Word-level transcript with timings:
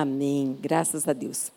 Amém. 0.00 0.58
Graças 0.60 1.06
a 1.06 1.12
Deus. 1.12 1.52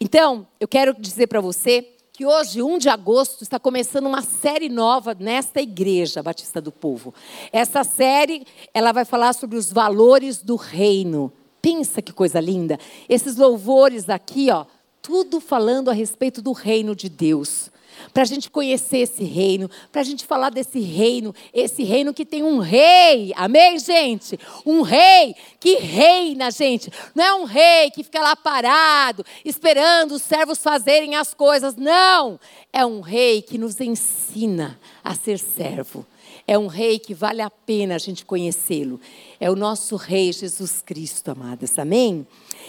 Então, 0.00 0.44
eu 0.58 0.66
quero 0.66 0.92
dizer 0.92 1.28
para 1.28 1.40
você 1.40 1.88
que 2.12 2.26
hoje, 2.26 2.60
1 2.60 2.78
de 2.78 2.88
agosto, 2.88 3.42
está 3.42 3.60
começando 3.60 4.06
uma 4.06 4.22
série 4.22 4.68
nova 4.68 5.14
nesta 5.14 5.60
igreja 5.60 6.20
Batista 6.20 6.60
do 6.60 6.72
Povo. 6.72 7.14
Essa 7.52 7.84
série, 7.84 8.44
ela 8.74 8.90
vai 8.90 9.04
falar 9.04 9.34
sobre 9.34 9.56
os 9.56 9.70
valores 9.70 10.42
do 10.42 10.56
reino. 10.56 11.32
Pensa 11.62 12.02
que 12.02 12.12
coisa 12.12 12.40
linda. 12.40 12.76
Esses 13.08 13.36
louvores 13.36 14.08
aqui, 14.08 14.50
ó, 14.50 14.66
tudo 15.00 15.38
falando 15.40 15.88
a 15.88 15.92
respeito 15.92 16.42
do 16.42 16.50
reino 16.50 16.96
de 16.96 17.08
Deus 17.08 17.70
para 18.12 18.22
a 18.22 18.26
gente 18.26 18.50
conhecer 18.50 18.98
esse 18.98 19.24
reino, 19.24 19.70
para 19.90 20.00
a 20.00 20.04
gente 20.04 20.24
falar 20.24 20.50
desse 20.50 20.80
reino, 20.80 21.34
esse 21.52 21.82
reino 21.84 22.14
que 22.14 22.24
tem 22.24 22.42
um 22.42 22.58
rei, 22.58 23.32
amém, 23.36 23.78
gente? 23.78 24.38
Um 24.64 24.82
rei 24.82 25.34
que 25.60 25.76
reina, 25.76 26.50
gente. 26.50 26.90
Não 27.14 27.24
é 27.24 27.34
um 27.34 27.44
rei 27.44 27.90
que 27.90 28.02
fica 28.02 28.20
lá 28.20 28.36
parado, 28.36 29.24
esperando 29.44 30.12
os 30.12 30.22
servos 30.22 30.58
fazerem 30.58 31.14
as 31.16 31.34
coisas, 31.34 31.76
não. 31.76 32.38
É 32.72 32.84
um 32.84 33.00
rei 33.00 33.42
que 33.42 33.58
nos 33.58 33.80
ensina 33.80 34.78
a 35.02 35.14
ser 35.14 35.38
servo. 35.38 36.06
É 36.46 36.56
um 36.56 36.68
rei 36.68 36.98
que 36.98 37.12
vale 37.12 37.42
a 37.42 37.50
pena 37.50 37.96
a 37.96 37.98
gente 37.98 38.24
conhecê-lo. 38.24 39.00
É 39.40 39.50
o 39.50 39.56
nosso 39.56 39.96
rei 39.96 40.32
Jesus 40.32 40.80
Cristo, 40.80 41.30
amadas. 41.30 41.76
Amém? 41.76 42.26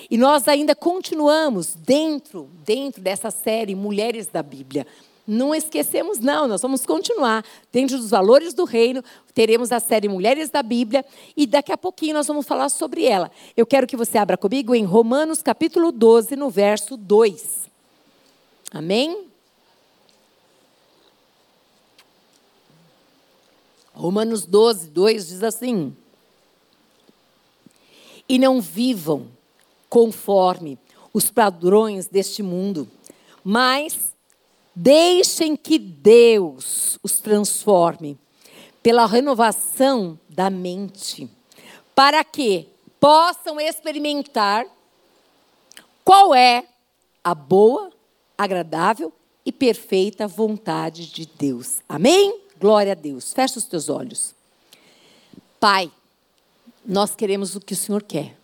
E 0.09 0.17
nós 0.17 0.47
ainda 0.47 0.75
continuamos 0.75 1.75
dentro, 1.75 2.49
dentro 2.65 3.01
dessa 3.01 3.29
série 3.29 3.75
Mulheres 3.75 4.27
da 4.27 4.41
Bíblia. 4.41 4.87
Não 5.27 5.53
esquecemos, 5.53 6.19
não, 6.19 6.47
nós 6.47 6.61
vamos 6.61 6.85
continuar. 6.85 7.43
Dentro 7.69 7.97
dos 7.97 8.09
valores 8.09 8.53
do 8.53 8.63
reino, 8.63 9.03
teremos 9.33 9.73
a 9.73 9.79
série 9.79 10.07
Mulheres 10.07 10.49
da 10.49 10.63
Bíblia 10.63 11.05
e 11.35 11.45
daqui 11.45 11.73
a 11.73 11.77
pouquinho 11.77 12.13
nós 12.13 12.27
vamos 12.27 12.47
falar 12.47 12.69
sobre 12.69 13.03
ela. 13.03 13.29
Eu 13.55 13.65
quero 13.65 13.85
que 13.85 13.97
você 13.97 14.17
abra 14.17 14.37
comigo 14.37 14.73
em 14.73 14.85
Romanos 14.85 15.41
capítulo 15.41 15.91
12, 15.91 16.37
no 16.37 16.49
verso 16.49 16.95
2. 16.95 17.69
Amém? 18.71 19.27
Romanos 23.93 24.45
12, 24.45 24.89
2 24.91 25.27
diz 25.27 25.43
assim: 25.43 25.93
E 28.29 28.39
não 28.39 28.61
vivam 28.61 29.27
conforme 29.89 30.79
os 31.11 31.29
padrões 31.29 32.07
deste 32.07 32.41
mundo, 32.41 32.87
mas 33.43 34.15
Deixem 34.79 35.55
que 35.55 35.79
Deus 35.79 36.99
os 37.01 37.19
transforme 37.19 38.15
pela 38.83 39.07
renovação 39.07 40.19
da 40.29 40.51
mente, 40.51 41.27
para 41.95 42.23
que 42.23 42.69
possam 42.99 43.59
experimentar 43.59 44.67
qual 46.05 46.35
é 46.35 46.63
a 47.23 47.33
boa, 47.33 47.91
agradável 48.37 49.11
e 49.43 49.51
perfeita 49.51 50.27
vontade 50.27 51.11
de 51.11 51.25
Deus. 51.25 51.77
Amém? 51.89 52.39
Glória 52.59 52.91
a 52.91 52.95
Deus. 52.95 53.33
Fecha 53.33 53.57
os 53.57 53.65
teus 53.65 53.89
olhos. 53.89 54.35
Pai, 55.59 55.91
nós 56.85 57.15
queremos 57.15 57.55
o 57.55 57.59
que 57.59 57.73
o 57.73 57.75
Senhor 57.75 58.03
quer. 58.03 58.37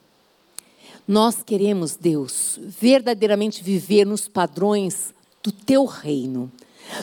Nós 1.07 1.43
queremos, 1.43 1.95
Deus, 1.95 2.57
verdadeiramente 2.59 3.61
viver 3.63 4.03
nos 4.03 4.27
padrões 4.27 5.13
do 5.44 5.52
teu 5.52 5.86
reino. 5.86 6.49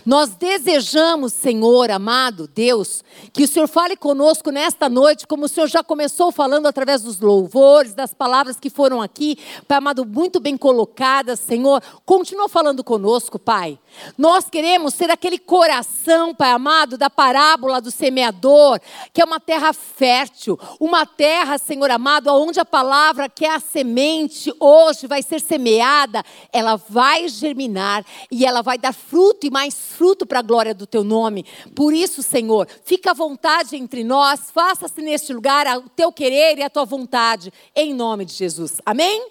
Nós 0.04 0.30
desejamos, 0.30 1.32
Senhor 1.32 1.90
amado 1.90 2.48
Deus, 2.48 3.02
que 3.32 3.44
o 3.44 3.48
Senhor 3.48 3.68
fale 3.68 3.96
conosco 3.96 4.50
nesta 4.50 4.88
noite, 4.88 5.26
como 5.26 5.44
o 5.44 5.48
Senhor 5.48 5.66
já 5.66 5.82
começou 5.82 6.32
falando 6.32 6.66
através 6.66 7.02
dos 7.02 7.20
louvores, 7.20 7.94
das 7.94 8.14
palavras 8.14 8.58
que 8.58 8.70
foram 8.70 9.02
aqui, 9.02 9.38
Pai 9.66 9.78
amado, 9.78 10.04
muito 10.04 10.40
bem 10.40 10.56
colocadas, 10.56 11.40
Senhor. 11.40 11.82
Continua 12.04 12.48
falando 12.48 12.82
conosco, 12.82 13.38
Pai. 13.38 13.78
Nós 14.16 14.48
queremos 14.48 14.94
ser 14.94 15.10
aquele 15.10 15.38
coração, 15.38 16.34
Pai 16.34 16.50
amado, 16.50 16.96
da 16.96 17.10
parábola 17.10 17.80
do 17.80 17.90
semeador, 17.90 18.80
que 19.12 19.20
é 19.20 19.24
uma 19.24 19.40
terra 19.40 19.72
fértil, 19.72 20.58
uma 20.78 21.04
terra, 21.04 21.58
Senhor 21.58 21.90
amado, 21.90 22.28
onde 22.28 22.60
a 22.60 22.64
palavra 22.64 23.28
que 23.28 23.44
é 23.44 23.54
a 23.54 23.60
semente 23.60 24.52
hoje 24.58 25.06
vai 25.06 25.22
ser 25.22 25.40
semeada, 25.40 26.22
ela 26.52 26.76
vai 26.76 27.28
germinar 27.28 28.04
e 28.30 28.44
ela 28.44 28.62
vai 28.62 28.78
dar 28.78 28.92
fruto 28.92 29.46
e 29.46 29.50
mais 29.50 29.69
fruto 29.70 30.26
para 30.26 30.40
a 30.40 30.42
glória 30.42 30.74
do 30.74 30.86
teu 30.86 31.04
nome. 31.04 31.44
Por 31.74 31.92
isso, 31.92 32.22
Senhor, 32.22 32.66
fica 32.84 33.10
à 33.10 33.14
vontade 33.14 33.76
entre 33.76 34.04
nós, 34.04 34.50
faça-se 34.50 35.00
neste 35.00 35.32
lugar 35.32 35.66
o 35.78 35.88
teu 35.88 36.12
querer 36.12 36.58
e 36.58 36.62
a 36.62 36.70
tua 36.70 36.84
vontade, 36.84 37.52
em 37.74 37.94
nome 37.94 38.24
de 38.24 38.32
Jesus. 38.32 38.80
Amém? 38.84 39.30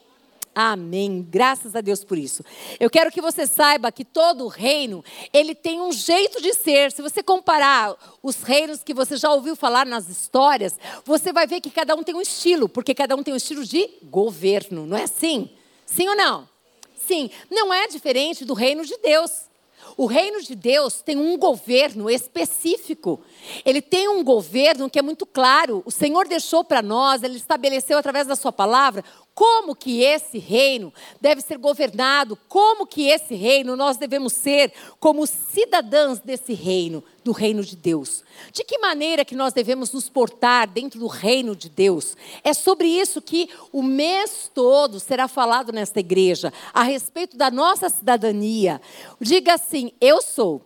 Amém. 0.53 1.25
Graças 1.29 1.75
a 1.75 1.81
Deus 1.81 2.03
por 2.03 2.17
isso. 2.17 2.43
Eu 2.79 2.89
quero 2.89 3.11
que 3.11 3.21
você 3.21 3.47
saiba 3.47 3.91
que 3.91 4.03
todo 4.03 4.47
reino, 4.47 5.03
ele 5.31 5.55
tem 5.55 5.79
um 5.79 5.91
jeito 5.91 6.41
de 6.41 6.53
ser. 6.53 6.91
Se 6.91 7.01
você 7.01 7.23
comparar 7.23 7.95
os 8.21 8.41
reinos 8.41 8.83
que 8.83 8.93
você 8.93 9.15
já 9.15 9.31
ouviu 9.31 9.55
falar 9.55 9.85
nas 9.85 10.09
histórias, 10.09 10.77
você 11.05 11.31
vai 11.31 11.47
ver 11.47 11.61
que 11.61 11.69
cada 11.69 11.95
um 11.95 12.03
tem 12.03 12.15
um 12.15 12.21
estilo, 12.21 12.67
porque 12.67 12.93
cada 12.93 13.15
um 13.15 13.23
tem 13.23 13.33
um 13.33 13.37
estilo 13.37 13.63
de 13.63 13.89
governo, 14.03 14.85
não 14.85 14.97
é 14.97 15.03
assim? 15.03 15.49
Sim 15.85 16.09
ou 16.09 16.15
não? 16.15 16.49
Sim, 16.95 17.29
não 17.49 17.73
é 17.73 17.87
diferente 17.87 18.43
do 18.43 18.53
reino 18.53 18.85
de 18.85 18.97
Deus. 18.97 19.48
O 19.97 20.05
reino 20.05 20.41
de 20.41 20.55
Deus 20.55 21.01
tem 21.01 21.17
um 21.17 21.37
governo 21.37 22.09
específico. 22.09 23.21
Ele 23.65 23.81
tem 23.81 24.07
um 24.07 24.23
governo 24.23 24.89
que 24.89 24.99
é 24.99 25.01
muito 25.01 25.25
claro. 25.25 25.83
O 25.85 25.91
Senhor 25.91 26.27
deixou 26.27 26.63
para 26.63 26.81
nós, 26.81 27.23
ele 27.23 27.37
estabeleceu 27.37 27.97
através 27.97 28.27
da 28.27 28.35
sua 28.35 28.51
palavra 28.51 29.03
como 29.39 29.73
que 29.73 30.01
esse 30.03 30.37
reino 30.37 30.93
deve 31.21 31.39
ser 31.39 31.57
governado, 31.57 32.37
como 32.49 32.85
que 32.85 33.07
esse 33.07 33.35
reino 33.35 33.73
nós 33.73 33.95
devemos 33.95 34.33
ser 34.33 34.73
como 34.99 35.25
cidadãos 35.25 36.19
desse 36.19 36.53
reino, 36.53 37.01
do 37.29 37.31
reino 37.31 37.63
de 37.63 37.75
Deus. 37.75 38.23
De 38.51 38.63
que 38.63 38.79
maneira 38.79 39.23
que 39.23 39.35
nós 39.35 39.53
devemos 39.53 39.91
nos 39.91 40.09
portar 40.09 40.67
dentro 40.67 40.99
do 40.99 41.05
reino 41.05 41.55
de 41.55 41.69
Deus? 41.69 42.17
É 42.43 42.55
sobre 42.55 42.87
isso 42.87 43.21
que 43.21 43.47
o 43.71 43.83
mês 43.83 44.49
todo 44.51 44.99
será 44.99 45.27
falado 45.27 45.71
nesta 45.71 45.99
igreja, 45.99 46.51
a 46.73 46.81
respeito 46.81 47.37
da 47.37 47.51
nossa 47.51 47.87
cidadania. 47.87 48.81
Diga 49.21 49.53
assim: 49.53 49.91
eu 50.01 50.23
sou 50.23 50.59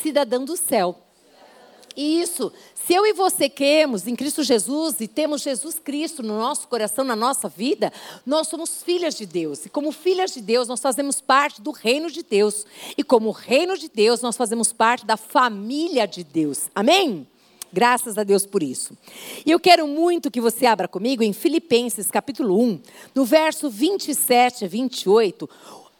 cidadão 0.00 0.46
do 0.46 0.56
céu. 0.56 1.05
Isso 1.96 2.52
se 2.86 2.94
eu 2.94 3.04
e 3.04 3.12
você 3.12 3.48
cremos 3.48 4.06
em 4.06 4.14
Cristo 4.14 4.44
Jesus 4.44 5.00
e 5.00 5.08
temos 5.08 5.42
Jesus 5.42 5.76
Cristo 5.76 6.22
no 6.22 6.38
nosso 6.38 6.68
coração, 6.68 7.04
na 7.04 7.16
nossa 7.16 7.48
vida, 7.48 7.92
nós 8.24 8.46
somos 8.46 8.80
filhas 8.80 9.16
de 9.16 9.26
Deus. 9.26 9.66
E 9.66 9.68
como 9.68 9.90
filhas 9.90 10.32
de 10.32 10.40
Deus, 10.40 10.68
nós 10.68 10.78
fazemos 10.78 11.20
parte 11.20 11.60
do 11.60 11.72
reino 11.72 12.08
de 12.08 12.22
Deus. 12.22 12.64
E 12.96 13.02
como 13.02 13.32
reino 13.32 13.76
de 13.76 13.88
Deus, 13.88 14.22
nós 14.22 14.36
fazemos 14.36 14.72
parte 14.72 15.04
da 15.04 15.16
família 15.16 16.06
de 16.06 16.22
Deus. 16.22 16.70
Amém? 16.72 17.26
Graças 17.72 18.16
a 18.16 18.22
Deus 18.22 18.46
por 18.46 18.62
isso. 18.62 18.96
E 19.44 19.50
eu 19.50 19.58
quero 19.58 19.88
muito 19.88 20.30
que 20.30 20.40
você 20.40 20.64
abra 20.64 20.86
comigo 20.86 21.24
em 21.24 21.32
Filipenses 21.32 22.08
capítulo 22.08 22.56
1, 22.62 22.80
no 23.16 23.24
verso 23.24 23.68
27 23.68 24.64
a 24.64 24.68
28. 24.68 25.50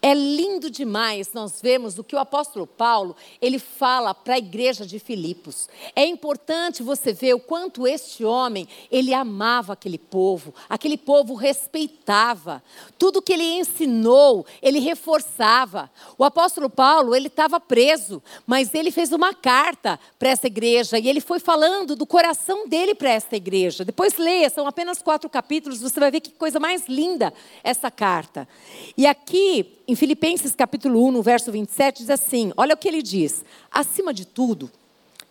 É 0.07 0.15
lindo 0.15 0.71
demais 0.71 1.33
nós 1.33 1.61
vemos 1.61 1.99
o 1.99 2.05
que 2.05 2.15
o 2.15 2.21
apóstolo 2.21 2.65
Paulo, 2.65 3.17
ele 3.43 3.59
fala 3.59 4.15
para 4.15 4.35
a 4.35 4.39
igreja 4.39 4.87
de 4.87 5.01
Filipos. 5.01 5.69
É 5.97 6.07
importante 6.07 6.81
você 6.81 7.13
ver 7.13 7.35
o 7.35 7.41
quanto 7.41 7.89
este 7.89 8.25
homem, 8.25 8.69
ele 8.89 9.13
amava 9.13 9.73
aquele 9.73 9.99
povo, 9.99 10.55
aquele 10.69 10.97
povo 10.97 11.35
respeitava. 11.35 12.63
Tudo 12.97 13.21
que 13.21 13.33
ele 13.33 13.59
ensinou, 13.59 14.47
ele 14.63 14.79
reforçava. 14.79 15.91
O 16.17 16.23
apóstolo 16.23 16.71
Paulo, 16.71 17.13
ele 17.13 17.27
estava 17.27 17.59
preso, 17.59 18.23
mas 18.47 18.75
ele 18.75 18.93
fez 18.93 19.11
uma 19.11 19.35
carta 19.35 19.99
para 20.21 20.29
essa 20.29 20.47
igreja 20.47 21.01
e 21.01 21.09
ele 21.09 21.21
foi 21.21 21.41
falando 21.41 21.97
do 21.97 22.07
coração 22.07 22.69
dele 22.69 22.95
para 22.95 23.11
esta 23.11 23.35
igreja. 23.35 23.85
Depois 23.85 24.17
leia, 24.17 24.49
são 24.51 24.69
apenas 24.69 25.03
quatro 25.03 25.29
capítulos, 25.29 25.81
você 25.81 25.99
vai 25.99 26.13
ver 26.13 26.21
que 26.21 26.31
coisa 26.31 26.61
mais 26.61 26.87
linda 26.87 27.35
essa 27.65 27.91
carta. 27.91 28.47
E 28.97 29.05
aqui 29.05 29.76
em 29.89 29.95
Filipenses 29.95 30.55
capítulo 30.55 31.07
1, 31.07 31.13
no 31.13 31.23
verso 31.23 31.53
27, 31.53 31.99
diz 31.99 32.11
assim: 32.11 32.53
olha 32.57 32.75
o 32.75 32.79
que 32.79 32.89
ele 32.89 33.03
diz. 33.03 33.45
Acima 33.71 34.13
de 34.13 34.25
tudo, 34.25 34.71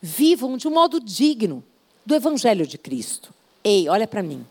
vivam 0.02 0.56
de 0.56 0.68
um 0.68 0.72
modo 0.72 1.00
digno 1.00 1.64
do 2.06 2.16
Evangelho 2.16 2.66
de 2.66 2.78
Cristo. 2.78 3.34
Ei, 3.64 3.90
olha 3.90 4.08
para 4.08 4.24
mim. 4.24 4.46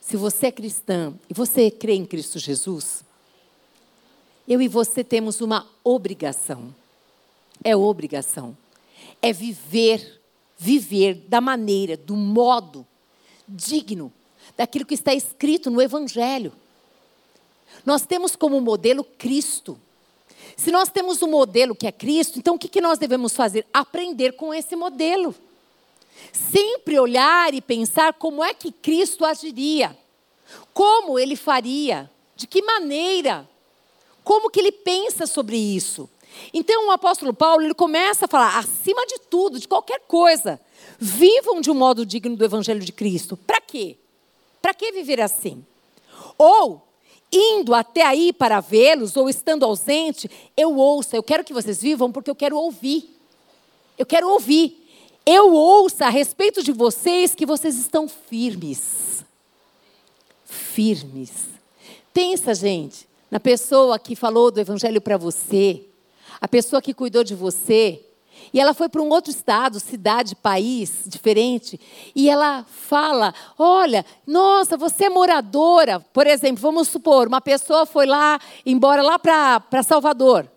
Se 0.00 0.16
você 0.16 0.48
é 0.48 0.52
cristã 0.52 1.14
e 1.30 1.32
você 1.32 1.70
crê 1.70 1.94
em 1.94 2.04
Cristo 2.04 2.38
Jesus, 2.38 3.04
eu 4.46 4.60
e 4.60 4.68
você 4.68 5.02
temos 5.04 5.40
uma 5.40 5.66
obrigação. 5.82 6.74
É 7.62 7.74
obrigação. 7.76 8.56
É 9.22 9.32
viver, 9.32 10.20
viver 10.58 11.14
da 11.28 11.40
maneira, 11.40 11.96
do 11.96 12.16
modo 12.16 12.84
digno 13.48 14.12
daquilo 14.56 14.84
que 14.84 14.94
está 14.94 15.14
escrito 15.14 15.70
no 15.70 15.80
Evangelho. 15.80 16.52
Nós 17.84 18.06
temos 18.06 18.36
como 18.36 18.60
modelo 18.60 19.04
Cristo. 19.04 19.78
Se 20.56 20.70
nós 20.70 20.88
temos 20.88 21.22
um 21.22 21.28
modelo 21.28 21.74
que 21.74 21.86
é 21.86 21.92
Cristo, 21.92 22.38
então 22.38 22.54
o 22.54 22.58
que, 22.58 22.80
nós 22.80 22.98
devemos 22.98 23.34
fazer? 23.34 23.66
Aprender 23.72 24.32
com 24.32 24.52
esse 24.52 24.76
modelo. 24.76 25.34
Sempre 26.32 26.98
olhar 26.98 27.52
e 27.54 27.60
pensar 27.60 28.14
como 28.14 28.44
é 28.44 28.54
que 28.54 28.70
Cristo 28.70 29.24
agiria. 29.24 29.96
Como 30.72 31.18
ele 31.18 31.36
faria? 31.36 32.10
De 32.36 32.46
que 32.46 32.62
maneira? 32.62 33.48
Como 34.22 34.50
que 34.50 34.60
ele 34.60 34.72
pensa 34.72 35.26
sobre 35.26 35.56
isso? 35.56 36.08
Então 36.52 36.88
o 36.88 36.90
apóstolo 36.90 37.34
Paulo 37.34 37.64
ele 37.64 37.74
começa 37.74 38.24
a 38.24 38.28
falar, 38.28 38.58
acima 38.58 39.06
de 39.06 39.18
tudo, 39.28 39.58
de 39.58 39.68
qualquer 39.68 40.00
coisa, 40.06 40.60
vivam 40.98 41.60
de 41.60 41.70
um 41.70 41.74
modo 41.74 42.06
digno 42.06 42.36
do 42.36 42.44
evangelho 42.44 42.80
de 42.80 42.92
Cristo. 42.92 43.36
Para 43.36 43.60
quê? 43.60 43.96
Para 44.60 44.72
que 44.72 44.92
viver 44.92 45.20
assim? 45.20 45.64
Ou 46.38 46.86
indo 47.32 47.74
até 47.74 48.02
aí 48.02 48.32
para 48.32 48.60
vê-los 48.60 49.16
ou 49.16 49.28
estando 49.28 49.64
ausente, 49.64 50.30
eu 50.56 50.76
ouço, 50.76 51.16
eu 51.16 51.22
quero 51.22 51.42
que 51.42 51.54
vocês 51.54 51.80
vivam 51.80 52.12
porque 52.12 52.30
eu 52.30 52.34
quero 52.34 52.56
ouvir. 52.56 53.08
Eu 53.96 54.04
quero 54.04 54.28
ouvir. 54.28 54.78
Eu 55.24 55.54
ouço 55.54 56.02
a 56.04 56.08
respeito 56.08 56.62
de 56.62 56.72
vocês 56.72 57.34
que 57.34 57.46
vocês 57.46 57.76
estão 57.76 58.08
firmes. 58.08 59.24
Firmes. 60.44 61.46
Pensa, 62.12 62.54
gente, 62.54 63.08
na 63.30 63.40
pessoa 63.40 63.98
que 63.98 64.14
falou 64.14 64.50
do 64.50 64.60
evangelho 64.60 65.00
para 65.00 65.16
você, 65.16 65.82
a 66.40 66.46
pessoa 66.46 66.82
que 66.82 66.92
cuidou 66.92 67.24
de 67.24 67.34
você, 67.34 68.04
e 68.52 68.60
ela 68.60 68.74
foi 68.74 68.88
para 68.88 69.00
um 69.00 69.08
outro 69.08 69.30
estado, 69.30 69.80
cidade, 69.80 70.36
país 70.36 71.04
diferente, 71.06 71.80
e 72.14 72.28
ela 72.28 72.64
fala: 72.64 73.34
Olha, 73.58 74.04
nossa, 74.26 74.76
você 74.76 75.06
é 75.06 75.10
moradora. 75.10 76.00
Por 76.12 76.26
exemplo, 76.26 76.60
vamos 76.60 76.88
supor, 76.88 77.28
uma 77.28 77.40
pessoa 77.40 77.86
foi 77.86 78.06
lá, 78.06 78.38
embora 78.66 79.02
lá 79.02 79.18
para 79.18 79.82
Salvador 79.82 80.48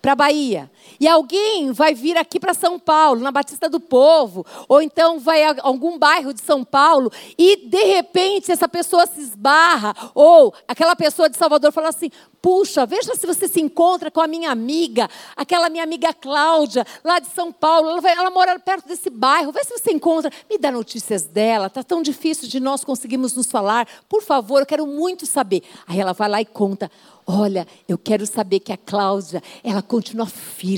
para 0.00 0.14
Bahia. 0.14 0.70
E 0.98 1.08
alguém 1.08 1.72
vai 1.72 1.94
vir 1.94 2.16
aqui 2.16 2.38
para 2.38 2.54
São 2.54 2.78
Paulo, 2.78 3.20
na 3.20 3.32
Batista 3.32 3.68
do 3.68 3.80
Povo, 3.80 4.44
ou 4.68 4.82
então 4.82 5.18
vai 5.18 5.42
a 5.44 5.56
algum 5.62 5.98
bairro 5.98 6.34
de 6.34 6.40
São 6.40 6.64
Paulo, 6.64 7.10
e 7.38 7.68
de 7.68 7.84
repente 7.84 8.52
essa 8.52 8.68
pessoa 8.68 9.06
se 9.06 9.20
esbarra, 9.20 9.94
ou 10.14 10.54
aquela 10.68 10.94
pessoa 10.94 11.28
de 11.28 11.36
Salvador 11.36 11.72
fala 11.72 11.88
assim: 11.88 12.10
Puxa, 12.42 12.86
veja 12.86 13.14
se 13.14 13.26
você 13.26 13.46
se 13.46 13.60
encontra 13.60 14.10
com 14.10 14.20
a 14.20 14.26
minha 14.26 14.50
amiga, 14.50 15.08
aquela 15.36 15.68
minha 15.68 15.84
amiga 15.84 16.12
Cláudia, 16.14 16.86
lá 17.04 17.18
de 17.18 17.28
São 17.28 17.52
Paulo, 17.52 17.90
ela, 17.90 18.00
vai, 18.00 18.12
ela 18.12 18.30
mora 18.30 18.58
perto 18.58 18.88
desse 18.88 19.10
bairro, 19.10 19.52
vê 19.52 19.62
se 19.62 19.78
você 19.78 19.92
encontra, 19.92 20.30
me 20.48 20.56
dá 20.58 20.70
notícias 20.70 21.24
dela, 21.24 21.66
está 21.66 21.82
tão 21.82 22.02
difícil 22.02 22.48
de 22.48 22.58
nós 22.58 22.82
conseguirmos 22.82 23.34
nos 23.34 23.50
falar, 23.50 23.86
por 24.08 24.22
favor, 24.22 24.60
eu 24.60 24.66
quero 24.66 24.86
muito 24.86 25.26
saber. 25.26 25.62
Aí 25.86 26.00
ela 26.00 26.12
vai 26.12 26.28
lá 26.28 26.40
e 26.40 26.46
conta: 26.46 26.90
Olha, 27.26 27.66
eu 27.88 27.96
quero 27.96 28.26
saber 28.26 28.60
que 28.60 28.72
a 28.72 28.76
Cláudia, 28.76 29.42
ela 29.62 29.82
continua 29.82 30.26
firme, 30.26 30.69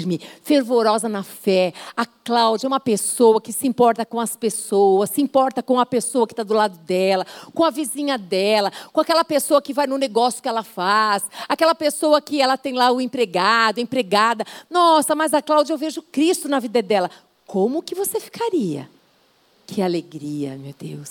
fervorosa 0.42 1.08
na 1.08 1.22
fé. 1.22 1.72
A 1.96 2.06
Cláudia 2.06 2.66
é 2.66 2.68
uma 2.68 2.80
pessoa 2.80 3.40
que 3.40 3.52
se 3.52 3.66
importa 3.66 4.06
com 4.06 4.20
as 4.20 4.36
pessoas, 4.36 5.10
se 5.10 5.20
importa 5.20 5.62
com 5.62 5.78
a 5.78 5.86
pessoa 5.86 6.26
que 6.26 6.32
está 6.32 6.42
do 6.42 6.54
lado 6.54 6.78
dela, 6.78 7.26
com 7.54 7.64
a 7.64 7.70
vizinha 7.70 8.16
dela, 8.16 8.72
com 8.92 9.00
aquela 9.00 9.24
pessoa 9.24 9.60
que 9.60 9.72
vai 9.72 9.86
no 9.86 9.98
negócio 9.98 10.42
que 10.42 10.48
ela 10.48 10.62
faz, 10.62 11.24
aquela 11.48 11.74
pessoa 11.74 12.20
que 12.20 12.40
ela 12.40 12.56
tem 12.56 12.74
lá 12.74 12.90
o 12.90 13.00
empregado, 13.00 13.80
empregada. 13.80 14.44
Nossa, 14.70 15.14
mas 15.14 15.34
a 15.34 15.42
Cláudia, 15.42 15.72
eu 15.72 15.78
vejo 15.78 16.02
Cristo 16.02 16.48
na 16.48 16.60
vida 16.60 16.82
dela. 16.82 17.10
Como 17.46 17.82
que 17.82 17.94
você 17.94 18.18
ficaria? 18.18 18.88
Que 19.66 19.82
alegria, 19.82 20.56
meu 20.56 20.74
Deus. 20.78 21.10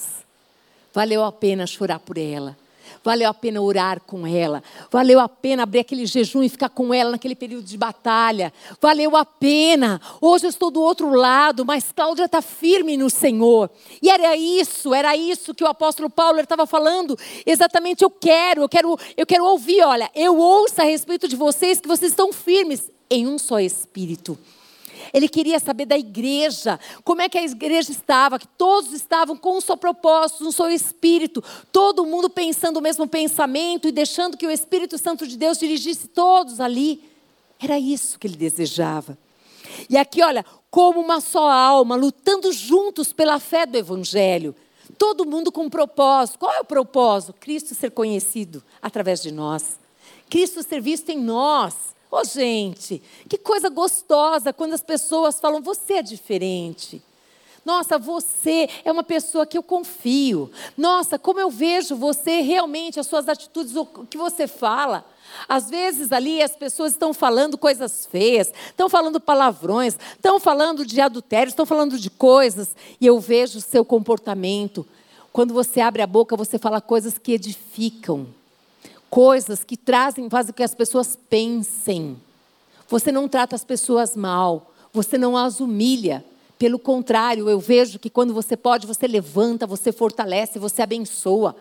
Valeu 0.93 1.23
a 1.23 1.31
pena 1.31 1.65
chorar 1.65 1.99
por 1.99 2.17
ela. 2.17 2.57
Valeu 3.03 3.29
a 3.29 3.33
pena 3.33 3.61
orar 3.61 4.01
com 4.01 4.25
ela. 4.25 4.63
Valeu 4.91 5.19
a 5.19 5.27
pena 5.27 5.63
abrir 5.63 5.79
aquele 5.79 6.05
jejum 6.05 6.43
e 6.43 6.49
ficar 6.49 6.69
com 6.69 6.93
ela 6.93 7.11
naquele 7.11 7.35
período 7.35 7.65
de 7.65 7.77
batalha. 7.77 8.53
Valeu 8.79 9.15
a 9.15 9.25
pena. 9.25 9.99
Hoje 10.19 10.45
eu 10.45 10.49
estou 10.49 10.71
do 10.71 10.81
outro 10.81 11.09
lado, 11.09 11.65
mas 11.65 11.91
Cláudia 11.91 12.25
está 12.25 12.41
firme 12.41 12.97
no 12.97 13.09
Senhor. 13.09 13.69
E 14.01 14.09
era 14.09 14.35
isso, 14.35 14.93
era 14.93 15.15
isso 15.15 15.53
que 15.53 15.63
o 15.63 15.67
apóstolo 15.67 16.09
Paulo 16.09 16.39
estava 16.39 16.65
falando. 16.65 17.17
Exatamente, 17.45 18.03
eu 18.03 18.09
quero, 18.09 18.61
eu 18.61 18.69
quero, 18.69 18.97
eu 19.17 19.25
quero 19.25 19.45
ouvir. 19.45 19.81
Olha, 19.83 20.09
eu 20.15 20.37
ouço 20.37 20.81
a 20.81 20.85
respeito 20.85 21.27
de 21.27 21.35
vocês 21.35 21.79
que 21.79 21.87
vocês 21.87 22.11
estão 22.11 22.31
firmes 22.31 22.89
em 23.09 23.27
um 23.27 23.37
só 23.37 23.59
espírito. 23.59 24.37
Ele 25.13 25.27
queria 25.27 25.59
saber 25.59 25.85
da 25.85 25.97
igreja, 25.97 26.79
como 27.03 27.21
é 27.21 27.27
que 27.27 27.37
a 27.37 27.43
igreja 27.43 27.91
estava, 27.91 28.39
que 28.39 28.47
todos 28.47 28.93
estavam 28.93 29.35
com 29.35 29.57
um 29.57 29.61
só 29.61 29.75
propósito, 29.75 30.47
um 30.47 30.51
só 30.51 30.69
espírito, 30.69 31.43
todo 31.71 32.05
mundo 32.05 32.29
pensando 32.29 32.77
o 32.77 32.81
mesmo 32.81 33.07
pensamento 33.07 33.87
e 33.87 33.91
deixando 33.91 34.37
que 34.37 34.47
o 34.47 34.51
Espírito 34.51 34.97
Santo 34.97 35.27
de 35.27 35.37
Deus 35.37 35.57
dirigisse 35.57 36.07
todos 36.07 36.59
ali. 36.59 37.03
Era 37.59 37.77
isso 37.77 38.17
que 38.17 38.27
ele 38.27 38.37
desejava. 38.37 39.17
E 39.89 39.97
aqui, 39.97 40.21
olha, 40.23 40.45
como 40.69 40.99
uma 40.99 41.19
só 41.19 41.49
alma, 41.49 41.95
lutando 41.95 42.51
juntos 42.51 43.11
pela 43.11 43.39
fé 43.39 43.65
do 43.65 43.77
Evangelho. 43.77 44.55
Todo 44.97 45.25
mundo 45.25 45.51
com 45.51 45.65
um 45.65 45.69
propósito. 45.69 46.39
Qual 46.39 46.53
é 46.53 46.59
o 46.61 46.65
propósito? 46.65 47.33
Cristo 47.33 47.75
ser 47.75 47.91
conhecido 47.91 48.63
através 48.81 49.21
de 49.21 49.31
nós. 49.31 49.79
Cristo 50.29 50.63
ser 50.63 50.81
visto 50.81 51.09
em 51.09 51.19
nós. 51.19 51.73
Ô, 52.11 52.17
oh, 52.17 52.23
gente, 52.25 53.01
que 53.29 53.37
coisa 53.37 53.69
gostosa 53.69 54.51
quando 54.51 54.73
as 54.73 54.83
pessoas 54.83 55.39
falam, 55.39 55.61
você 55.61 55.93
é 55.93 56.01
diferente. 56.01 57.01
Nossa, 57.63 57.97
você 57.97 58.67
é 58.83 58.91
uma 58.91 59.03
pessoa 59.03 59.45
que 59.45 59.57
eu 59.57 59.63
confio. 59.63 60.51
Nossa, 60.77 61.17
como 61.17 61.39
eu 61.39 61.49
vejo 61.49 61.95
você 61.95 62.41
realmente, 62.41 62.99
as 62.99 63.07
suas 63.07 63.29
atitudes, 63.29 63.77
o 63.77 63.85
que 63.85 64.17
você 64.17 64.45
fala. 64.45 65.05
Às 65.47 65.69
vezes 65.69 66.11
ali 66.11 66.41
as 66.41 66.53
pessoas 66.53 66.91
estão 66.91 67.13
falando 67.13 67.57
coisas 67.57 68.05
feias, 68.05 68.51
estão 68.65 68.89
falando 68.89 69.21
palavrões, 69.21 69.97
estão 70.13 70.37
falando 70.37 70.85
de 70.85 70.99
adultério, 70.99 71.49
estão 71.49 71.65
falando 71.65 71.97
de 71.97 72.09
coisas, 72.09 72.75
e 72.99 73.05
eu 73.05 73.21
vejo 73.21 73.59
o 73.59 73.61
seu 73.61 73.85
comportamento. 73.85 74.85
Quando 75.31 75.53
você 75.53 75.79
abre 75.79 76.01
a 76.01 76.07
boca, 76.07 76.35
você 76.35 76.59
fala 76.59 76.81
coisas 76.81 77.17
que 77.17 77.31
edificam 77.31 78.40
coisas 79.11 79.61
que 79.63 79.75
trazem, 79.75 80.29
fazem 80.29 80.53
com 80.53 80.57
que 80.57 80.63
as 80.63 80.73
pessoas 80.73 81.17
pensem. 81.29 82.17
Você 82.87 83.11
não 83.11 83.27
trata 83.27 83.55
as 83.55 83.63
pessoas 83.63 84.15
mal, 84.15 84.71
você 84.93 85.17
não 85.17 85.35
as 85.35 85.59
humilha. 85.59 86.25
Pelo 86.57 86.79
contrário, 86.79 87.49
eu 87.49 87.59
vejo 87.59 87.99
que 87.99 88.09
quando 88.09 88.33
você 88.33 88.55
pode, 88.55 88.87
você 88.87 89.05
levanta, 89.07 89.67
você 89.67 89.91
fortalece, 89.91 90.57
você 90.57 90.81
abençoa. 90.81 91.55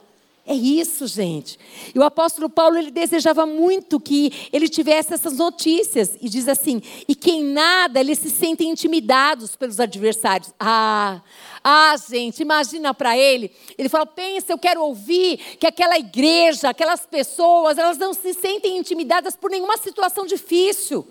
É 0.50 0.52
isso, 0.52 1.06
gente. 1.06 1.56
E 1.94 1.96
o 1.96 2.02
apóstolo 2.02 2.50
Paulo, 2.50 2.76
ele 2.76 2.90
desejava 2.90 3.46
muito 3.46 4.00
que 4.00 4.48
ele 4.52 4.68
tivesse 4.68 5.14
essas 5.14 5.38
notícias. 5.38 6.16
E 6.20 6.28
diz 6.28 6.48
assim: 6.48 6.82
e 7.06 7.14
que 7.14 7.30
em 7.30 7.44
nada 7.44 8.00
eles 8.00 8.18
se 8.18 8.28
sentem 8.28 8.68
intimidados 8.68 9.54
pelos 9.54 9.78
adversários. 9.78 10.52
Ah, 10.58 11.22
ah, 11.62 11.94
gente, 12.10 12.42
imagina 12.42 12.92
para 12.92 13.16
ele. 13.16 13.52
Ele 13.78 13.88
fala: 13.88 14.04
pensa, 14.04 14.52
eu 14.52 14.58
quero 14.58 14.82
ouvir 14.82 15.36
que 15.60 15.68
aquela 15.68 15.96
igreja, 15.96 16.70
aquelas 16.70 17.06
pessoas, 17.06 17.78
elas 17.78 17.96
não 17.96 18.12
se 18.12 18.34
sentem 18.34 18.76
intimidadas 18.76 19.36
por 19.36 19.52
nenhuma 19.52 19.76
situação 19.76 20.26
difícil. 20.26 21.06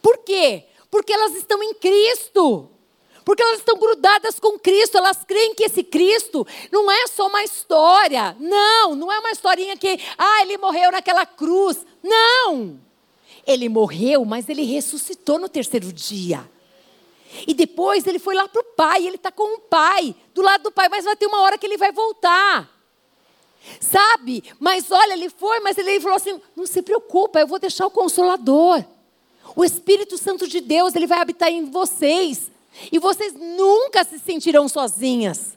Por 0.00 0.16
quê? 0.24 0.64
Porque 0.90 1.12
elas 1.12 1.34
estão 1.34 1.62
em 1.62 1.74
Cristo. 1.74 2.70
Porque 3.24 3.42
elas 3.42 3.58
estão 3.58 3.78
grudadas 3.78 4.40
com 4.40 4.58
Cristo, 4.58 4.98
elas 4.98 5.24
creem 5.24 5.54
que 5.54 5.64
esse 5.64 5.82
Cristo 5.82 6.46
não 6.70 6.90
é 6.90 7.06
só 7.06 7.28
uma 7.28 7.42
história. 7.42 8.36
Não, 8.40 8.94
não 8.94 9.12
é 9.12 9.18
uma 9.18 9.30
historinha 9.30 9.76
que, 9.76 9.98
ah, 10.18 10.42
ele 10.42 10.58
morreu 10.58 10.90
naquela 10.90 11.24
cruz. 11.24 11.86
Não! 12.02 12.80
Ele 13.46 13.68
morreu, 13.68 14.24
mas 14.24 14.48
ele 14.48 14.62
ressuscitou 14.62 15.38
no 15.38 15.48
terceiro 15.48 15.92
dia. 15.92 16.48
E 17.46 17.54
depois 17.54 18.06
ele 18.06 18.18
foi 18.18 18.34
lá 18.34 18.46
para 18.46 18.60
o 18.60 18.64
pai, 18.64 19.06
ele 19.06 19.16
está 19.16 19.32
com 19.32 19.56
o 19.56 19.60
pai, 19.60 20.14
do 20.34 20.42
lado 20.42 20.64
do 20.64 20.72
pai, 20.72 20.88
mas 20.88 21.04
vai 21.04 21.16
ter 21.16 21.26
uma 21.26 21.40
hora 21.40 21.56
que 21.56 21.66
ele 21.66 21.78
vai 21.78 21.90
voltar. 21.90 22.70
Sabe? 23.80 24.44
Mas 24.58 24.90
olha, 24.90 25.12
ele 25.14 25.30
foi, 25.30 25.60
mas 25.60 25.78
ele 25.78 26.00
falou 26.00 26.16
assim: 26.16 26.40
não 26.54 26.66
se 26.66 26.82
preocupa, 26.82 27.40
eu 27.40 27.46
vou 27.46 27.58
deixar 27.58 27.86
o 27.86 27.90
consolador. 27.90 28.84
O 29.56 29.64
Espírito 29.64 30.18
Santo 30.18 30.46
de 30.46 30.60
Deus, 30.60 30.94
ele 30.94 31.06
vai 31.06 31.20
habitar 31.20 31.50
em 31.50 31.70
vocês. 31.70 32.51
E 32.90 32.98
vocês 32.98 33.34
nunca 33.34 34.04
se 34.04 34.18
sentirão 34.18 34.68
sozinhas. 34.68 35.56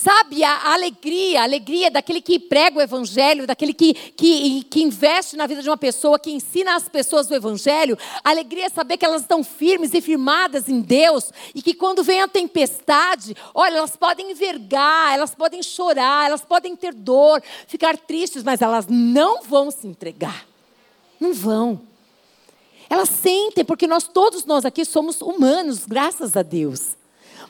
Sabe, 0.00 0.42
a 0.42 0.72
alegria, 0.72 1.40
a 1.40 1.42
alegria 1.42 1.90
daquele 1.90 2.22
que 2.22 2.38
prega 2.38 2.78
o 2.78 2.80
Evangelho, 2.80 3.46
daquele 3.46 3.74
que, 3.74 3.92
que, 3.92 4.64
que 4.64 4.82
investe 4.82 5.36
na 5.36 5.46
vida 5.46 5.60
de 5.60 5.68
uma 5.68 5.76
pessoa, 5.76 6.18
que 6.18 6.30
ensina 6.30 6.74
as 6.74 6.88
pessoas 6.88 7.28
o 7.28 7.34
Evangelho, 7.34 7.98
a 8.24 8.30
alegria 8.30 8.64
é 8.64 8.68
saber 8.70 8.96
que 8.96 9.04
elas 9.04 9.20
estão 9.20 9.44
firmes 9.44 9.92
e 9.92 10.00
firmadas 10.00 10.70
em 10.70 10.80
Deus 10.80 11.30
e 11.54 11.60
que 11.60 11.74
quando 11.74 12.02
vem 12.02 12.22
a 12.22 12.28
tempestade, 12.28 13.36
olha, 13.54 13.76
elas 13.76 13.94
podem 13.94 14.30
envergar, 14.30 15.12
elas 15.12 15.34
podem 15.34 15.62
chorar, 15.62 16.28
elas 16.28 16.46
podem 16.46 16.74
ter 16.74 16.94
dor, 16.94 17.42
ficar 17.66 17.98
tristes, 17.98 18.42
mas 18.42 18.62
elas 18.62 18.86
não 18.88 19.42
vão 19.42 19.70
se 19.70 19.86
entregar. 19.86 20.46
Não 21.20 21.34
vão. 21.34 21.89
Elas 22.90 23.08
sentem, 23.08 23.64
porque 23.64 23.86
nós 23.86 24.08
todos 24.08 24.44
nós 24.44 24.64
aqui 24.64 24.84
somos 24.84 25.20
humanos, 25.20 25.86
graças 25.86 26.36
a 26.36 26.42
Deus. 26.42 26.96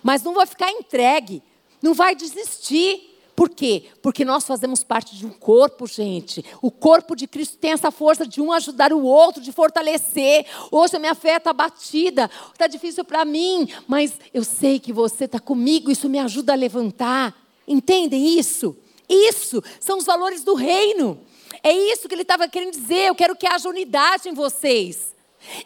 Mas 0.02 0.23
não 0.23 0.35
vai 0.35 0.44
ficar 0.44 0.70
entregue, 0.70 1.42
não 1.80 1.94
vai 1.94 2.14
desistir. 2.14 3.06
Por 3.35 3.49
quê? 3.49 3.85
Porque 4.02 4.23
nós 4.23 4.44
fazemos 4.44 4.85
parte 4.85 5.16
de 5.16 5.25
um 5.25 5.30
corpo, 5.30 5.87
gente. 5.87 6.44
O 6.61 6.70
corpo 6.70 7.16
de 7.16 7.26
Cristo 7.26 7.56
tem 7.56 7.73
essa 7.73 7.90
força 7.90 8.26
de 8.26 8.38
um 8.38 8.52
ajudar 8.52 8.92
o 8.92 9.02
outro, 9.02 9.40
de 9.40 9.50
fortalecer. 9.50 10.44
Hoje 10.70 10.97
a 10.97 10.99
minha 10.99 11.14
fé 11.14 11.38
está 11.38 11.54
batida, 11.54 12.30
está 12.52 12.66
difícil 12.66 13.02
para 13.02 13.25
mim, 13.25 13.66
mas 13.88 14.12
eu 14.35 14.44
sei 14.44 14.78
que 14.78 14.92
você 14.92 15.25
está 15.25 15.40
comigo, 15.40 15.90
isso 15.90 16.06
me 16.06 16.18
ajuda 16.18 16.52
a 16.52 16.56
levantar. 16.56 17.35
Entendem 17.66 18.38
isso? 18.38 18.76
Isso 19.09 19.62
são 19.80 19.97
os 19.97 20.04
valores 20.04 20.44
do 20.44 20.52
reino. 20.52 21.18
É 21.62 21.73
isso 21.73 22.09
que 22.09 22.14
ele 22.14 22.23
estava 22.23 22.47
querendo 22.47 22.73
dizer. 22.73 23.09
Eu 23.09 23.14
quero 23.14 23.35
que 23.35 23.47
haja 23.47 23.70
unidade 23.70 24.28
em 24.28 24.35
vocês. 24.35 25.14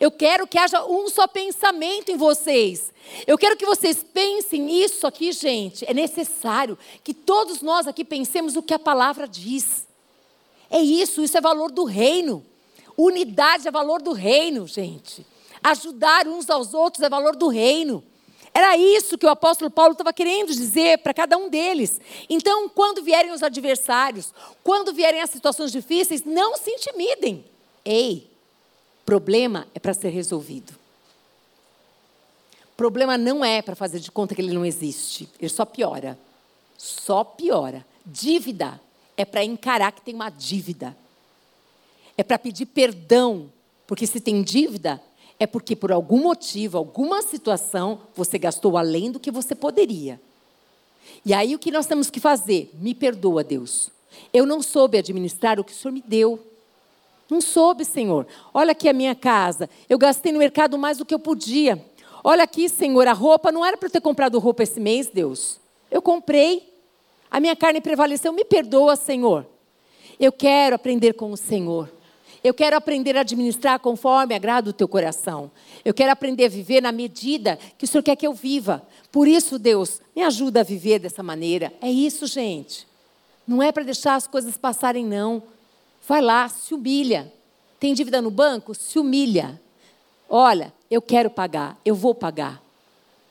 Eu 0.01 0.11
quero 0.11 0.47
que 0.47 0.59
haja 0.59 0.85
um 0.85 1.09
só 1.09 1.27
pensamento 1.27 2.11
em 2.11 2.17
vocês. 2.17 2.93
Eu 3.27 3.37
quero 3.37 3.57
que 3.57 3.67
vocês 3.67 4.03
pensem 4.03 4.83
isso 4.83 5.07
aqui, 5.07 5.33
gente. 5.33 5.85
É 5.89 5.93
necessário 5.93 6.79
que 7.03 7.13
todos 7.13 7.61
nós 7.61 7.87
aqui 7.87 8.05
pensemos 8.05 8.57
o 8.57 8.63
que 8.63 8.75
a 8.75 8.79
palavra 8.79 9.27
diz. 9.27 9.87
É 10.71 10.81
isso, 10.81 11.23
isso 11.23 11.37
é 11.37 11.41
valor 11.41 11.71
do 11.71 11.85
reino. 11.85 12.45
Unidade 12.97 13.69
é 13.69 13.71
valor 13.71 14.01
do 14.01 14.13
reino, 14.13 14.67
gente. 14.67 15.27
Ajudar 15.63 16.27
uns 16.27 16.49
aos 16.49 16.75
outros 16.75 17.03
é 17.03 17.09
valor 17.09 17.37
do 17.37 17.49
reino. 17.49 18.03
Era 18.53 18.77
isso 18.77 19.19
que 19.19 19.27
o 19.27 19.31
apóstolo 19.31 19.69
Paulo 19.69 19.93
estava 19.93 20.13
querendo 20.13 20.55
dizer 20.55 20.99
para 20.99 21.13
cada 21.13 21.37
um 21.37 21.49
deles. 21.49 22.01
Então, 22.31 22.69
quando 22.69 23.03
vierem 23.03 23.33
os 23.33 23.43
adversários, 23.43 24.33
quando 24.63 24.93
vierem 24.93 25.21
as 25.21 25.31
situações 25.31 25.73
difíceis, 25.73 26.25
não 26.25 26.57
se 26.57 26.71
intimidem. 26.71 27.45
Ei, 27.85 28.31
problema 29.05 29.67
é 29.75 29.79
para 29.79 29.95
ser 29.95 30.09
resolvido. 30.09 30.73
Problema 32.77 33.17
não 33.17 33.45
é 33.45 33.63
para 33.63 33.77
fazer 33.77 34.01
de 34.01 34.11
conta 34.11 34.35
que 34.35 34.43
ele 34.43 34.53
não 34.53 34.65
existe. 34.65 35.29
Ele 35.39 35.49
só 35.49 35.65
piora. 35.65 36.19
Só 36.77 37.23
piora. 37.23 37.87
Dívida 38.05 38.81
é 39.17 39.25
para 39.25 39.45
encarar 39.45 39.93
que 39.93 40.03
tem 40.03 40.15
uma 40.15 40.31
dívida. 40.31 40.97
É 42.17 42.23
para 42.25 42.39
pedir 42.39 42.67
perdão. 42.67 43.51
Porque 43.87 44.07
se 44.07 44.19
tem 44.19 44.43
dívida, 44.43 45.01
é 45.39 45.47
porque 45.47 45.77
por 45.77 45.93
algum 45.93 46.23
motivo, 46.23 46.79
alguma 46.79 47.23
situação, 47.23 48.01
você 48.15 48.39
gastou 48.39 48.77
além 48.77 49.13
do 49.13 49.21
que 49.21 49.31
você 49.31 49.55
poderia. 49.55 50.21
E 51.25 51.33
aí 51.33 51.55
o 51.55 51.59
que 51.59 51.71
nós 51.71 51.87
temos 51.87 52.11
que 52.11 52.19
fazer? 52.19 52.71
Me 52.75 52.95
perdoa, 52.95 53.45
Deus. 53.45 53.91
Eu 54.33 54.47
não 54.47 54.63
soube 54.63 54.99
administrar 54.99 55.61
o 55.61 55.65
que 55.65 55.73
o 55.73 55.75
Senhor 55.75 55.93
me 55.93 56.03
deu. 56.03 56.41
Não 57.31 57.41
soube, 57.41 57.85
Senhor. 57.85 58.27
Olha 58.53 58.73
aqui 58.73 58.89
a 58.89 58.93
minha 58.93 59.15
casa. 59.15 59.69
Eu 59.89 59.99
gastei 59.99 60.33
no 60.33 60.39
mercado 60.39 60.79
mais 60.79 60.99
do 60.99 61.05
que 61.05 61.15
eu 61.15 61.19
podia. 61.19 61.85
Olha 62.23 62.45
aqui, 62.45 62.69
Senhor, 62.69 63.07
a 63.07 63.13
roupa 63.13 63.53
não 63.53 63.65
era 63.65 63.77
para 63.77 63.87
eu 63.87 63.93
ter 63.93 64.01
comprado 64.01 64.39
roupa 64.39 64.63
esse 64.63 64.81
mês, 64.81 65.09
Deus. 65.09 65.61
Eu 65.91 66.01
comprei. 66.01 66.73
A 67.31 67.41
minha 67.41 67.57
carne 67.57 67.81
prevaleceu. 67.81 68.33
Me 68.33 68.45
perdoa, 68.45 68.97
Senhor. 68.97 69.47
Eu 70.19 70.33
quero 70.33 70.77
aprender 70.77 71.15
com 71.15 71.33
o 71.33 71.37
Senhor. 71.37 71.91
Eu 72.43 72.53
quero 72.53 72.77
aprender 72.77 73.17
a 73.17 73.21
administrar 73.21 73.81
conforme 73.81 74.35
agrada 74.35 74.69
o 74.69 74.73
teu 74.73 74.87
coração. 74.87 75.51
Eu 75.83 75.95
quero 75.95 76.13
aprender 76.13 76.45
a 76.45 76.49
viver 76.49 76.83
na 76.83 76.93
medida 76.93 77.59
que 77.79 77.87
o 77.87 77.89
Senhor 77.89 78.03
quer 78.03 78.17
que 78.17 78.27
eu 78.27 78.35
viva. 78.35 78.87
Por 79.11 79.27
isso, 79.27 79.59
Deus, 79.59 80.03
me 80.15 80.23
ajuda 80.23 80.61
a 80.61 80.63
viver 80.63 80.99
dessa 80.99 81.23
maneira. 81.23 81.73
É 81.81 81.91
isso, 81.91 82.27
gente. 82.27 82.87
Não 83.47 83.63
é 83.63 83.73
para 83.73 83.83
deixar 83.83 84.15
as 84.15 84.27
coisas 84.27 84.59
passarem, 84.59 85.07
não. 85.07 85.43
Vai 86.07 86.21
lá, 86.21 86.49
se 86.49 86.75
humilha. 86.75 87.33
Tem 87.81 87.95
dívida 87.95 88.21
no 88.21 88.31
banco? 88.31 88.75
Se 88.75 88.99
humilha. 88.99 89.61
Olha, 90.29 90.73
eu 90.91 91.01
quero 91.01 91.31
pagar, 91.31 91.79
eu 91.85 91.95
vou 91.95 92.15
pagar. 92.15 92.63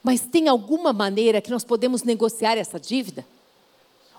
Mas 0.02 0.20
tem 0.20 0.48
alguma 0.48 0.92
maneira 0.92 1.40
que 1.40 1.50
nós 1.50 1.64
podemos 1.64 2.02
negociar 2.02 2.56
essa 2.56 2.78
dívida? 2.78 3.26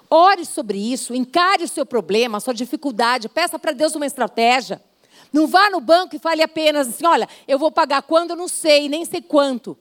Ore 0.10 0.46
sobre 0.46 0.78
isso, 0.78 1.14
encare 1.14 1.64
o 1.64 1.68
seu 1.68 1.86
problema, 1.86 2.38
a 2.38 2.42
sua 2.42 2.54
dificuldade, 2.54 3.30
peça 3.30 3.60
para 3.60 3.72
Deus 3.72 3.96
uma 3.96 4.06
estratégia. 4.06 4.82
Não 5.32 5.48
vá 5.48 5.70
no 5.70 5.80
banco 5.80 6.16
e 6.16 6.20
fale 6.20 6.42
apenas 6.42 6.88
assim: 6.88 7.06
olha, 7.06 7.28
eu 7.48 7.60
vou 7.60 7.72
pagar 7.72 8.02
quando, 8.04 8.32
eu 8.32 8.36
não 8.36 8.48
sei, 8.48 8.88
nem 8.88 9.04
sei 9.04 9.22
quanto. 9.22 9.78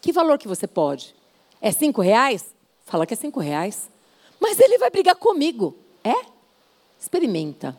Que 0.00 0.12
valor 0.12 0.38
que 0.38 0.48
você 0.48 0.66
pode? 0.66 1.14
É 1.60 1.70
cinco 1.70 2.00
reais? 2.00 2.52
Fala 2.84 3.06
que 3.06 3.14
é 3.14 3.16
cinco 3.16 3.40
reais. 3.40 3.88
Mas 4.40 4.58
ele 4.58 4.78
vai 4.78 4.90
brigar 4.90 5.14
comigo. 5.14 5.76
É? 6.02 6.26
Experimenta. 7.00 7.76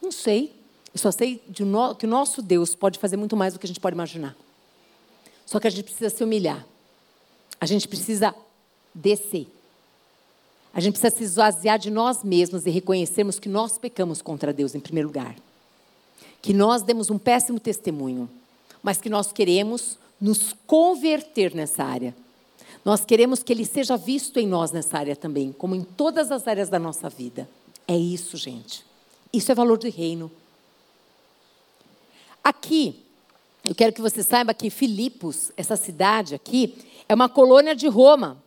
Não 0.00 0.10
sei. 0.12 0.54
Eu 0.92 0.98
só 0.98 1.10
sei 1.10 1.42
que 1.54 1.62
o 1.62 2.08
nosso 2.08 2.42
Deus 2.42 2.74
pode 2.74 2.98
fazer 2.98 3.16
muito 3.16 3.36
mais 3.36 3.52
do 3.52 3.58
que 3.60 3.66
a 3.66 3.68
gente 3.68 3.80
pode 3.80 3.94
imaginar. 3.94 4.36
Só 5.46 5.60
que 5.60 5.66
a 5.66 5.70
gente 5.70 5.84
precisa 5.84 6.10
se 6.10 6.22
humilhar. 6.22 6.66
A 7.60 7.66
gente 7.66 7.86
precisa 7.86 8.34
descer. 8.94 9.46
A 10.72 10.80
gente 10.80 10.94
precisa 10.94 11.16
se 11.16 11.24
esvaziar 11.24 11.78
de 11.78 11.90
nós 11.90 12.22
mesmos 12.22 12.66
e 12.66 12.70
reconhecermos 12.70 13.38
que 13.38 13.48
nós 13.48 13.76
pecamos 13.76 14.22
contra 14.22 14.52
Deus 14.52 14.74
em 14.74 14.80
primeiro 14.80 15.08
lugar. 15.08 15.36
Que 16.40 16.54
nós 16.54 16.82
demos 16.82 17.10
um 17.10 17.18
péssimo 17.18 17.58
testemunho, 17.58 18.30
mas 18.82 19.00
que 19.00 19.10
nós 19.10 19.32
queremos 19.32 19.98
nos 20.20 20.54
converter 20.66 21.54
nessa 21.54 21.84
área. 21.84 22.14
Nós 22.84 23.04
queremos 23.04 23.42
que 23.42 23.52
Ele 23.52 23.66
seja 23.66 23.96
visto 23.96 24.38
em 24.38 24.46
nós 24.46 24.70
nessa 24.70 24.96
área 24.96 25.16
também, 25.16 25.52
como 25.52 25.74
em 25.74 25.82
todas 25.82 26.30
as 26.30 26.46
áreas 26.46 26.68
da 26.68 26.78
nossa 26.78 27.08
vida. 27.08 27.48
É 27.86 27.96
isso, 27.96 28.36
gente. 28.36 28.84
Isso 29.32 29.52
é 29.52 29.54
valor 29.54 29.78
do 29.78 29.88
reino. 29.88 30.30
Aqui, 32.42 33.04
eu 33.64 33.74
quero 33.74 33.92
que 33.92 34.00
você 34.00 34.22
saiba 34.22 34.54
que 34.54 34.70
Filipos, 34.70 35.52
essa 35.56 35.76
cidade 35.76 36.34
aqui, 36.34 36.76
é 37.08 37.14
uma 37.14 37.28
colônia 37.28 37.74
de 37.74 37.86
Roma 37.86 38.42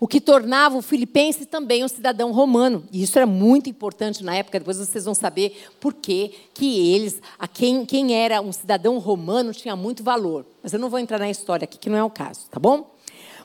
o 0.00 0.08
que 0.08 0.20
tornava 0.20 0.76
o 0.76 0.82
filipense 0.82 1.46
também 1.46 1.84
um 1.84 1.88
cidadão 1.88 2.32
romano. 2.32 2.86
E 2.92 3.02
isso 3.02 3.18
era 3.18 3.26
muito 3.26 3.70
importante 3.70 4.24
na 4.24 4.36
época, 4.36 4.58
depois 4.58 4.76
vocês 4.76 5.04
vão 5.04 5.14
saber 5.14 5.70
por 5.80 5.94
que 5.94 6.34
eles, 6.60 7.20
a 7.38 7.46
quem, 7.46 7.86
quem 7.86 8.14
era 8.14 8.40
um 8.40 8.52
cidadão 8.52 8.98
romano 8.98 9.52
tinha 9.52 9.76
muito 9.76 10.02
valor. 10.02 10.44
Mas 10.62 10.72
eu 10.72 10.78
não 10.78 10.90
vou 10.90 10.98
entrar 10.98 11.18
na 11.18 11.30
história 11.30 11.64
aqui, 11.64 11.78
que 11.78 11.88
não 11.88 11.96
é 11.96 12.04
o 12.04 12.10
caso, 12.10 12.48
tá 12.50 12.58
bom? 12.58 12.94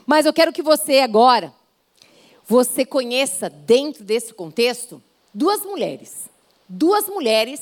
Mas 0.06 0.26
eu 0.26 0.34
quero 0.34 0.52
que 0.52 0.62
você 0.62 1.00
agora, 1.00 1.54
você 2.48 2.84
conheça 2.84 3.50
dentro 3.50 4.04
desse 4.04 4.34
contexto, 4.34 5.02
duas 5.34 5.62
mulheres. 5.62 6.29
Duas 6.70 7.08
mulheres 7.08 7.62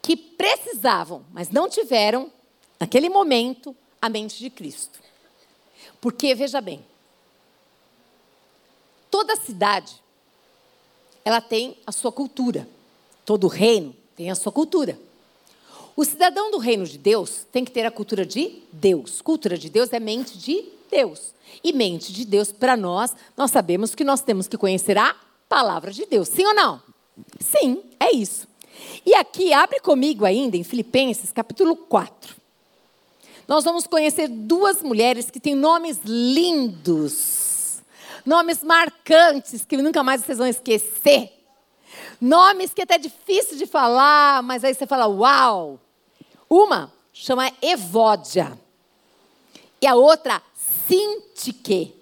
que 0.00 0.16
precisavam, 0.16 1.26
mas 1.32 1.50
não 1.50 1.68
tiveram, 1.68 2.32
naquele 2.78 3.10
momento, 3.10 3.76
a 4.00 4.08
mente 4.08 4.38
de 4.38 4.48
Cristo. 4.48 4.98
Porque, 6.00 6.34
veja 6.34 6.60
bem, 6.60 6.82
Toda 9.10 9.34
cidade, 9.34 10.00
ela 11.24 11.40
tem 11.40 11.76
a 11.84 11.90
sua 11.90 12.12
cultura. 12.12 12.68
Todo 13.24 13.48
reino 13.48 13.94
tem 14.14 14.30
a 14.30 14.34
sua 14.34 14.52
cultura. 14.52 14.98
O 15.96 16.04
cidadão 16.04 16.50
do 16.50 16.58
reino 16.58 16.86
de 16.86 16.96
Deus 16.96 17.44
tem 17.50 17.64
que 17.64 17.72
ter 17.72 17.84
a 17.84 17.90
cultura 17.90 18.24
de 18.24 18.62
Deus. 18.72 19.20
Cultura 19.20 19.58
de 19.58 19.68
Deus 19.68 19.92
é 19.92 19.98
mente 19.98 20.38
de 20.38 20.64
Deus. 20.90 21.34
E 21.62 21.72
mente 21.72 22.12
de 22.12 22.24
Deus, 22.24 22.52
para 22.52 22.76
nós, 22.76 23.14
nós 23.36 23.50
sabemos 23.50 23.94
que 23.94 24.04
nós 24.04 24.22
temos 24.22 24.46
que 24.46 24.56
conhecer 24.56 24.96
a 24.96 25.14
palavra 25.48 25.90
de 25.90 26.06
Deus. 26.06 26.28
Sim 26.28 26.46
ou 26.46 26.54
não? 26.54 26.80
Sim, 27.38 27.82
é 27.98 28.14
isso. 28.14 28.48
E 29.04 29.14
aqui, 29.14 29.52
abre 29.52 29.80
comigo 29.80 30.24
ainda 30.24 30.56
em 30.56 30.64
Filipenses, 30.64 31.32
capítulo 31.32 31.76
4. 31.76 32.36
Nós 33.46 33.64
vamos 33.64 33.86
conhecer 33.86 34.28
duas 34.28 34.82
mulheres 34.82 35.30
que 35.30 35.40
têm 35.40 35.54
nomes 35.54 35.98
lindos 36.04 37.50
nomes 38.24 38.62
marcantes 38.62 39.64
que 39.64 39.76
nunca 39.76 40.02
mais 40.02 40.22
vocês 40.22 40.38
vão 40.38 40.46
esquecer. 40.46 41.32
Nomes 42.20 42.72
que 42.72 42.82
é 42.82 42.84
até 42.84 42.98
difícil 42.98 43.56
de 43.56 43.66
falar, 43.66 44.42
mas 44.42 44.64
aí 44.64 44.74
você 44.74 44.86
fala, 44.86 45.06
uau! 45.06 45.80
Uma 46.48 46.92
chama 47.12 47.50
Evódia 47.62 48.58
e 49.80 49.86
a 49.86 49.94
outra 49.94 50.42
Sintique. 50.86 51.94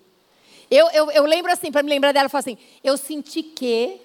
Eu, 0.71 0.89
eu, 0.91 1.11
eu 1.11 1.25
lembro 1.25 1.51
assim, 1.53 1.71
para 1.71 1.83
me 1.83 1.89
lembrar 1.89 2.13
dela, 2.13 2.27
eu 2.27 2.31
falo 2.31 2.41
assim, 2.41 2.59
eu 2.83 2.97
senti 2.97 3.43
que... 3.43 4.01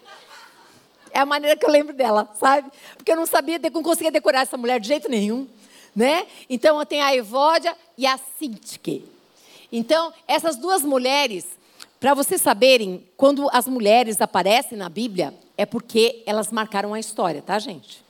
É 1.13 1.19
a 1.19 1.25
maneira 1.25 1.55
que 1.55 1.65
eu 1.65 1.69
lembro 1.69 1.93
dela, 1.93 2.27
sabe? 2.39 2.69
Porque 2.97 3.11
eu 3.11 3.15
não 3.15 3.25
sabia, 3.25 3.59
não 3.71 3.83
conseguia 3.83 4.11
decorar 4.11 4.41
essa 4.41 4.57
mulher 4.57 4.79
de 4.79 4.87
jeito 4.87 5.07
nenhum, 5.07 5.47
né? 5.95 6.25
Então, 6.49 6.83
tenho 6.85 7.03
a 7.03 7.15
Evódia 7.15 7.77
e 7.97 8.07
a 8.07 8.19
Sintique. 8.39 9.05
Então, 9.71 10.11
essas 10.27 10.57
duas 10.57 10.83
mulheres, 10.83 11.45
para 11.99 12.13
vocês 12.13 12.41
saberem, 12.41 13.07
quando 13.15 13.47
as 13.53 13.67
mulheres 13.67 14.19
aparecem 14.21 14.77
na 14.77 14.89
Bíblia, 14.89 15.33
é 15.55 15.65
porque 15.65 16.23
elas 16.25 16.51
marcaram 16.51 16.93
a 16.93 16.99
história, 16.99 17.41
tá, 17.41 17.57
gente? 17.59 18.02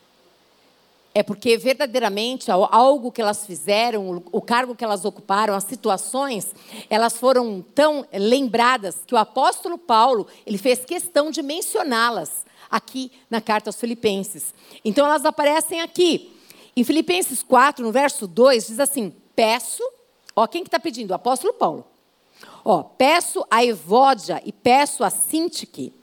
É 1.15 1.21
porque 1.21 1.57
verdadeiramente 1.57 2.49
algo 2.49 3.11
que 3.11 3.21
elas 3.21 3.45
fizeram, 3.45 4.23
o 4.31 4.41
cargo 4.41 4.75
que 4.75 4.83
elas 4.83 5.05
ocuparam, 5.05 5.53
as 5.53 5.63
situações, 5.63 6.55
elas 6.89 7.17
foram 7.17 7.61
tão 7.61 8.05
lembradas 8.11 9.03
que 9.05 9.13
o 9.13 9.17
apóstolo 9.17 9.77
Paulo, 9.77 10.25
ele 10.45 10.57
fez 10.57 10.83
questão 10.83 11.29
de 11.29 11.43
mencioná-las 11.43 12.43
aqui 12.69 13.11
na 13.29 13.39
carta 13.39 13.69
aos 13.69 13.79
Filipenses. 13.79 14.55
Então 14.83 15.05
elas 15.05 15.23
aparecem 15.23 15.81
aqui. 15.81 16.35
Em 16.75 16.83
Filipenses 16.83 17.43
4, 17.43 17.85
no 17.85 17.91
verso 17.91 18.25
2, 18.25 18.67
diz 18.67 18.79
assim: 18.79 19.13
Peço, 19.35 19.83
ó, 20.35 20.47
quem 20.47 20.63
que 20.63 20.67
está 20.67 20.79
pedindo? 20.79 21.11
O 21.11 21.15
apóstolo 21.15 21.53
Paulo. 21.53 21.85
Ó, 22.65 22.81
peço 22.81 23.45
a 23.51 23.63
Evódia 23.63 24.41
e 24.43 24.51
peço 24.51 25.03
a 25.03 25.11
Sintique 25.11 25.93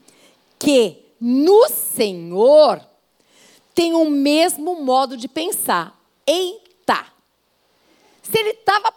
que 0.57 0.97
no 1.19 1.67
Senhor 1.67 2.81
tenham 3.81 4.03
o 4.03 4.11
mesmo 4.11 4.83
modo 4.83 5.17
de 5.17 5.27
pensar. 5.27 5.99
Eita! 6.27 7.07
Se 8.21 8.37
ele 8.37 8.51
estava 8.51 8.93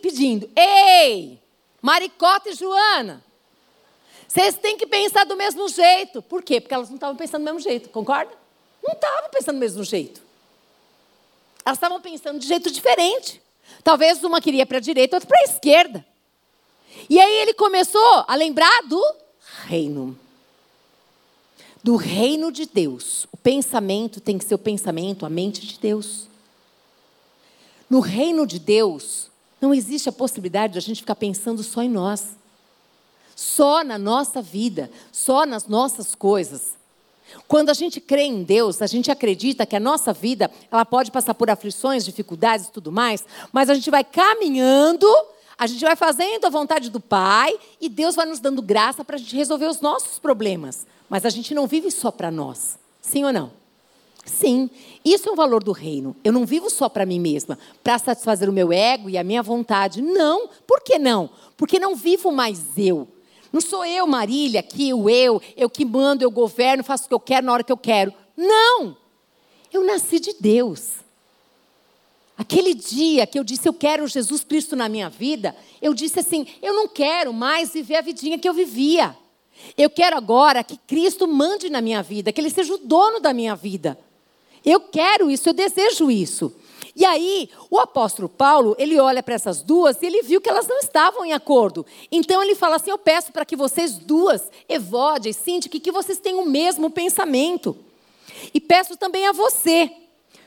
pedindo, 0.00 0.50
ei, 0.56 1.38
Maricota 1.82 2.48
e 2.48 2.54
Joana, 2.54 3.22
Vocês 4.26 4.56
têm 4.56 4.76
que 4.76 4.86
pensar 4.86 5.24
do 5.24 5.36
mesmo 5.36 5.68
jeito. 5.68 6.22
Por 6.22 6.42
quê? 6.42 6.60
Porque 6.62 6.74
elas 6.74 6.88
não 6.88 6.96
estavam 6.96 7.14
pensando 7.14 7.42
do 7.42 7.44
mesmo 7.44 7.60
jeito, 7.60 7.90
concorda? 7.90 8.32
Não 8.82 8.94
estavam 8.94 9.30
pensando 9.30 9.56
do 9.56 9.60
mesmo 9.60 9.84
jeito. 9.84 10.22
Elas 11.64 11.76
estavam 11.76 12.00
pensando 12.00 12.38
de 12.38 12.46
jeito 12.46 12.70
diferente. 12.70 13.40
Talvez 13.84 14.24
uma 14.24 14.40
queria 14.40 14.64
para 14.64 14.78
a 14.78 14.80
direita, 14.80 15.16
outra 15.16 15.28
para 15.28 15.40
a 15.40 15.44
esquerda. 15.44 16.04
E 17.08 17.20
aí 17.20 17.34
ele 17.34 17.52
começou 17.52 18.24
a 18.26 18.34
lembrar 18.34 18.82
do 18.84 19.02
reino. 19.66 20.18
Do 21.86 21.94
reino 21.94 22.50
de 22.50 22.66
Deus. 22.66 23.28
O 23.30 23.36
pensamento 23.36 24.20
tem 24.20 24.36
que 24.36 24.44
ser 24.44 24.56
o 24.56 24.58
pensamento, 24.58 25.24
a 25.24 25.30
mente 25.30 25.64
de 25.64 25.78
Deus. 25.78 26.26
No 27.88 28.00
reino 28.00 28.44
de 28.44 28.58
Deus, 28.58 29.30
não 29.60 29.72
existe 29.72 30.08
a 30.08 30.12
possibilidade 30.12 30.72
de 30.72 30.80
a 30.80 30.82
gente 30.82 31.02
ficar 31.02 31.14
pensando 31.14 31.62
só 31.62 31.84
em 31.84 31.88
nós. 31.88 32.30
Só 33.36 33.84
na 33.84 33.96
nossa 33.98 34.42
vida, 34.42 34.90
só 35.12 35.46
nas 35.46 35.68
nossas 35.68 36.12
coisas. 36.12 36.72
Quando 37.46 37.70
a 37.70 37.74
gente 37.74 38.00
crê 38.00 38.22
em 38.22 38.42
Deus, 38.42 38.82
a 38.82 38.88
gente 38.88 39.08
acredita 39.08 39.64
que 39.64 39.76
a 39.76 39.80
nossa 39.80 40.12
vida, 40.12 40.50
ela 40.72 40.84
pode 40.84 41.12
passar 41.12 41.34
por 41.34 41.48
aflições, 41.48 42.04
dificuldades 42.04 42.66
e 42.66 42.72
tudo 42.72 42.90
mais, 42.90 43.24
mas 43.52 43.70
a 43.70 43.74
gente 43.74 43.92
vai 43.92 44.02
caminhando, 44.02 45.06
a 45.56 45.68
gente 45.68 45.84
vai 45.84 45.94
fazendo 45.94 46.46
a 46.46 46.50
vontade 46.50 46.90
do 46.90 46.98
Pai 46.98 47.56
e 47.80 47.88
Deus 47.88 48.16
vai 48.16 48.26
nos 48.26 48.40
dando 48.40 48.60
graça 48.60 49.04
para 49.04 49.14
a 49.14 49.18
gente 49.20 49.36
resolver 49.36 49.66
os 49.66 49.80
nossos 49.80 50.18
problemas. 50.18 50.84
Mas 51.08 51.24
a 51.24 51.30
gente 51.30 51.54
não 51.54 51.66
vive 51.66 51.90
só 51.90 52.10
para 52.10 52.30
nós. 52.30 52.78
Sim 53.00 53.24
ou 53.24 53.32
não? 53.32 53.52
Sim, 54.24 54.68
isso 55.04 55.28
é 55.28 55.32
o 55.32 55.36
valor 55.36 55.62
do 55.62 55.70
reino. 55.70 56.16
Eu 56.24 56.32
não 56.32 56.44
vivo 56.44 56.68
só 56.68 56.88
para 56.88 57.06
mim 57.06 57.20
mesma, 57.20 57.56
para 57.82 57.96
satisfazer 57.96 58.50
o 58.50 58.52
meu 58.52 58.72
ego 58.72 59.08
e 59.08 59.16
a 59.16 59.22
minha 59.22 59.42
vontade. 59.42 60.02
Não. 60.02 60.48
Por 60.66 60.80
que 60.80 60.98
não? 60.98 61.30
Porque 61.56 61.78
não 61.78 61.94
vivo 61.94 62.32
mais 62.32 62.76
eu. 62.76 63.06
Não 63.52 63.60
sou 63.60 63.86
eu, 63.86 64.06
Marília, 64.06 64.60
aqui, 64.60 64.92
o 64.92 65.08
eu, 65.08 65.40
eu 65.56 65.70
que 65.70 65.84
mando, 65.84 66.24
eu 66.24 66.30
governo, 66.30 66.82
faço 66.82 67.04
o 67.04 67.08
que 67.08 67.14
eu 67.14 67.20
quero 67.20 67.46
na 67.46 67.52
hora 67.52 67.62
que 67.62 67.72
eu 67.72 67.76
quero. 67.76 68.12
Não! 68.36 68.96
Eu 69.72 69.84
nasci 69.84 70.18
de 70.18 70.34
Deus. 70.40 70.96
Aquele 72.36 72.74
dia 72.74 73.26
que 73.26 73.38
eu 73.38 73.44
disse 73.44 73.66
eu 73.66 73.72
quero 73.72 74.06
Jesus 74.06 74.44
Cristo 74.44 74.76
na 74.76 74.88
minha 74.88 75.08
vida, 75.08 75.56
eu 75.80 75.94
disse 75.94 76.20
assim: 76.20 76.46
eu 76.60 76.74
não 76.74 76.86
quero 76.86 77.32
mais 77.32 77.72
viver 77.72 77.96
a 77.96 78.02
vidinha 78.02 78.38
que 78.38 78.48
eu 78.48 78.52
vivia. 78.52 79.16
Eu 79.76 79.90
quero 79.90 80.16
agora 80.16 80.64
que 80.64 80.76
Cristo 80.76 81.26
mande 81.26 81.68
na 81.68 81.80
minha 81.80 82.02
vida, 82.02 82.32
que 82.32 82.40
Ele 82.40 82.50
seja 82.50 82.74
o 82.74 82.78
dono 82.78 83.20
da 83.20 83.32
minha 83.32 83.54
vida. 83.54 83.98
Eu 84.64 84.80
quero 84.80 85.30
isso, 85.30 85.48
eu 85.48 85.52
desejo 85.52 86.10
isso. 86.10 86.52
E 86.96 87.04
aí, 87.04 87.50
o 87.70 87.78
apóstolo 87.78 88.26
Paulo, 88.26 88.74
ele 88.78 88.98
olha 88.98 89.22
para 89.22 89.34
essas 89.34 89.60
duas 89.60 90.00
e 90.00 90.06
ele 90.06 90.22
viu 90.22 90.40
que 90.40 90.48
elas 90.48 90.66
não 90.66 90.78
estavam 90.78 91.26
em 91.26 91.34
acordo. 91.34 91.84
Então 92.10 92.42
ele 92.42 92.54
fala 92.54 92.76
assim: 92.76 92.90
Eu 92.90 92.96
peço 92.96 93.32
para 93.32 93.44
que 93.44 93.54
vocês 93.54 93.98
duas, 93.98 94.50
Evode 94.66 95.28
e 95.28 95.34
Sintique, 95.34 95.78
que 95.78 95.92
vocês 95.92 96.18
tenham 96.18 96.40
o 96.40 96.48
mesmo 96.48 96.90
pensamento. 96.90 97.76
E 98.52 98.58
peço 98.58 98.96
também 98.96 99.26
a 99.26 99.32
você, 99.32 99.92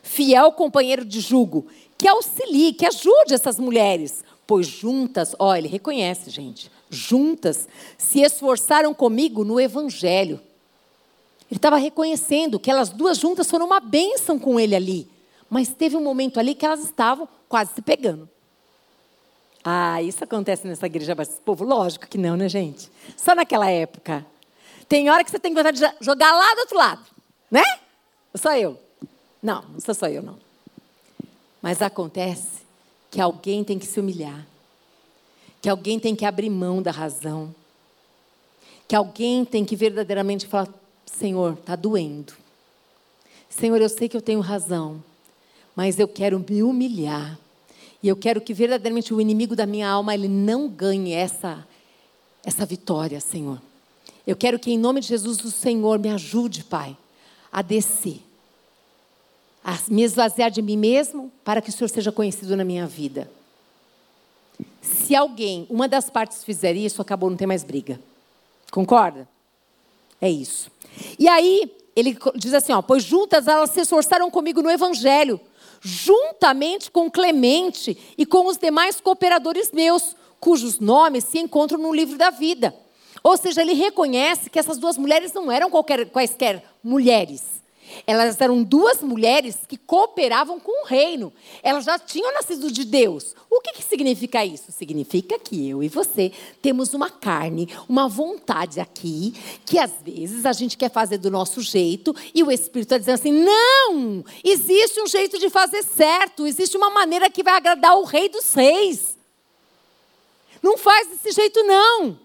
fiel 0.01 0.51
companheiro 0.51 1.06
de 1.06 1.20
jugo, 1.20 1.68
que 1.96 2.08
auxilie, 2.08 2.74
que 2.74 2.86
ajude 2.86 3.36
essas 3.36 3.60
mulheres, 3.60 4.24
pois 4.48 4.66
juntas, 4.66 5.36
ó, 5.38 5.56
ele 5.56 5.68
reconhece, 5.68 6.32
gente, 6.32 6.72
juntas 6.89 7.67
se 7.98 8.22
esforçaram 8.22 8.93
comigo 8.93 9.43
no 9.43 9.60
evangelho. 9.60 10.39
Ele 11.50 11.58
estava 11.58 11.77
reconhecendo 11.77 12.60
que 12.60 12.69
elas 12.69 12.89
duas 12.89 13.17
juntas 13.17 13.50
foram 13.50 13.65
uma 13.65 13.79
bênção 13.79 14.38
com 14.38 14.60
ele 14.60 14.75
ali. 14.75 15.08
Mas 15.50 15.69
teve 15.69 15.98
um 15.98 16.03
momento 16.03 16.39
ali 16.39 16.53
que 16.53 16.65
elas 16.65 16.84
estavam 16.84 17.27
quase 17.48 17.74
se 17.74 17.81
pegando. 17.81 18.29
Ah, 19.63 20.01
isso 20.01 20.24
acontece 20.24 20.67
nessa 20.67 20.86
igreja 20.86 21.15
povo? 21.43 21.65
Lógico 21.65 22.08
que 22.08 22.17
não, 22.17 22.38
né, 22.38 22.48
gente? 22.48 22.89
Só 23.17 23.36
naquela 23.36 23.69
época. 23.69 24.25
Tem 24.88 25.10
hora 25.10 25.24
que 25.24 25.31
você 25.31 25.39
tem 25.39 25.53
vontade 25.53 25.79
de 25.79 25.91
jogar 26.01 26.31
lá 26.31 26.53
do 26.53 26.60
outro 26.62 26.77
lado, 26.77 27.05
né? 27.51 27.63
Só 28.36 28.55
eu. 28.55 28.79
Não, 29.41 29.63
não 29.63 29.79
sou 29.79 29.93
só 29.93 30.08
eu, 30.08 30.22
não. 30.22 30.38
Mas 31.61 31.81
acontece 31.81 32.64
que 33.11 33.20
alguém 33.20 33.64
tem 33.64 33.77
que 33.77 33.85
se 33.85 34.00
humilhar. 34.00 34.46
Que 35.61 35.69
alguém 35.69 36.00
tem 36.00 36.15
que 36.15 36.25
abrir 36.25 36.50
mão 36.50 36.81
da 36.81 36.91
razão. 36.91 37.53
Que 38.87 38.95
alguém 38.95 39.45
tem 39.45 39.65
que 39.65 39.75
verdadeiramente 39.75 40.48
falar: 40.48 40.67
Senhor, 41.05 41.53
está 41.53 41.75
doendo. 41.75 42.33
Senhor, 43.50 43.81
eu 43.81 43.89
sei 43.89 44.07
que 44.07 44.15
eu 44.15 44.22
tenho 44.22 44.39
razão 44.39 45.03
mas 45.79 45.98
eu 45.98 46.09
quero 46.09 46.43
me 46.45 46.61
humilhar. 46.61 47.39
E 48.03 48.09
eu 48.09 48.17
quero 48.17 48.41
que 48.41 48.53
verdadeiramente 48.53 49.13
o 49.13 49.22
inimigo 49.22 49.55
da 49.55 49.65
minha 49.65 49.87
alma 49.89 50.13
ele 50.13 50.27
não 50.27 50.67
ganhe 50.67 51.13
essa 51.13 51.65
essa 52.43 52.65
vitória, 52.65 53.22
Senhor. 53.22 53.61
Eu 54.27 54.35
quero 54.35 54.59
que 54.59 54.72
em 54.72 54.77
nome 54.77 55.00
de 55.00 55.07
Jesus 55.07 55.41
o 55.45 55.51
Senhor 55.51 55.98
me 55.98 56.09
ajude, 56.09 56.65
Pai, 56.65 56.98
a 57.50 57.61
descer. 57.61 58.22
A 59.63 59.79
me 59.87 60.03
esvaziar 60.03 60.51
de 60.51 60.61
mim 60.61 60.75
mesmo 60.75 61.31
para 61.45 61.61
que 61.61 61.69
o 61.69 61.72
Senhor 61.72 61.87
seja 61.87 62.11
conhecido 62.11 62.57
na 62.57 62.65
minha 62.65 62.85
vida. 62.85 63.31
Se 64.81 65.15
alguém, 65.15 65.68
uma 65.70 65.87
das 65.87 66.09
partes 66.09 66.44
fizer 66.44 66.75
isso, 66.75 67.01
acabou, 67.01 67.29
não 67.29 67.37
tem 67.37 67.48
mais 67.48 67.63
briga. 67.63 68.00
Concorda? 68.72 69.27
É 70.22 70.29
isso. 70.29 70.72
E 71.18 71.27
aí, 71.27 71.72
ele 71.96 72.18
diz 72.35 72.53
assim: 72.53 72.72
ó, 72.72 72.81
pois 72.81 73.03
juntas 73.03 73.48
elas 73.48 73.72
se 73.72 73.81
esforçaram 73.81 74.29
comigo 74.29 74.61
no 74.61 74.70
evangelho, 74.70 75.39
juntamente 75.81 76.92
com 76.92 77.09
Clemente 77.09 77.98
e 78.18 78.25
com 78.25 78.48
os 78.48 78.57
demais 78.57 79.00
cooperadores 79.00 79.72
meus, 79.72 80.15
cujos 80.39 80.79
nomes 80.79 81.25
se 81.25 81.39
encontram 81.39 81.79
no 81.79 81.94
livro 81.94 82.18
da 82.18 82.29
vida. 82.29 82.74
Ou 83.24 83.35
seja, 83.37 83.61
ele 83.61 83.74
reconhece 83.74 84.50
que 84.50 84.59
essas 84.59 84.77
duas 84.77 84.98
mulheres 84.98 85.33
não 85.33 85.51
eram 85.51 85.70
qualquer, 85.70 86.09
quaisquer 86.09 86.63
mulheres. 86.83 87.58
Elas 88.06 88.40
eram 88.40 88.64
duas 88.64 89.02
mulheres 89.02 89.60
que 89.68 89.78
cooperavam 89.78 90.60
com 90.60 90.84
o 90.84 90.88
reino. 90.88 91.34
Elas 91.64 91.86
já 91.86 91.98
tinham 91.98 92.34
nascido 92.34 92.72
de 92.72 92.84
Deus. 92.86 93.36
O 93.50 93.62
que, 93.62 93.74
que 93.74 93.84
significa 93.84 94.46
isso? 94.46 94.72
Significa 94.72 95.38
que 95.40 95.70
eu 95.70 95.84
e 95.84 95.90
você 95.90 96.32
temos 96.62 96.94
uma 96.94 97.10
carne, 97.10 97.68
uma 97.88 98.08
vontade 98.08 98.80
aqui, 98.80 99.34
que 99.66 99.80
às 99.80 99.92
vezes 100.04 100.46
a 100.46 100.54
gente 100.54 100.78
quer 100.78 100.92
fazer 100.92 101.18
do 101.18 101.32
nosso 101.32 101.62
jeito 101.62 102.16
e 102.34 102.44
o 102.44 102.52
Espírito 102.52 102.94
está 102.94 102.98
dizendo 102.98 103.16
assim: 103.16 103.32
não! 103.32 104.24
Existe 104.44 105.02
um 105.02 105.08
jeito 105.08 105.40
de 105.40 105.50
fazer 105.50 105.84
certo, 105.84 106.48
existe 106.48 106.78
uma 106.78 106.90
maneira 106.90 107.30
que 107.30 107.44
vai 107.44 107.56
agradar 107.56 107.98
o 107.98 108.04
Rei 108.04 108.30
dos 108.30 108.54
Reis. 108.54 109.18
Não 110.62 110.78
faz 110.78 111.08
desse 111.08 111.32
jeito, 111.32 111.64
não. 111.64 112.20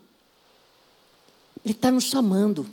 Ele 1.64 1.72
está 1.72 1.90
nos 1.90 2.04
chamando. 2.04 2.66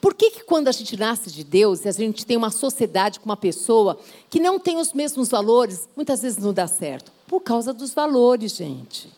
Por 0.00 0.14
que, 0.14 0.30
que 0.30 0.44
quando 0.44 0.68
a 0.68 0.72
gente 0.72 0.96
nasce 0.96 1.30
de 1.30 1.44
Deus 1.44 1.84
e 1.84 1.88
a 1.88 1.92
gente 1.92 2.24
tem 2.24 2.36
uma 2.36 2.50
sociedade 2.50 3.20
com 3.20 3.26
uma 3.26 3.36
pessoa 3.36 3.98
que 4.30 4.40
não 4.40 4.58
tem 4.58 4.78
os 4.78 4.92
mesmos 4.92 5.28
valores, 5.28 5.88
muitas 5.96 6.22
vezes 6.22 6.38
não 6.38 6.52
dá 6.52 6.66
certo? 6.66 7.12
Por 7.26 7.40
causa 7.40 7.72
dos 7.72 7.92
valores, 7.92 8.54
gente. 8.54 9.12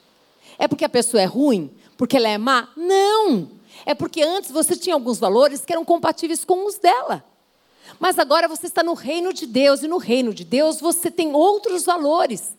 É 0.58 0.66
porque 0.66 0.84
a 0.84 0.88
pessoa 0.88 1.22
é 1.22 1.26
ruim? 1.26 1.70
Porque 1.96 2.16
ela 2.16 2.28
é 2.28 2.38
má? 2.38 2.68
Não! 2.76 3.50
É 3.84 3.94
porque 3.94 4.22
antes 4.22 4.50
você 4.50 4.76
tinha 4.76 4.94
alguns 4.94 5.18
valores 5.18 5.64
que 5.64 5.72
eram 5.72 5.84
compatíveis 5.84 6.44
com 6.44 6.66
os 6.66 6.78
dela. 6.78 7.24
Mas 8.00 8.18
agora 8.18 8.48
você 8.48 8.66
está 8.66 8.82
no 8.82 8.94
reino 8.94 9.32
de 9.32 9.46
Deus 9.46 9.82
e 9.82 9.88
no 9.88 9.98
reino 9.98 10.34
de 10.34 10.44
Deus 10.44 10.80
você 10.80 11.10
tem 11.10 11.34
outros 11.34 11.84
valores. 11.84 12.54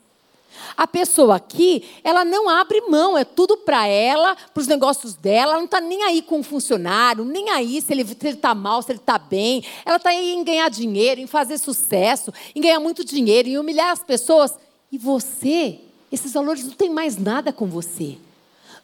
A 0.76 0.88
pessoa 0.88 1.36
aqui, 1.36 1.84
ela 2.04 2.24
não 2.24 2.50
abre 2.50 2.82
mão, 2.82 3.18
é 3.18 3.24
tudo 3.24 3.58
para 3.58 3.88
ela, 3.88 4.36
para 4.54 4.62
os 4.62 4.68
negócios 4.68 5.16
dela, 5.16 5.52
ela 5.52 5.58
não 5.58 5.66
está 5.66 5.82
nem 5.82 6.04
aí 6.04 6.22
com 6.22 6.40
o 6.40 6.44
funcionário, 6.44 7.24
nem 7.24 7.50
aí 7.50 7.82
se 7.82 7.92
ele 7.94 8.06
está 8.24 8.54
mal, 8.54 8.82
se 8.82 8.92
ele 8.92 9.00
está 9.00 9.18
bem. 9.18 9.64
Ela 9.86 9.98
está 9.98 10.10
aí 10.10 10.34
em 10.34 10.44
ganhar 10.44 10.70
dinheiro, 10.70 11.22
em 11.22 11.28
fazer 11.28 11.58
sucesso, 11.58 12.34
em 12.56 12.62
ganhar 12.62 12.80
muito 12.80 13.04
dinheiro, 13.04 13.50
em 13.50 13.58
humilhar 13.58 13.92
as 13.92 14.04
pessoas. 14.04 14.54
E 14.92 14.98
você, 14.98 15.80
esses 16.12 16.34
valores 16.34 16.64
não 16.64 16.74
têm 16.74 16.90
mais 16.90 17.18
nada 17.18 17.52
com 17.52 17.68
você. 17.68 18.18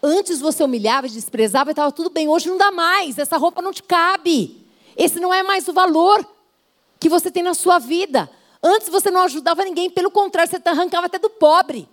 Antes 0.01 0.41
você 0.41 0.63
humilhava 0.63 1.07
desprezava 1.07 1.69
e 1.69 1.71
estava 1.71 1.91
tudo 1.91 2.09
bem, 2.09 2.27
hoje 2.27 2.49
não 2.49 2.57
dá 2.57 2.71
mais, 2.71 3.17
essa 3.17 3.37
roupa 3.37 3.61
não 3.61 3.71
te 3.71 3.81
cabe. 3.81 4.61
Esse 4.97 5.19
não 5.19 5.33
é 5.33 5.43
mais 5.43 5.67
o 5.67 5.73
valor 5.73 6.25
que 6.99 7.09
você 7.09 7.31
tem 7.31 7.43
na 7.43 7.53
sua 7.53 7.79
vida. 7.79 8.29
Antes 8.63 8.87
você 8.87 9.11
não 9.11 9.21
ajudava 9.23 9.65
ninguém, 9.65 9.89
pelo 9.89 10.09
contrário, 10.09 10.49
você 10.49 10.61
arrancava 10.69 11.07
até 11.07 11.19
do 11.19 11.29
pobre. 11.29 11.87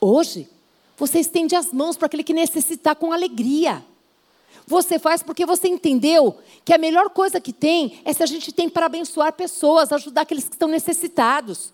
Hoje, 0.00 0.48
você 0.96 1.20
estende 1.20 1.54
as 1.54 1.72
mãos 1.72 1.96
para 1.96 2.06
aquele 2.06 2.24
que 2.24 2.34
necessitar 2.34 2.96
com 2.96 3.12
alegria. 3.12 3.84
Você 4.66 4.98
faz 4.98 5.22
porque 5.22 5.46
você 5.46 5.68
entendeu 5.68 6.36
que 6.64 6.74
a 6.74 6.78
melhor 6.78 7.08
coisa 7.10 7.40
que 7.40 7.52
tem 7.52 8.00
é 8.04 8.12
se 8.12 8.22
a 8.22 8.26
gente 8.26 8.52
tem 8.52 8.68
para 8.68 8.86
abençoar 8.86 9.32
pessoas, 9.32 9.92
ajudar 9.92 10.22
aqueles 10.22 10.44
que 10.44 10.56
estão 10.56 10.68
necessitados. 10.68 11.72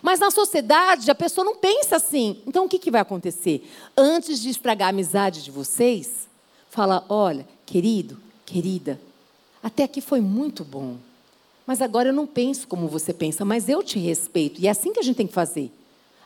Mas 0.00 0.20
na 0.20 0.30
sociedade, 0.30 1.10
a 1.10 1.14
pessoa 1.14 1.44
não 1.44 1.56
pensa 1.56 1.96
assim. 1.96 2.40
Então, 2.46 2.64
o 2.64 2.68
que, 2.68 2.78
que 2.78 2.92
vai 2.92 3.00
acontecer? 3.00 3.68
Antes 3.96 4.40
de 4.40 4.50
estragar 4.50 4.86
a 4.86 4.90
amizade 4.90 5.42
de 5.42 5.50
vocês, 5.50 6.28
fala: 6.70 7.04
olha, 7.08 7.46
querido, 7.66 8.16
querida, 8.46 9.00
até 9.62 9.82
aqui 9.82 10.00
foi 10.00 10.20
muito 10.20 10.64
bom. 10.64 10.96
Mas 11.70 11.80
agora 11.80 12.08
eu 12.08 12.12
não 12.12 12.26
penso 12.26 12.66
como 12.66 12.88
você 12.88 13.14
pensa, 13.14 13.44
mas 13.44 13.68
eu 13.68 13.80
te 13.80 13.96
respeito. 13.96 14.60
E 14.60 14.66
é 14.66 14.70
assim 14.70 14.92
que 14.92 14.98
a 14.98 15.02
gente 15.04 15.14
tem 15.14 15.26
que 15.28 15.32
fazer. 15.32 15.70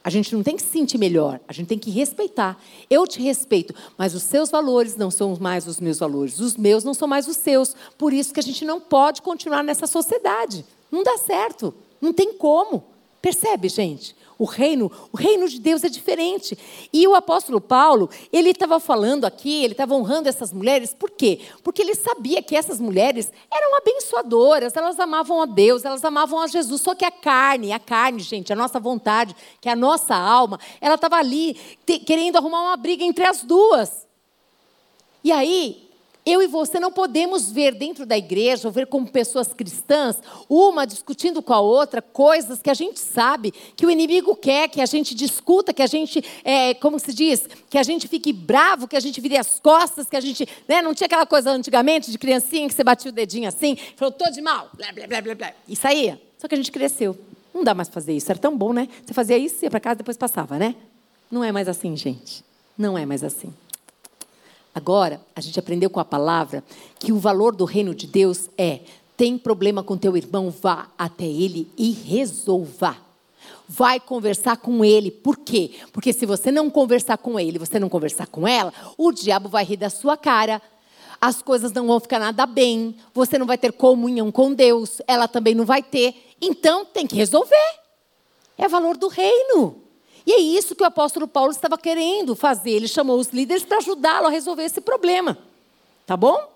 A 0.03 0.09
gente 0.09 0.35
não 0.35 0.43
tem 0.43 0.57
que 0.57 0.63
se 0.63 0.69
sentir 0.69 0.97
melhor, 0.97 1.39
a 1.47 1.53
gente 1.53 1.67
tem 1.67 1.79
que 1.79 1.91
respeitar. 1.91 2.59
Eu 2.89 3.07
te 3.07 3.21
respeito, 3.21 3.75
mas 3.99 4.15
os 4.15 4.23
seus 4.23 4.51
valores 4.51 4.97
não 4.97 5.11
são 5.11 5.37
mais 5.39 5.67
os 5.67 5.81
meus 5.81 5.99
valores, 5.99 6.41
os 6.41 6.57
meus 6.57 6.83
não 6.83 6.95
são 6.95 7.07
mais 7.07 7.29
os 7.29 7.37
seus. 7.37 7.77
Por 7.99 8.15
isso 8.15 8.33
que 8.33 8.41
a 8.41 8.43
gente 8.43 8.65
não 8.65 8.81
pode 8.81 9.21
continuar 9.21 9.63
nessa 9.63 9.87
sociedade. 9.87 10.65
Não 10.91 11.03
dá 11.03 11.19
certo, 11.19 11.75
não 12.01 12.15
tem 12.15 12.33
como. 12.33 12.83
Percebe, 13.21 13.69
gente? 13.69 14.17
O 14.45 14.47
reino, 14.47 14.93
o 15.11 15.17
reino 15.17 15.49
de 15.49 15.59
Deus 15.59 15.83
é 15.85 15.89
diferente. 15.89 16.59
E 16.93 17.09
o 17.09 17.15
apóstolo 17.15 17.63
Paulo, 17.63 18.11
ele 18.31 18.51
estava 18.51 18.79
falando 18.79 19.25
aqui, 19.25 19.65
ele 19.65 19.73
estava 19.73 19.95
honrando 19.95 20.29
essas 20.29 20.53
mulheres, 20.53 20.93
por 20.93 21.11
quê? 21.11 21.41
Porque 21.63 21.81
ele 21.81 21.95
sabia 21.95 22.43
que 22.43 22.55
essas 22.55 22.79
mulheres 22.79 23.33
eram 23.51 23.75
abençoadoras, 23.79 24.77
elas 24.77 25.01
amavam 25.01 25.41
a 25.41 25.47
Deus, 25.47 25.83
elas 25.83 26.05
amavam 26.05 26.41
a 26.41 26.47
Jesus, 26.47 26.83
só 26.83 26.95
que 26.95 27.07
a 27.07 27.11
carne, 27.11 27.73
a 27.73 27.79
carne, 27.79 28.21
gente, 28.21 28.53
a 28.53 28.57
nossa 28.57 28.79
vontade, 28.79 29.35
que 29.63 29.69
é 29.71 29.73
a 29.73 29.77
nossa 29.77 30.15
alma, 30.15 30.61
ela 30.79 30.97
estava 30.97 31.17
ali 31.17 31.55
te, 31.87 31.99
querendo 31.99 32.37
arrumar 32.37 32.65
uma 32.65 32.77
briga 32.77 33.03
entre 33.03 33.25
as 33.25 33.43
duas. 33.45 34.07
E 35.25 35.33
aí, 35.33 35.89
eu 36.27 36.41
e 36.41 36.47
você 36.47 36.81
não 36.81 36.91
podemos 36.91 37.51
ver 37.51 37.75
dentro 37.75 38.07
da 38.07 38.17
igreja, 38.17 38.67
ou 38.67 38.73
ver 38.73 38.87
como 38.87 39.07
pessoas 39.07 39.53
cristãs, 39.53 40.19
uma 40.49 40.87
discutindo 40.87 41.43
com 41.43 41.53
a 41.53 41.61
outra 41.61 42.01
coisas 42.01 42.63
que 42.63 42.71
a 42.71 42.75
gente 42.75 42.99
sabe 42.99 43.53
que 43.77 43.85
o 43.85 43.91
inimigo 43.91 44.35
quer, 44.35 44.69
que 44.69 44.81
a 44.81 44.87
gente 44.87 45.15
discuta, 45.15 45.73
que 45.75 45.83
a 45.83 45.87
gente, 45.87 46.25
é, 46.43 46.73
como 46.75 46.99
se 46.99 47.13
diz, 47.13 47.47
que 47.69 47.77
a 47.77 47.83
gente 47.83 48.09
fique 48.09 48.33
bravo, 48.33 48.89
que 48.89 48.97
a 48.97 49.01
gente 49.01 49.21
vire 49.21 49.37
as 49.37 49.61
costas, 49.61 50.09
que 50.09 50.17
a 50.17 50.21
gente. 50.21 50.49
Né, 50.67 50.81
não 50.81 50.95
tinha 50.95 51.07
aquela 51.07 51.27
coisa 51.27 51.51
antigamente 51.51 52.11
de 52.11 52.17
criancinha 52.17 52.67
que 52.69 52.75
você 52.75 52.85
batia 52.85 53.11
o 53.11 53.15
dedinho 53.15 53.49
assim, 53.49 53.77
falou, 53.97 54.13
tô 54.13 54.31
de 54.31 54.41
mal, 54.41 54.71
blá, 54.75 54.93
blá, 54.93 55.07
blá, 55.07 55.21
blá, 55.21 55.35
blá. 55.35 55.53
Isso 55.69 55.87
aí. 55.87 56.19
Só 56.39 56.49
que 56.49 56.55
a 56.55 56.59
gente 56.59 56.73
cresceu. 56.73 57.19
Não 57.53 57.63
dá 57.63 57.75
mais 57.75 57.89
fazer 57.89 58.13
isso. 58.15 58.31
Era 58.31 58.39
tão 58.39 58.57
bom, 58.57 58.73
né? 58.73 58.89
Você 59.05 59.15
fazia 59.15 59.39
isso, 59.39 59.65
ia 59.65 59.71
para 59.71 59.81
casa, 59.81 59.97
depois 59.97 60.17
passava, 60.17 60.59
né? 60.59 60.75
Não 61.31 61.45
é 61.45 61.53
mais 61.53 61.69
assim, 61.69 61.97
gente. 61.97 62.45
Não 62.77 62.99
é 62.99 63.07
mais 63.07 63.23
assim. 63.23 63.53
Agora, 64.75 65.21
a 65.37 65.41
gente 65.41 65.59
aprendeu 65.59 65.89
com 65.89 66.01
a 66.01 66.05
palavra 66.05 66.65
que 66.99 67.13
o 67.13 67.19
valor 67.19 67.55
do 67.55 67.65
reino 67.65 67.95
de 67.95 68.07
Deus 68.07 68.49
é: 68.59 68.81
tem 69.17 69.39
problema 69.39 69.83
com 69.83 69.97
teu 69.97 70.17
irmão, 70.17 70.51
vá 70.51 70.89
até 70.99 71.25
ele 71.25 71.71
e 71.79 71.93
resolva. 71.93 72.97
Vai 73.69 74.01
conversar 74.01 74.57
com 74.57 74.85
ele. 74.85 75.11
Por 75.11 75.39
quê? 75.39 75.71
Porque 75.93 76.13
se 76.13 76.27
você 76.27 76.51
não 76.51 76.69
conversar 76.69 77.17
com 77.19 77.39
ele, 77.39 77.59
você 77.59 77.79
não 77.79 77.89
conversar 77.89 78.27
com 78.27 78.47
ela, 78.47 78.73
o 78.99 79.13
diabo 79.13 79.49
vai 79.49 79.65
rir 79.65 79.77
da 79.77 79.89
sua 79.89 80.17
cara. 80.17 80.61
As 81.21 81.41
coisas 81.41 81.73
não 81.73 81.87
vão 81.87 82.01
ficar 82.01 82.19
nada 82.19 82.45
bem. 82.45 82.97
Você 83.15 83.39
não 83.39 83.47
vai 83.47 83.57
ter 83.57 83.73
comunhão 83.73 84.31
com 84.31 84.53
Deus. 84.53 85.01
Ela 85.07 85.27
também 85.27 85.55
não 85.55 85.65
vai 85.65 85.83
ter. 85.83 86.15
Então 86.41 86.85
tem 86.85 87.07
que 87.07 87.17
resolver. 87.17 87.79
É 88.59 88.69
valor 88.69 88.97
do 88.97 89.09
reino. 89.09 89.84
E 90.27 90.33
é 90.33 90.39
isso 90.39 90.75
que 90.75 90.83
o 90.83 90.87
apóstolo 90.87 91.29
Paulo 91.29 91.51
estava 91.51 91.77
querendo 91.77 92.35
fazer. 92.35 92.71
Ele 92.71 92.89
chamou 92.89 93.19
os 93.19 93.29
líderes 93.29 93.65
para 93.65 93.79
ajudá-lo 93.79 94.27
a 94.27 94.31
resolver 94.31 94.65
esse 94.65 94.81
problema. 94.81 95.37
Tá 96.07 96.17
bom? 96.17 96.53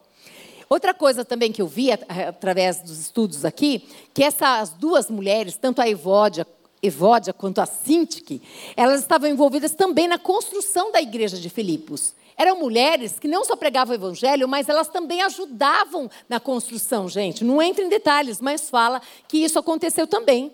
Outra 0.69 0.93
coisa 0.93 1.25
também 1.25 1.51
que 1.51 1.63
eu 1.63 1.67
vi 1.67 1.91
através 1.91 2.81
dos 2.81 2.99
estudos 2.99 3.45
aqui, 3.45 3.89
que 4.13 4.23
essas 4.23 4.71
duas 4.71 5.09
mulheres, 5.09 5.57
tanto 5.57 5.81
a 5.81 5.89
Evódia, 5.89 6.47
Evódia 6.83 7.33
quanto 7.33 7.61
a 7.61 7.67
Sintique, 7.67 8.43
elas 8.77 9.01
estavam 9.01 9.29
envolvidas 9.29 9.75
também 9.75 10.07
na 10.07 10.19
construção 10.19 10.93
da 10.93 11.01
igreja 11.01 11.39
de 11.39 11.49
Filipos. 11.49 12.15
Eram 12.37 12.61
mulheres 12.61 13.19
que 13.19 13.27
não 13.27 13.45
só 13.45 13.57
pregavam 13.57 13.93
o 13.93 13.99
evangelho, 13.99 14.47
mas 14.47 14.69
elas 14.69 14.87
também 14.87 15.23
ajudavam 15.23 16.09
na 16.29 16.39
construção, 16.39 17.09
gente. 17.09 17.43
Não 17.43 17.61
entra 17.61 17.83
em 17.83 17.89
detalhes, 17.89 18.41
mas 18.41 18.71
fala 18.71 19.03
que 19.27 19.39
isso 19.39 19.59
aconteceu 19.59 20.07
também. 20.07 20.53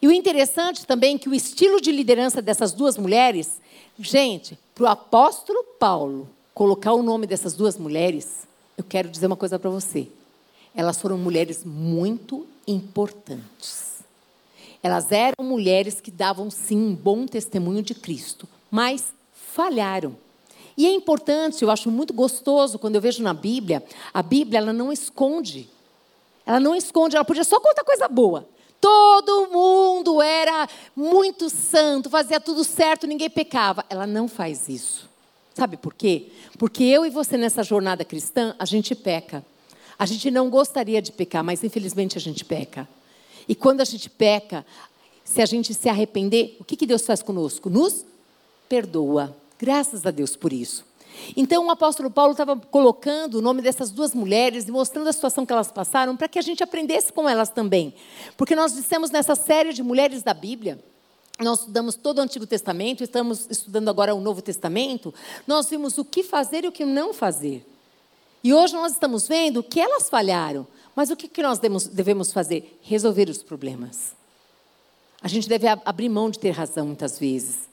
E 0.00 0.06
o 0.06 0.12
interessante 0.12 0.86
também 0.86 1.16
é 1.16 1.18
que 1.18 1.28
o 1.28 1.34
estilo 1.34 1.80
de 1.80 1.92
liderança 1.92 2.40
dessas 2.40 2.72
duas 2.72 2.96
mulheres, 2.96 3.60
gente, 3.98 4.58
para 4.74 4.84
o 4.84 4.88
apóstolo 4.88 5.62
Paulo 5.78 6.28
colocar 6.54 6.92
o 6.92 7.02
nome 7.02 7.26
dessas 7.26 7.54
duas 7.54 7.76
mulheres, 7.78 8.46
eu 8.76 8.84
quero 8.84 9.08
dizer 9.08 9.26
uma 9.26 9.36
coisa 9.36 9.58
para 9.58 9.70
você. 9.70 10.08
Elas 10.74 11.00
foram 11.00 11.18
mulheres 11.18 11.64
muito 11.64 12.46
importantes. 12.66 14.00
Elas 14.82 15.12
eram 15.12 15.44
mulheres 15.44 16.00
que 16.00 16.10
davam 16.10 16.50
sim 16.50 16.78
um 16.78 16.94
bom 16.94 17.26
testemunho 17.26 17.82
de 17.82 17.94
Cristo, 17.94 18.48
mas 18.70 19.12
falharam. 19.32 20.16
E 20.76 20.86
é 20.86 20.92
importante, 20.92 21.62
eu 21.62 21.70
acho 21.70 21.90
muito 21.90 22.14
gostoso 22.14 22.78
quando 22.78 22.94
eu 22.94 23.00
vejo 23.00 23.22
na 23.22 23.34
Bíblia, 23.34 23.84
a 24.14 24.22
Bíblia 24.22 24.58
ela 24.58 24.72
não 24.72 24.90
esconde. 24.90 25.68
Ela 26.46 26.58
não 26.58 26.74
esconde, 26.74 27.16
ela 27.16 27.24
podia 27.24 27.44
só 27.44 27.60
contar 27.60 27.84
coisa 27.84 28.08
boa. 28.08 28.48
Todo 28.80 29.48
mundo 29.52 30.22
era 30.22 30.66
muito 30.96 31.50
santo, 31.50 32.08
fazia 32.08 32.40
tudo 32.40 32.64
certo, 32.64 33.06
ninguém 33.06 33.28
pecava. 33.28 33.84
Ela 33.90 34.06
não 34.06 34.26
faz 34.26 34.68
isso. 34.68 35.08
Sabe 35.54 35.76
por 35.76 35.92
quê? 35.92 36.28
Porque 36.58 36.84
eu 36.84 37.04
e 37.04 37.10
você 37.10 37.36
nessa 37.36 37.62
jornada 37.62 38.04
cristã, 38.04 38.54
a 38.58 38.64
gente 38.64 38.94
peca. 38.94 39.44
A 39.98 40.06
gente 40.06 40.30
não 40.30 40.48
gostaria 40.48 41.02
de 41.02 41.12
pecar, 41.12 41.44
mas 41.44 41.62
infelizmente 41.62 42.16
a 42.16 42.20
gente 42.20 42.44
peca. 42.44 42.88
E 43.46 43.54
quando 43.54 43.82
a 43.82 43.84
gente 43.84 44.08
peca, 44.08 44.64
se 45.24 45.42
a 45.42 45.46
gente 45.46 45.74
se 45.74 45.88
arrepender, 45.88 46.56
o 46.58 46.64
que, 46.64 46.76
que 46.76 46.86
Deus 46.86 47.02
faz 47.02 47.22
conosco? 47.22 47.68
Nos 47.68 48.06
perdoa. 48.68 49.36
Graças 49.58 50.06
a 50.06 50.10
Deus 50.10 50.34
por 50.34 50.52
isso. 50.52 50.86
Então 51.36 51.66
o 51.66 51.70
apóstolo 51.70 52.10
Paulo 52.10 52.32
estava 52.32 52.56
colocando 52.56 53.36
o 53.36 53.42
nome 53.42 53.62
dessas 53.62 53.90
duas 53.90 54.14
mulheres 54.14 54.68
e 54.68 54.70
mostrando 54.70 55.08
a 55.08 55.12
situação 55.12 55.46
que 55.46 55.52
elas 55.52 55.70
passaram 55.70 56.16
para 56.16 56.28
que 56.28 56.38
a 56.38 56.42
gente 56.42 56.62
aprendesse 56.62 57.12
com 57.12 57.28
elas 57.28 57.50
também. 57.50 57.94
Porque 58.36 58.54
nós 58.54 58.74
dissemos 58.74 59.10
nessa 59.10 59.34
série 59.34 59.72
de 59.72 59.82
mulheres 59.82 60.22
da 60.22 60.34
Bíblia, 60.34 60.82
nós 61.38 61.60
estudamos 61.60 61.94
todo 61.94 62.18
o 62.18 62.20
Antigo 62.20 62.46
Testamento, 62.46 63.02
estamos 63.02 63.46
estudando 63.48 63.88
agora 63.88 64.14
o 64.14 64.20
Novo 64.20 64.42
Testamento, 64.42 65.14
nós 65.46 65.70
vimos 65.70 65.96
o 65.96 66.04
que 66.04 66.22
fazer 66.22 66.64
e 66.64 66.68
o 66.68 66.72
que 66.72 66.84
não 66.84 67.14
fazer. 67.14 67.66
E 68.44 68.52
hoje 68.52 68.74
nós 68.74 68.92
estamos 68.92 69.26
vendo 69.26 69.62
que 69.62 69.80
elas 69.80 70.08
falharam, 70.08 70.66
mas 70.94 71.10
o 71.10 71.16
que 71.16 71.42
nós 71.42 71.58
devemos 71.58 72.32
fazer? 72.32 72.78
Resolver 72.82 73.28
os 73.30 73.42
problemas. 73.42 74.14
A 75.22 75.28
gente 75.28 75.48
deve 75.48 75.66
abrir 75.68 76.08
mão 76.08 76.30
de 76.30 76.38
ter 76.38 76.50
razão 76.50 76.86
muitas 76.86 77.18
vezes. 77.18 77.69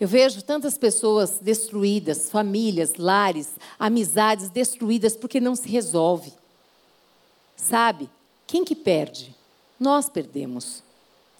Eu 0.00 0.08
vejo 0.08 0.42
tantas 0.42 0.78
pessoas 0.78 1.38
destruídas, 1.42 2.30
famílias, 2.30 2.94
lares, 2.94 3.50
amizades 3.78 4.48
destruídas 4.48 5.14
porque 5.14 5.38
não 5.38 5.54
se 5.54 5.68
resolve. 5.68 6.32
Sabe? 7.54 8.08
Quem 8.46 8.64
que 8.64 8.74
perde? 8.74 9.34
Nós 9.78 10.08
perdemos. 10.08 10.82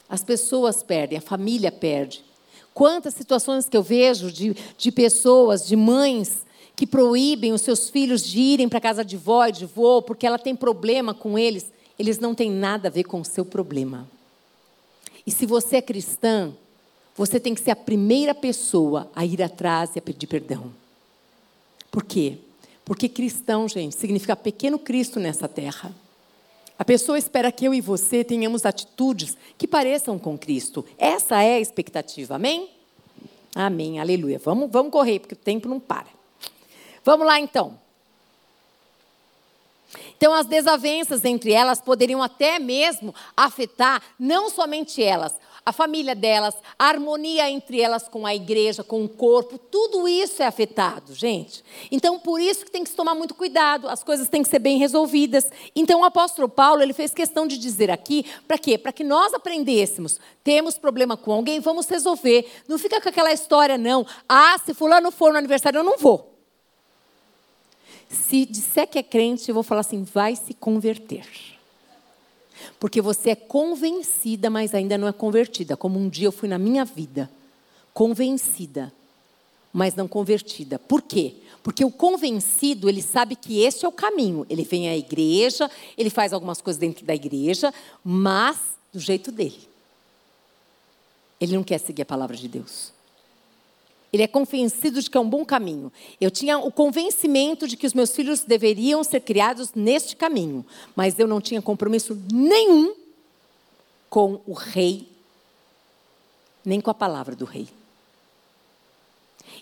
As 0.07 0.23
pessoas 0.23 0.83
perdem, 0.83 1.16
a 1.16 1.23
família 1.23 1.73
perde. 1.73 2.23
Quantas 2.75 3.14
situações 3.14 3.66
que 3.66 3.77
eu 3.77 3.83
vejo 3.83 4.31
de, 4.31 4.55
de 4.77 4.92
pessoas, 4.92 5.66
de 5.66 5.75
mães, 5.75 6.44
que 6.77 6.87
proíbem 6.87 7.53
os 7.53 7.62
seus 7.62 7.88
filhos 7.88 8.23
de 8.23 8.40
irem 8.40 8.68
para 8.68 8.81
casa 8.81 9.05
de 9.05 9.16
vó 9.16 9.46
e 9.46 9.53
de 9.53 9.64
vô, 9.64 10.03
porque 10.03 10.27
ela 10.27 10.38
tem 10.38 10.55
problema 10.55 11.14
com 11.14 11.38
eles. 11.38 11.73
Eles 11.99 12.18
não 12.18 12.35
têm 12.35 12.51
nada 12.51 12.88
a 12.88 12.90
ver 12.90 13.05
com 13.05 13.20
o 13.20 13.25
seu 13.25 13.44
problema. 13.44 14.07
E 15.27 15.31
se 15.31 15.46
você 15.46 15.77
é 15.77 15.83
cristã, 15.83 16.53
você 17.20 17.38
tem 17.38 17.54
que 17.54 17.61
ser 17.61 17.70
a 17.70 17.76
primeira 17.76 18.35
pessoa 18.35 19.11
a 19.14 19.26
ir 19.26 19.42
atrás 19.42 19.94
e 19.94 19.98
a 19.98 20.02
pedir 20.02 20.26
perdão. 20.26 20.72
Por 21.90 22.02
quê? 22.02 22.38
Porque 22.83 23.11
cristão, 23.11 23.68
gente, 23.68 23.94
significa 23.94 24.35
pequeno 24.35 24.78
Cristo 24.78 25.20
nessa 25.20 25.46
terra. 25.46 25.94
A 26.78 26.85
pessoa 26.85 27.18
espera 27.18 27.52
que 27.52 27.66
eu 27.66 27.74
e 27.74 27.80
você 27.83 28.24
tenhamos 28.24 28.64
atitudes 28.64 29.37
que 29.59 29.68
pareçam 29.68 30.18
com 30.18 30.38
Cristo. 30.38 30.83
Essa 30.96 31.42
é 31.42 31.56
a 31.56 31.61
expectativa, 31.61 32.37
amém? 32.37 32.70
Amém, 33.54 34.00
aleluia. 34.00 34.40
Vamos, 34.42 34.70
vamos 34.70 34.90
correr, 34.90 35.18
porque 35.18 35.35
o 35.35 35.37
tempo 35.37 35.68
não 35.68 35.78
para. 35.78 36.09
Vamos 37.04 37.26
lá 37.26 37.38
então. 37.38 37.78
Então, 40.16 40.33
as 40.33 40.46
desavenças 40.46 41.22
entre 41.26 41.52
elas 41.52 41.83
poderiam 41.83 42.22
até 42.22 42.59
mesmo 42.59 43.14
afetar 43.37 44.02
não 44.18 44.48
somente 44.48 45.02
elas, 45.02 45.35
a 45.64 45.73
família 45.73 46.14
delas, 46.14 46.55
a 46.79 46.87
harmonia 46.87 47.51
entre 47.51 47.81
elas 47.81 48.09
com 48.09 48.27
a 48.27 48.35
igreja, 48.35 48.83
com 48.83 49.05
o 49.05 49.09
corpo, 49.09 49.59
tudo 49.59 50.09
isso 50.09 50.42
é 50.42 50.46
afetado, 50.46 51.14
gente. 51.14 51.62
Então, 51.90 52.18
por 52.18 52.40
isso 52.40 52.64
que 52.64 52.70
tem 52.70 52.83
que 52.83 52.90
se 52.90 52.96
tomar 52.96 53.14
muito 53.14 53.35
cuidado, 53.35 53.88
as 53.88 54.03
coisas 54.03 54.29
têm 54.29 54.42
que 54.42 54.49
ser 54.49 54.59
bem 54.59 54.79
resolvidas. 54.79 55.51
Então, 55.77 56.01
o 56.01 56.05
apóstolo 56.05 56.49
Paulo, 56.49 56.83
ele 56.83 56.92
fez 56.92 57.12
questão 57.12 57.46
de 57.46 57.59
dizer 57.59 57.90
aqui, 57.90 58.25
para 58.49 58.59
quê? 58.59 58.79
Para 58.79 58.92
que 58.92 59.05
nós 59.05 59.35
aprendêssemos, 59.35 60.18
temos 60.42 60.79
problema 60.79 61.16
com 61.16 61.33
alguém, 61.33 61.61
vamos 61.61 61.87
resolver. 61.87 62.51
Não 62.66 62.79
fica 62.79 63.01
com 63.01 63.09
aquela 63.09 63.33
história, 63.33 63.77
não. 63.77 64.07
Ah, 64.29 64.57
se 64.64 64.73
fulano 64.73 65.11
for 65.11 65.33
no 65.33 65.38
aniversário, 65.38 65.79
eu 65.79 65.85
não 65.85 65.99
vou. 65.99 66.35
Se 68.09 68.44
disser 68.44 68.88
que 68.88 68.99
é 68.99 69.03
crente, 69.03 69.49
eu 69.49 69.55
vou 69.55 69.62
falar 69.62 69.83
assim, 69.83 70.03
vai 70.03 70.35
se 70.35 70.53
converter. 70.53 71.60
Porque 72.79 73.01
você 73.01 73.31
é 73.31 73.35
convencida, 73.35 74.51
mas 74.51 74.75
ainda 74.75 74.96
não 74.96 75.09
é 75.09 75.12
convertida. 75.12 75.77
Como 75.77 75.99
um 75.99 76.09
dia 76.09 76.27
eu 76.27 76.33
fui 76.33 76.49
na 76.49 76.59
minha 76.59 76.85
vida. 76.85 77.31
Convencida, 77.92 78.92
mas 79.73 79.94
não 79.94 80.07
convertida. 80.07 80.79
Por 80.79 81.03
quê? 81.03 81.35
Porque 81.62 81.85
o 81.85 81.90
convencido, 81.90 82.88
ele 82.88 83.03
sabe 83.03 83.37
que 83.37 83.61
esse 83.61 83.85
é 83.85 83.88
o 83.88 83.92
caminho. 83.92 84.46
Ele 84.49 84.64
vem 84.64 84.88
à 84.88 84.96
igreja, 84.96 85.70
ele 85.99 86.09
faz 86.09 86.33
algumas 86.33 86.61
coisas 86.62 86.81
dentro 86.81 87.05
da 87.05 87.14
igreja, 87.14 87.73
mas 88.05 88.59
do 88.92 88.99
jeito 88.99 89.31
dele. 89.31 89.68
ele 91.40 91.55
não 91.55 91.64
quer 91.64 91.79
seguir 91.79 92.03
a 92.03 92.07
palavra 92.07 92.37
de 92.37 92.46
Deus. 92.46 92.92
Ele 94.12 94.23
é 94.23 94.27
convencido 94.27 95.01
de 95.01 95.09
que 95.09 95.16
é 95.16 95.20
um 95.20 95.29
bom 95.29 95.44
caminho. 95.44 95.92
Eu 96.20 96.31
tinha 96.31 96.59
o 96.59 96.73
convencimento 96.73 97.68
de 97.68 97.77
que 97.77 97.87
os 97.87 97.94
meus 97.94 98.11
filhos 98.11 98.40
deveriam 98.40 99.05
ser 99.05 99.20
criados 99.20 99.73
neste 99.75 100.16
caminho, 100.16 100.66
mas 100.96 101.18
eu 101.18 101.29
não 101.29 101.40
tinha 101.40 101.62
compromisso 101.62 102.20
nenhum 102.33 102.94
com 104.09 104.40
o 104.46 104.53
rei, 104.53 105.09
nem 106.64 106.81
com 106.81 106.90
a 106.90 106.94
palavra 106.94 107.37
do 107.37 107.44
rei. 107.44 107.68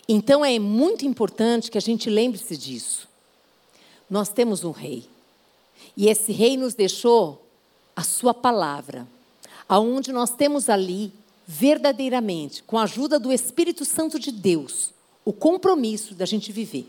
Então 0.07 0.43
é 0.43 0.57
muito 0.57 1.05
importante 1.05 1.69
que 1.69 1.77
a 1.77 1.81
gente 1.81 2.09
lembre-se 2.09 2.57
disso. 2.57 3.07
Nós 4.09 4.29
temos 4.29 4.63
um 4.63 4.71
rei. 4.71 5.07
E 5.95 6.07
esse 6.07 6.31
rei 6.31 6.57
nos 6.57 6.73
deixou 6.73 7.45
a 7.95 8.01
sua 8.01 8.33
palavra, 8.33 9.07
aonde 9.67 10.11
nós 10.11 10.31
temos 10.31 10.69
ali 10.69 11.13
verdadeiramente, 11.51 12.61
com 12.61 12.77
a 12.77 12.83
ajuda 12.83 13.19
do 13.19 13.33
Espírito 13.33 13.83
Santo 13.83 14.19
de 14.19 14.31
Deus, 14.31 14.93
o 15.25 15.33
compromisso 15.33 16.13
da 16.13 16.23
gente 16.23 16.51
viver, 16.51 16.87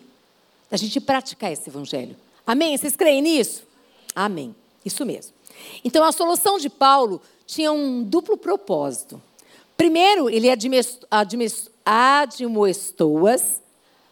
da 0.68 0.76
gente 0.76 1.00
praticar 1.00 1.50
esse 1.50 1.70
evangelho. 1.70 2.14
Amém? 2.46 2.76
Vocês 2.76 2.94
creem 2.94 3.22
nisso? 3.22 3.62
Amém. 4.14 4.54
Isso 4.84 5.06
mesmo. 5.06 5.32
Então 5.82 6.04
a 6.04 6.12
solução 6.12 6.58
de 6.58 6.68
Paulo 6.68 7.22
tinha 7.46 7.72
um 7.72 8.02
duplo 8.02 8.36
propósito. 8.36 9.18
Primeiro, 9.78 10.28
ele 10.28 10.50
admoestou-as 11.86 13.62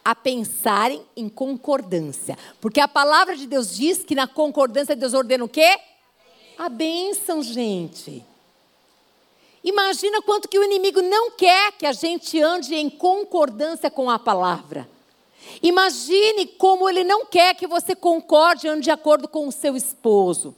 a 0.03 0.15
pensarem 0.15 1.03
em 1.15 1.29
concordância. 1.29 2.39
Porque 2.59 2.81
a 2.81 2.89
palavra 2.89 3.37
de 3.37 3.47
Deus 3.47 3.77
diz 3.77 4.03
que 4.03 4.15
na 4.15 4.27
concordância 4.27 4.97
Deus 4.97 5.13
ordena 5.13 5.45
o 5.45 5.49
quê? 5.49 5.79
A 6.57 6.71
bênção, 6.71 7.43
gente. 7.43 8.25
Imagina 9.69 10.23
quanto 10.23 10.49
que 10.49 10.59
o 10.59 10.65
inimigo 10.65 11.03
não 11.03 11.31
quer 11.33 11.73
que 11.73 11.85
a 11.85 11.93
gente 11.93 12.41
ande 12.41 12.75
em 12.75 12.89
concordância 12.89 13.91
com 13.91 14.09
a 14.09 14.19
palavra. 14.19 14.89
Imagine 15.63 16.47
como 16.47 16.89
ele 16.89 17.05
não 17.05 17.27
quer 17.27 17.55
que 17.55 17.67
você 17.67 17.95
concorde 17.95 18.67
e 18.67 18.71
ande 18.71 18.85
de 18.85 18.91
acordo 18.91 19.29
com 19.29 19.47
o 19.47 19.53
seu 19.53 19.77
esposo. 19.77 20.57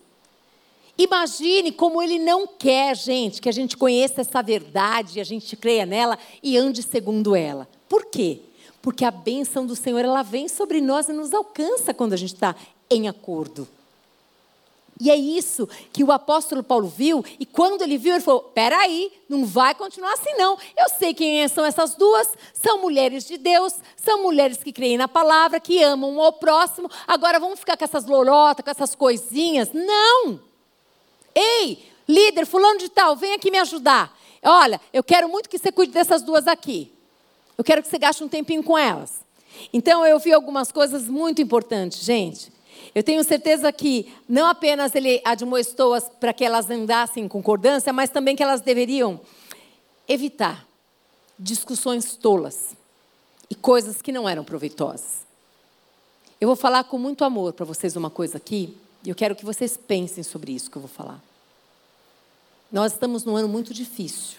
Imagine 0.97 1.73
como 1.73 2.01
ele 2.01 2.21
não 2.21 2.47
quer, 2.47 2.97
gente, 2.97 3.41
que 3.41 3.49
a 3.49 3.53
gente 3.53 3.77
conheça 3.77 4.21
essa 4.21 4.41
verdade, 4.45 5.19
a 5.19 5.25
gente 5.25 5.57
creia 5.57 5.85
nela 5.85 6.17
e 6.41 6.57
ande 6.57 6.81
segundo 6.81 7.35
ela. 7.35 7.69
Por 7.89 8.05
quê? 8.05 8.39
Porque 8.81 9.05
a 9.05 9.11
bênção 9.11 9.67
do 9.67 9.75
Senhor 9.75 10.05
ela 10.05 10.23
vem 10.23 10.47
sobre 10.47 10.81
nós 10.81 11.09
e 11.09 11.13
nos 11.13 11.35
alcança 11.35 11.93
quando 11.93 12.13
a 12.13 12.17
gente 12.17 12.35
está 12.35 12.55
em 12.89 13.09
acordo. 13.09 13.67
E 15.01 15.11
é 15.11 15.17
isso 15.17 15.67
que 15.95 16.05
o 16.05 16.13
apóstolo 16.13 16.63
Paulo 16.63 16.87
viu, 16.87 17.25
e 17.39 17.47
quando 17.47 17.81
ele 17.81 17.97
viu, 17.97 18.15
ele 18.15 18.23
falou: 18.23 18.43
peraí, 18.43 19.11
não 19.29 19.47
vai 19.47 19.75
continuar 19.75 20.13
assim, 20.13 20.35
não. 20.35 20.59
Eu 20.77 20.91
sei 20.99 21.15
quem 21.15 21.49
são 21.49 21.65
essas 21.65 21.95
duas, 21.95 22.29
são 22.53 22.83
mulheres 22.83 23.25
de 23.25 23.39
Deus, 23.39 23.75
são 23.97 24.23
mulheres 24.23 24.63
que 24.63 24.73
creem 24.73 24.99
na 24.99 25.09
palavra, 25.09 25.59
que 25.59 25.83
amam 25.83 26.21
ao 26.21 26.35
próximo. 26.35 26.91
Agora 27.09 27.41
vamos 27.41 27.59
ficar 27.59 27.79
com 27.79 27.85
essas 27.85 28.05
lorotas, 28.05 28.63
com 28.63 28.71
essas 28.71 28.95
coisinhas? 28.95 29.71
Não! 29.73 30.39
Ei, 31.35 31.83
líder, 32.07 32.45
fulano 32.45 32.79
de 32.79 32.91
tal, 32.91 33.17
vem 33.17 33.33
aqui 33.33 33.51
me 33.51 33.59
ajudar. 33.59 34.15
Olha, 34.43 34.79
eu 34.93 35.03
quero 35.03 35.29
muito 35.31 35.49
que 35.49 35.59
você 35.59 35.73
cuide 35.73 35.93
dessas 35.93 36.21
duas 36.21 36.47
aqui. 36.47 36.93
Eu 37.57 37.65
quero 37.65 37.83
que 37.83 37.89
você 37.89 37.99
gaste 37.99 38.23
um 38.23 38.29
tempinho 38.29 38.63
com 38.63 38.77
elas. 38.77 39.21
Então 39.73 40.05
eu 40.05 40.19
vi 40.19 40.33
algumas 40.33 40.71
coisas 40.71 41.09
muito 41.09 41.41
importantes, 41.41 42.05
gente. 42.05 42.53
Eu 42.95 43.03
tenho 43.03 43.23
certeza 43.23 43.73
que 43.73 44.13
não 44.29 44.47
apenas 44.47 44.95
ele 44.95 45.21
admoestou-as 45.25 46.09
para 46.09 46.33
que 46.33 46.45
elas 46.45 46.69
andassem 46.69 47.25
em 47.25 47.29
concordância, 47.29 47.93
mas 47.93 48.11
também 48.11 48.35
que 48.35 48.43
elas 48.43 48.61
deveriam 48.61 49.21
evitar 50.09 50.67
discussões 51.39 52.17
tolas 52.17 52.77
e 53.49 53.55
coisas 53.55 54.03
que 54.03 54.13
não 54.13 54.29
eram 54.29 54.45
proveitosas. 54.45 55.21
Eu 56.41 56.49
vou 56.49 56.57
falar 56.57 56.85
com 56.85 56.99
muito 56.99 57.25
amor 57.25 57.53
para 57.53 57.65
vocês 57.65 57.97
uma 57.97 58.11
coisa 58.11 58.39
aqui, 58.39 58.77
e 59.05 59.09
eu 59.09 59.15
quero 59.15 59.37
que 59.37 59.45
vocês 59.45 59.77
pensem 59.77 60.23
sobre 60.25 60.53
isso 60.53 60.71
que 60.71 60.77
eu 60.77 60.83
vou 60.83 60.91
falar. 60.91 61.23
Nós 62.73 62.93
estamos 62.93 63.25
num 63.25 63.37
ano 63.37 63.49
muito 63.49 63.73
difícil, 63.73 64.39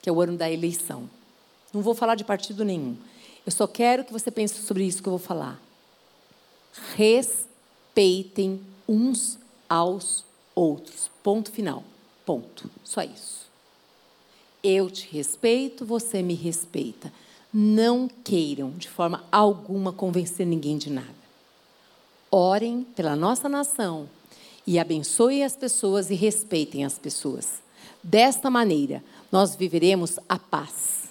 que 0.00 0.08
é 0.08 0.12
o 0.12 0.20
ano 0.20 0.36
da 0.36 0.50
eleição. 0.50 1.08
Não 1.72 1.80
vou 1.80 1.94
falar 1.94 2.16
de 2.16 2.24
partido 2.24 2.64
nenhum. 2.64 2.96
Eu 3.44 3.52
só 3.52 3.66
quero 3.66 4.04
que 4.04 4.12
você 4.12 4.30
pense 4.30 4.62
sobre 4.62 4.84
isso 4.84 5.02
que 5.02 5.08
eu 5.08 5.12
vou 5.12 5.18
falar. 5.18 5.60
Res 6.94 7.46
respeitem 7.92 8.60
uns 8.88 9.38
aos 9.68 10.24
outros. 10.54 11.10
Ponto 11.22 11.50
final. 11.52 11.84
Ponto. 12.24 12.70
Só 12.82 13.02
isso. 13.02 13.42
Eu 14.62 14.90
te 14.90 15.08
respeito, 15.10 15.84
você 15.84 16.22
me 16.22 16.34
respeita. 16.34 17.12
Não 17.52 18.08
queiram, 18.24 18.70
de 18.70 18.88
forma 18.88 19.24
alguma, 19.30 19.92
convencer 19.92 20.46
ninguém 20.46 20.78
de 20.78 20.88
nada. 20.90 21.22
Orem 22.30 22.86
pela 22.96 23.14
nossa 23.14 23.48
nação 23.48 24.08
e 24.66 24.78
abençoem 24.78 25.44
as 25.44 25.54
pessoas 25.54 26.08
e 26.10 26.14
respeitem 26.14 26.84
as 26.84 26.98
pessoas. 26.98 27.60
Desta 28.02 28.48
maneira, 28.48 29.04
nós 29.30 29.54
viveremos 29.54 30.18
a 30.28 30.38
paz. 30.38 31.02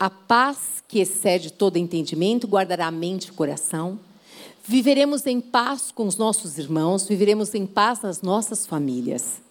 A 0.00 0.10
paz 0.10 0.82
que 0.88 0.98
excede 0.98 1.52
todo 1.52 1.76
entendimento 1.76 2.48
guardará 2.48 2.88
a 2.88 2.90
mente 2.90 3.26
e 3.26 3.30
o 3.30 3.34
coração 3.34 3.98
Viveremos 4.66 5.26
em 5.26 5.42
paz 5.42 5.92
com 5.92 6.06
os 6.06 6.16
nossos 6.16 6.56
irmãos, 6.56 7.06
viveremos 7.06 7.54
em 7.54 7.66
paz 7.66 8.00
nas 8.00 8.22
nossas 8.22 8.66
famílias. 8.66 9.42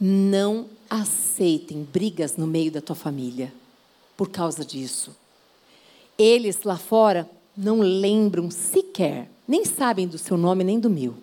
Não 0.00 0.66
aceitem 0.90 1.84
brigas 1.84 2.36
no 2.36 2.44
meio 2.44 2.72
da 2.72 2.80
tua 2.80 2.96
família 2.96 3.52
por 4.16 4.28
causa 4.28 4.64
disso. 4.64 5.14
Eles 6.18 6.64
lá 6.64 6.76
fora 6.76 7.30
não 7.56 7.78
lembram 7.78 8.50
sequer, 8.50 9.30
nem 9.46 9.64
sabem 9.64 10.08
do 10.08 10.18
seu 10.18 10.36
nome 10.36 10.64
nem 10.64 10.80
do 10.80 10.90
meu. 10.90 11.14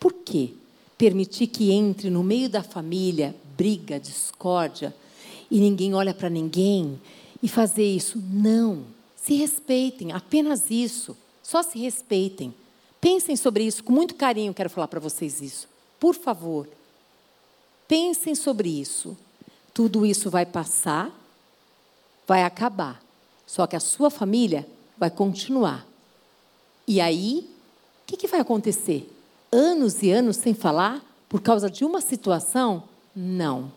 Por 0.00 0.12
quê? 0.12 0.50
Permitir 0.98 1.46
que 1.46 1.70
entre 1.70 2.10
no 2.10 2.24
meio 2.24 2.48
da 2.48 2.64
família 2.64 3.36
briga, 3.56 4.00
discórdia 4.00 4.92
e 5.48 5.60
ninguém 5.60 5.94
olha 5.94 6.12
para 6.12 6.28
ninguém 6.28 7.00
e 7.40 7.46
fazer 7.46 7.86
isso? 7.86 8.20
Não. 8.32 8.82
Se 9.14 9.34
respeitem, 9.34 10.10
apenas 10.10 10.70
isso. 10.70 11.16
Só 11.44 11.62
se 11.62 11.78
respeitem. 11.78 12.52
Pensem 13.00 13.36
sobre 13.36 13.64
isso 13.64 13.84
com 13.84 13.92
muito 13.92 14.14
carinho, 14.14 14.54
quero 14.54 14.70
falar 14.70 14.88
para 14.88 14.98
vocês 14.98 15.42
isso. 15.42 15.68
Por 16.00 16.14
favor. 16.14 16.66
Pensem 17.86 18.34
sobre 18.34 18.68
isso. 18.68 19.16
Tudo 19.74 20.06
isso 20.06 20.30
vai 20.30 20.46
passar, 20.46 21.12
vai 22.26 22.42
acabar. 22.42 23.02
Só 23.46 23.66
que 23.66 23.76
a 23.76 23.80
sua 23.80 24.10
família 24.10 24.66
vai 24.96 25.10
continuar. 25.10 25.86
E 26.88 27.00
aí, 27.00 27.46
o 28.02 28.06
que, 28.06 28.16
que 28.16 28.26
vai 28.26 28.40
acontecer? 28.40 29.10
Anos 29.52 30.02
e 30.02 30.10
anos 30.10 30.38
sem 30.38 30.54
falar 30.54 31.04
por 31.28 31.42
causa 31.42 31.68
de 31.68 31.84
uma 31.84 32.00
situação? 32.00 32.84
Não. 33.14 33.70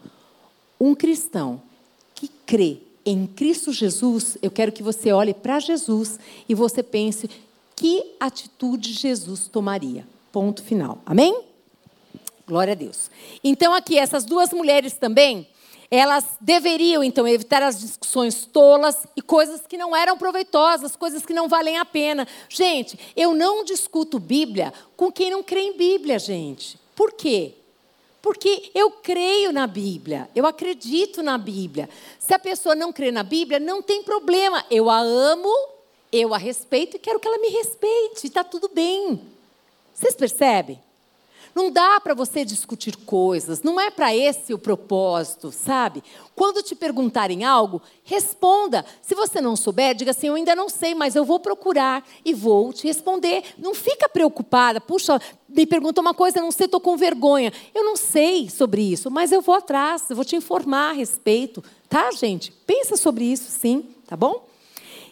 Um 0.80 0.96
cristão 0.96 1.62
que 2.16 2.30
crê 2.46 2.80
em 3.06 3.26
Cristo 3.26 3.72
Jesus, 3.72 4.38
eu 4.42 4.52
quero 4.52 4.72
que 4.72 4.84
você 4.84 5.12
olhe 5.12 5.34
para 5.34 5.60
Jesus 5.60 6.20
e 6.48 6.54
você 6.54 6.84
pense 6.84 7.30
que 7.78 8.16
atitude 8.20 8.92
Jesus 8.92 9.48
tomaria. 9.48 10.06
Ponto 10.32 10.64
final. 10.64 11.00
Amém? 11.06 11.44
Glória 12.48 12.74
a 12.74 12.76
Deus. 12.76 13.12
Então, 13.44 13.74
aqui, 13.74 14.00
essas 14.00 14.26
duas 14.26 14.52
mulheres 14.52 14.94
também, 14.94 15.48
elas 15.92 16.26
deveriam, 16.42 17.04
então, 17.04 17.28
evitar 17.28 17.62
as 17.62 17.80
discussões 17.80 18.46
tolas 18.46 19.06
e 19.16 19.22
coisas 19.22 19.62
que 19.68 19.78
não 19.78 19.96
eram 19.96 20.18
proveitosas, 20.18 20.96
coisas 20.96 21.24
que 21.24 21.34
não 21.34 21.48
valem 21.48 21.78
a 21.78 21.86
pena. 21.86 22.28
Gente, 22.50 22.98
eu 23.16 23.36
não 23.36 23.64
discuto 23.64 24.20
Bíblia 24.20 24.74
com 24.96 25.12
quem 25.12 25.30
não 25.30 25.44
crê 25.44 25.62
em 25.62 25.78
Bíblia, 25.78 26.18
gente. 26.18 26.80
Por 26.96 27.14
quê? 27.14 27.54
Porque 28.24 28.72
eu 28.74 28.90
creio 28.90 29.54
na 29.54 29.68
Bíblia, 29.68 30.28
eu 30.36 30.48
acredito 30.48 31.22
na 31.22 31.38
Bíblia. 31.38 31.88
Se 32.18 32.34
a 32.34 32.40
pessoa 32.40 32.74
não 32.74 32.92
crê 32.92 33.12
na 33.12 33.22
Bíblia, 33.22 33.60
não 33.60 33.84
tem 33.84 34.02
problema. 34.02 34.66
Eu 34.72 34.90
a 34.90 35.00
amo 35.00 35.77
eu 36.12 36.34
a 36.34 36.38
respeito 36.38 36.96
e 36.96 37.00
quero 37.00 37.20
que 37.20 37.28
ela 37.28 37.38
me 37.38 37.50
respeite, 37.50 38.28
está 38.28 38.44
tudo 38.44 38.70
bem. 38.74 39.22
Vocês 39.94 40.16
percebem? 40.16 40.80
Não 41.58 41.72
dá 41.72 42.00
para 42.00 42.14
você 42.14 42.46
discutir 42.46 42.96
coisas, 42.98 43.64
não 43.64 43.80
é 43.80 43.90
para 43.90 44.16
esse 44.16 44.54
o 44.54 44.60
propósito, 44.60 45.52
sabe? 45.52 46.04
Quando 46.36 46.62
te 46.62 46.76
perguntarem 46.76 47.44
algo, 47.44 47.82
responda. 48.04 48.86
Se 49.02 49.16
você 49.16 49.42
não 49.42 49.56
souber, 49.56 49.96
diga 49.96 50.12
assim: 50.12 50.28
eu 50.28 50.36
ainda 50.36 50.56
não 50.56 50.70
sei, 50.70 50.94
mas 50.94 51.16
eu 51.16 51.26
vou 51.26 51.40
procurar 51.40 52.08
e 52.24 52.32
vou 52.32 52.72
te 52.72 52.86
responder. 52.86 53.44
Não 53.58 53.74
fica 53.74 54.08
preocupada. 54.08 54.80
Puxa, 54.80 55.20
me 55.50 55.66
pergunta 55.66 56.00
uma 56.00 56.14
coisa, 56.14 56.40
não 56.40 56.52
sei, 56.52 56.66
estou 56.66 56.80
com 56.80 56.96
vergonha. 56.96 57.52
Eu 57.74 57.84
não 57.84 57.96
sei 57.96 58.52
sobre 58.52 58.84
isso, 58.84 59.10
mas 59.10 59.32
eu 59.32 59.42
vou 59.42 59.56
atrás, 59.56 60.08
eu 60.12 60.16
vou 60.16 60.24
te 60.24 60.36
informar 60.36 60.92
a 60.92 60.94
respeito. 60.94 61.64
Tá, 61.90 62.12
gente? 62.12 62.52
Pensa 62.52 62.96
sobre 62.96 63.26
isso 63.26 63.50
sim, 63.50 63.84
tá 64.06 64.16
bom? 64.16 64.46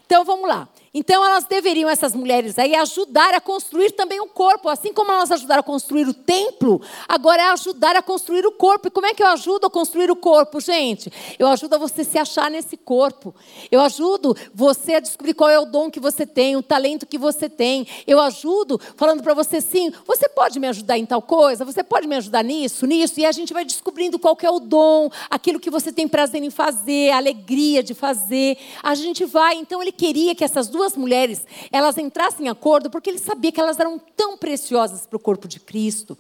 Então 0.05 0.23
vamos 0.23 0.47
lá. 0.47 0.69
Então 0.97 1.25
elas 1.25 1.43
deveriam, 1.43 1.89
essas 1.89 2.15
mulheres 2.15 2.57
aí, 2.57 2.73
ajudar 2.73 3.33
a 3.33 3.41
construir 3.41 3.91
também 3.91 4.21
o 4.21 4.27
corpo. 4.27 4.69
Assim 4.69 4.93
como 4.93 5.11
elas 5.11 5.29
ajudaram 5.29 5.59
a 5.59 5.63
construir 5.63 6.07
o 6.07 6.13
templo, 6.13 6.81
agora 7.05 7.41
é 7.41 7.49
ajudar 7.49 7.97
a 7.97 8.01
construir 8.01 8.45
o 8.45 8.51
corpo. 8.53 8.87
E 8.87 8.91
como 8.91 9.05
é 9.05 9.13
que 9.13 9.21
eu 9.21 9.27
ajudo 9.27 9.67
a 9.67 9.69
construir 9.69 10.09
o 10.09 10.15
corpo, 10.15 10.61
gente? 10.61 11.11
Eu 11.37 11.47
ajudo 11.47 11.75
a 11.75 11.77
você 11.77 12.05
se 12.05 12.17
achar 12.17 12.49
nesse 12.49 12.77
corpo. 12.77 13.35
Eu 13.69 13.81
ajudo 13.81 14.37
você 14.53 14.93
a 14.93 14.99
descobrir 15.01 15.33
qual 15.33 15.49
é 15.49 15.59
o 15.59 15.65
dom 15.65 15.91
que 15.91 15.99
você 15.99 16.25
tem, 16.25 16.55
o 16.55 16.63
talento 16.63 17.05
que 17.05 17.17
você 17.17 17.49
tem. 17.49 17.85
Eu 18.07 18.21
ajudo 18.21 18.79
falando 18.95 19.21
para 19.21 19.33
você 19.33 19.59
sim, 19.59 19.91
você 20.07 20.29
pode 20.29 20.61
me 20.61 20.67
ajudar 20.67 20.97
em 20.97 21.05
tal 21.05 21.21
coisa? 21.21 21.65
Você 21.65 21.83
pode 21.83 22.07
me 22.07 22.15
ajudar 22.15 22.41
nisso, 22.41 22.85
nisso? 22.85 23.19
E 23.19 23.25
a 23.25 23.33
gente 23.33 23.51
vai 23.51 23.65
descobrindo 23.65 24.17
qual 24.17 24.37
é 24.41 24.49
o 24.49 24.59
dom, 24.59 25.09
aquilo 25.29 25.59
que 25.59 25.69
você 25.69 25.91
tem 25.91 26.07
prazer 26.07 26.41
em 26.41 26.49
fazer, 26.49 27.09
a 27.09 27.17
alegria 27.17 27.83
de 27.83 27.93
fazer. 27.93 28.57
A 28.81 28.95
gente 28.95 29.25
vai. 29.25 29.55
Então 29.55 29.81
ele 29.81 29.91
queria 29.91 30.33
que 30.33 30.43
essas 30.43 30.69
duas 30.69 30.84
duas 30.85 30.95
mulheres 30.95 31.45
elas 31.71 31.97
entrassem 31.97 32.45
em 32.45 32.49
acordo 32.49 32.89
porque 32.89 33.09
ele 33.09 33.17
sabia 33.17 33.51
que 33.51 33.59
elas 33.59 33.79
eram 33.79 33.99
tão 34.15 34.37
preciosas 34.37 35.07
para 35.07 35.17
o 35.17 35.19
corpo 35.19 35.47
de 35.47 35.59
Cristo. 35.59 36.15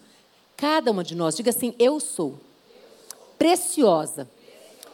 Cada 0.57 0.91
uma 0.91 1.03
de 1.03 1.13
nós, 1.15 1.35
diga 1.35 1.51
assim: 1.51 1.75
eu 1.77 1.99
sou 1.99 2.39
preciosa 3.37 4.27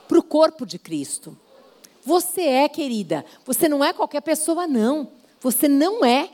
para 0.07 0.19
o 0.19 0.23
corpo 0.23 0.65
de 0.65 0.77
Cristo. 0.77 1.37
Você 2.03 2.41
é, 2.41 2.67
querida. 2.67 3.23
Você 3.45 3.69
não 3.69 3.83
é 3.83 3.93
qualquer 3.93 4.21
pessoa, 4.21 4.67
não. 4.67 5.07
Você 5.39 5.67
não 5.67 6.03
é. 6.03 6.29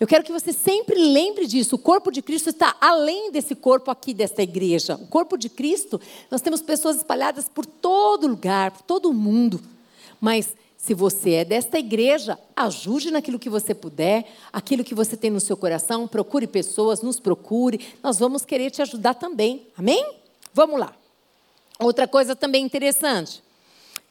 Eu 0.00 0.06
quero 0.06 0.24
que 0.24 0.32
você 0.32 0.52
sempre 0.52 0.96
lembre 0.96 1.46
disso. 1.46 1.76
O 1.76 1.78
corpo 1.78 2.10
de 2.10 2.20
Cristo 2.20 2.50
está 2.50 2.76
além 2.80 3.30
desse 3.30 3.54
corpo 3.54 3.90
aqui 3.90 4.12
desta 4.12 4.42
igreja. 4.42 4.96
O 4.96 5.06
corpo 5.06 5.38
de 5.38 5.48
Cristo, 5.48 6.00
nós 6.30 6.40
temos 6.40 6.60
pessoas 6.60 6.96
espalhadas 6.96 7.48
por 7.48 7.64
todo 7.64 8.26
lugar, 8.26 8.72
por 8.72 8.82
todo 8.82 9.08
o 9.08 9.14
mundo. 9.14 9.60
Mas 10.20 10.54
se 10.84 10.92
você 10.92 11.30
é 11.30 11.44
desta 11.46 11.78
igreja, 11.78 12.38
ajude 12.54 13.10
naquilo 13.10 13.38
que 13.38 13.48
você 13.48 13.74
puder, 13.74 14.30
aquilo 14.52 14.84
que 14.84 14.94
você 14.94 15.16
tem 15.16 15.30
no 15.30 15.40
seu 15.40 15.56
coração, 15.56 16.06
procure 16.06 16.46
pessoas, 16.46 17.00
nos 17.00 17.18
procure, 17.18 17.80
nós 18.02 18.18
vamos 18.18 18.44
querer 18.44 18.70
te 18.70 18.82
ajudar 18.82 19.14
também. 19.14 19.66
Amém? 19.78 20.06
Vamos 20.52 20.78
lá. 20.78 20.94
Outra 21.78 22.06
coisa 22.06 22.36
também 22.36 22.62
interessante, 22.62 23.42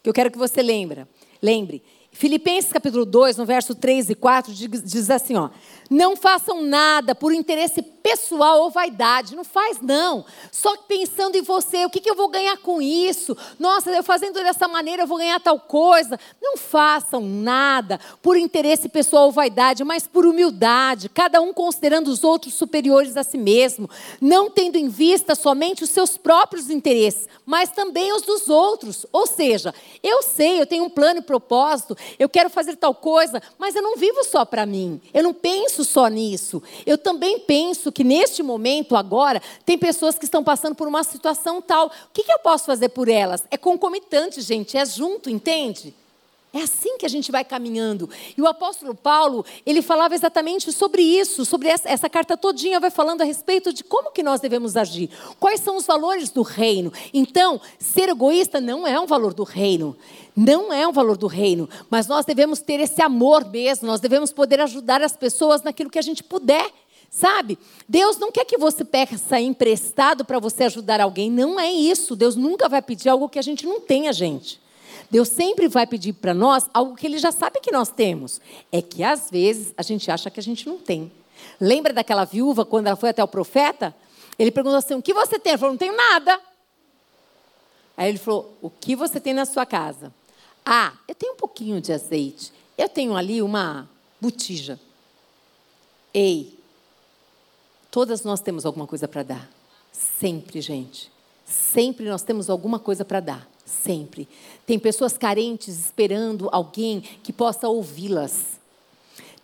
que 0.01 0.09
eu 0.09 0.13
quero 0.15 0.31
que 0.31 0.37
você 0.37 0.63
lembre. 0.63 1.05
Lembre, 1.39 1.83
Filipenses 2.11 2.73
capítulo 2.73 3.05
2, 3.05 3.37
no 3.37 3.45
verso 3.45 3.75
3 3.75 4.09
e 4.09 4.15
4, 4.15 4.51
diz 4.51 5.11
assim, 5.11 5.35
ó: 5.35 5.51
Não 5.91 6.15
façam 6.15 6.63
nada 6.63 7.13
por 7.13 7.31
interesse 7.35 7.83
pessoal 8.03 8.61
ou 8.61 8.69
vaidade, 8.69 9.33
não 9.33 9.45
faz 9.45 9.79
não. 9.81 10.25
Só 10.51 10.75
pensando 10.75 11.37
em 11.37 11.41
você, 11.41 11.85
o 11.85 11.89
que, 11.89 12.01
que 12.01 12.09
eu 12.09 12.15
vou 12.15 12.27
ganhar 12.27 12.57
com 12.57 12.81
isso? 12.81 13.35
Nossa, 13.57 13.89
eu 13.91 14.03
fazendo 14.03 14.33
dessa 14.33 14.67
maneira 14.67 15.03
eu 15.03 15.07
vou 15.07 15.17
ganhar 15.17 15.39
tal 15.39 15.57
coisa. 15.57 16.19
Não 16.41 16.57
façam 16.57 17.21
nada 17.21 17.97
por 18.21 18.35
interesse 18.35 18.89
pessoal 18.89 19.27
ou 19.27 19.31
vaidade, 19.31 19.85
mas 19.85 20.05
por 20.05 20.25
humildade, 20.25 21.07
cada 21.07 21.39
um 21.39 21.53
considerando 21.53 22.09
os 22.09 22.25
outros 22.25 22.53
superiores 22.53 23.15
a 23.15 23.23
si 23.23 23.37
mesmo, 23.37 23.89
não 24.19 24.49
tendo 24.49 24.75
em 24.75 24.89
vista 24.89 25.33
somente 25.33 25.83
os 25.83 25.89
seus 25.89 26.17
próprios 26.17 26.69
interesses, 26.69 27.29
mas 27.45 27.71
também 27.71 28.11
os 28.11 28.23
dos 28.23 28.49
outros. 28.49 29.05
Ou 29.13 29.25
seja, 29.25 29.73
eu 30.03 30.21
sei, 30.21 30.59
eu 30.59 30.65
tenho 30.65 30.83
um 30.83 30.89
plano 30.89 31.19
e 31.19 31.23
propósito, 31.23 31.95
eu 32.19 32.27
quero 32.27 32.49
fazer 32.49 32.75
tal 32.75 32.93
coisa, 32.93 33.41
mas 33.57 33.75
eu 33.75 33.81
não 33.81 33.95
vivo 33.95 34.25
só 34.25 34.43
para 34.43 34.65
mim. 34.65 34.99
Eu 35.13 35.23
não 35.23 35.33
penso 35.33 35.85
só 35.85 36.07
nisso. 36.07 36.61
Eu 36.85 36.97
também 36.97 37.39
penso 37.39 37.92
que 37.93 38.03
neste 38.03 38.41
momento, 38.41 38.95
agora, 38.95 39.41
tem 39.65 39.77
pessoas 39.77 40.17
que 40.17 40.25
estão 40.25 40.43
passando 40.43 40.75
por 40.75 40.87
uma 40.87 41.03
situação 41.03 41.61
tal. 41.61 41.87
O 41.87 41.91
que, 42.13 42.23
que 42.23 42.31
eu 42.31 42.39
posso 42.39 42.65
fazer 42.65 42.89
por 42.89 43.07
elas? 43.07 43.43
É 43.51 43.57
concomitante, 43.57 44.41
gente, 44.41 44.77
é 44.77 44.85
junto, 44.85 45.29
entende? 45.29 45.93
É 46.55 46.61
assim 46.61 46.99
que 46.99 47.05
a 47.05 47.09
gente 47.09 47.31
vai 47.31 47.43
caminhando. 47.43 48.07
E 48.37 48.39
o 48.39 48.45
apóstolo 48.45 48.93
Paulo, 48.93 49.43
ele 49.65 49.81
falava 49.81 50.13
exatamente 50.13 50.71
sobre 50.71 51.01
isso, 51.01 51.43
sobre 51.45 51.67
essa, 51.67 51.89
essa, 51.89 52.07
carta 52.07 52.37
todinha 52.37 52.79
vai 52.79 52.91
falando 52.91 53.21
a 53.21 53.23
respeito 53.23 53.73
de 53.73 53.83
como 53.83 54.11
que 54.11 54.21
nós 54.21 54.39
devemos 54.39 54.77
agir. 54.77 55.09
Quais 55.39 55.61
são 55.61 55.77
os 55.77 55.87
valores 55.87 56.29
do 56.29 56.43
reino. 56.43 56.93
Então, 57.11 57.59
ser 57.79 58.07
egoísta 58.09 58.61
não 58.61 58.85
é 58.85 58.99
um 58.99 59.07
valor 59.07 59.33
do 59.33 59.43
reino. 59.43 59.97
Não 60.35 60.71
é 60.71 60.87
um 60.87 60.91
valor 60.91 61.17
do 61.17 61.25
reino. 61.25 61.67
Mas 61.89 62.05
nós 62.05 62.23
devemos 62.23 62.59
ter 62.59 62.79
esse 62.79 63.01
amor 63.01 63.49
mesmo. 63.49 63.87
Nós 63.87 63.99
devemos 63.99 64.31
poder 64.31 64.61
ajudar 64.61 65.01
as 65.01 65.17
pessoas 65.17 65.63
naquilo 65.63 65.89
que 65.89 65.97
a 65.97 66.03
gente 66.03 66.21
puder. 66.21 66.71
Sabe? 67.13 67.59
Deus 67.87 68.17
não 68.17 68.31
quer 68.31 68.43
que 68.43 68.57
você 68.57 68.83
peça 68.83 69.39
emprestado 69.39 70.25
para 70.25 70.39
você 70.39 70.63
ajudar 70.63 70.99
alguém. 70.99 71.29
Não 71.29 71.59
é 71.59 71.71
isso. 71.71 72.15
Deus 72.15 72.35
nunca 72.35 72.67
vai 72.67 72.81
pedir 72.81 73.07
algo 73.07 73.29
que 73.29 73.37
a 73.37 73.41
gente 73.43 73.67
não 73.67 73.79
tenha, 73.79 74.11
gente. 74.11 74.59
Deus 75.11 75.27
sempre 75.27 75.67
vai 75.67 75.85
pedir 75.85 76.13
para 76.13 76.33
nós 76.33 76.67
algo 76.73 76.95
que 76.95 77.05
Ele 77.05 77.19
já 77.19 77.31
sabe 77.31 77.59
que 77.59 77.71
nós 77.71 77.89
temos. 77.89 78.41
É 78.71 78.81
que 78.81 79.03
às 79.03 79.29
vezes 79.29 79.75
a 79.77 79.83
gente 79.83 80.09
acha 80.09 80.31
que 80.31 80.39
a 80.39 80.43
gente 80.43 80.67
não 80.67 80.79
tem. 80.79 81.11
Lembra 81.61 81.93
daquela 81.93 82.25
viúva 82.25 82.65
quando 82.65 82.87
ela 82.87 82.95
foi 82.95 83.09
até 83.09 83.23
o 83.23 83.27
profeta? 83.27 83.95
Ele 84.39 84.49
perguntou 84.49 84.79
assim: 84.79 84.95
O 84.95 85.01
que 85.01 85.13
você 85.13 85.37
tem? 85.37 85.51
Ela 85.51 85.59
falou: 85.59 85.73
Não 85.73 85.77
tenho 85.77 85.95
nada. 85.95 86.41
Aí 87.95 88.09
ele 88.09 88.17
falou: 88.17 88.57
O 88.59 88.71
que 88.71 88.95
você 88.95 89.19
tem 89.19 89.35
na 89.35 89.45
sua 89.45 89.67
casa? 89.67 90.11
Ah, 90.65 90.93
eu 91.07 91.13
tenho 91.13 91.33
um 91.33 91.37
pouquinho 91.37 91.79
de 91.79 91.93
azeite. 91.93 92.51
Eu 92.75 92.89
tenho 92.89 93.15
ali 93.15 93.39
uma 93.39 93.87
botija. 94.19 94.79
Ei, 96.11 96.62
todas 97.93 98.23
nós 98.23 98.41
temos 98.41 98.65
alguma 98.65 98.87
coisa 98.87 99.07
para 99.07 99.21
dar. 99.21 99.49
Sempre, 99.91 100.61
gente. 100.61 101.11
Sempre 101.45 102.09
nós 102.09 102.23
temos 102.23 102.49
alguma 102.49 102.79
coisa 102.79 103.05
para 103.05 103.19
dar 103.19 103.47
sempre. 103.65 104.27
Tem 104.65 104.79
pessoas 104.79 105.15
carentes 105.15 105.79
esperando 105.79 106.49
alguém 106.51 107.01
que 107.21 107.31
possa 107.31 107.69
ouvi-las. 107.69 108.59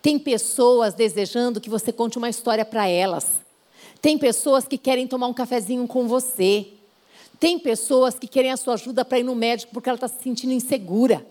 Tem 0.02 0.18
pessoas 0.18 0.94
desejando 0.94 1.60
que 1.60 1.70
você 1.70 1.92
conte 1.92 2.18
uma 2.18 2.28
história 2.28 2.64
para 2.64 2.88
elas. 2.88 3.28
Tem 4.02 4.18
pessoas 4.18 4.66
que 4.66 4.76
querem 4.76 5.06
tomar 5.06 5.28
um 5.28 5.34
cafezinho 5.34 5.86
com 5.86 6.08
você. 6.08 6.66
Tem 7.38 7.56
pessoas 7.56 8.18
que 8.18 8.26
querem 8.26 8.50
a 8.50 8.56
sua 8.56 8.74
ajuda 8.74 9.04
para 9.04 9.20
ir 9.20 9.22
no 9.22 9.36
médico 9.36 9.72
porque 9.72 9.88
ela 9.88 9.96
está 9.96 10.08
se 10.08 10.20
sentindo 10.20 10.52
insegura. 10.52 11.24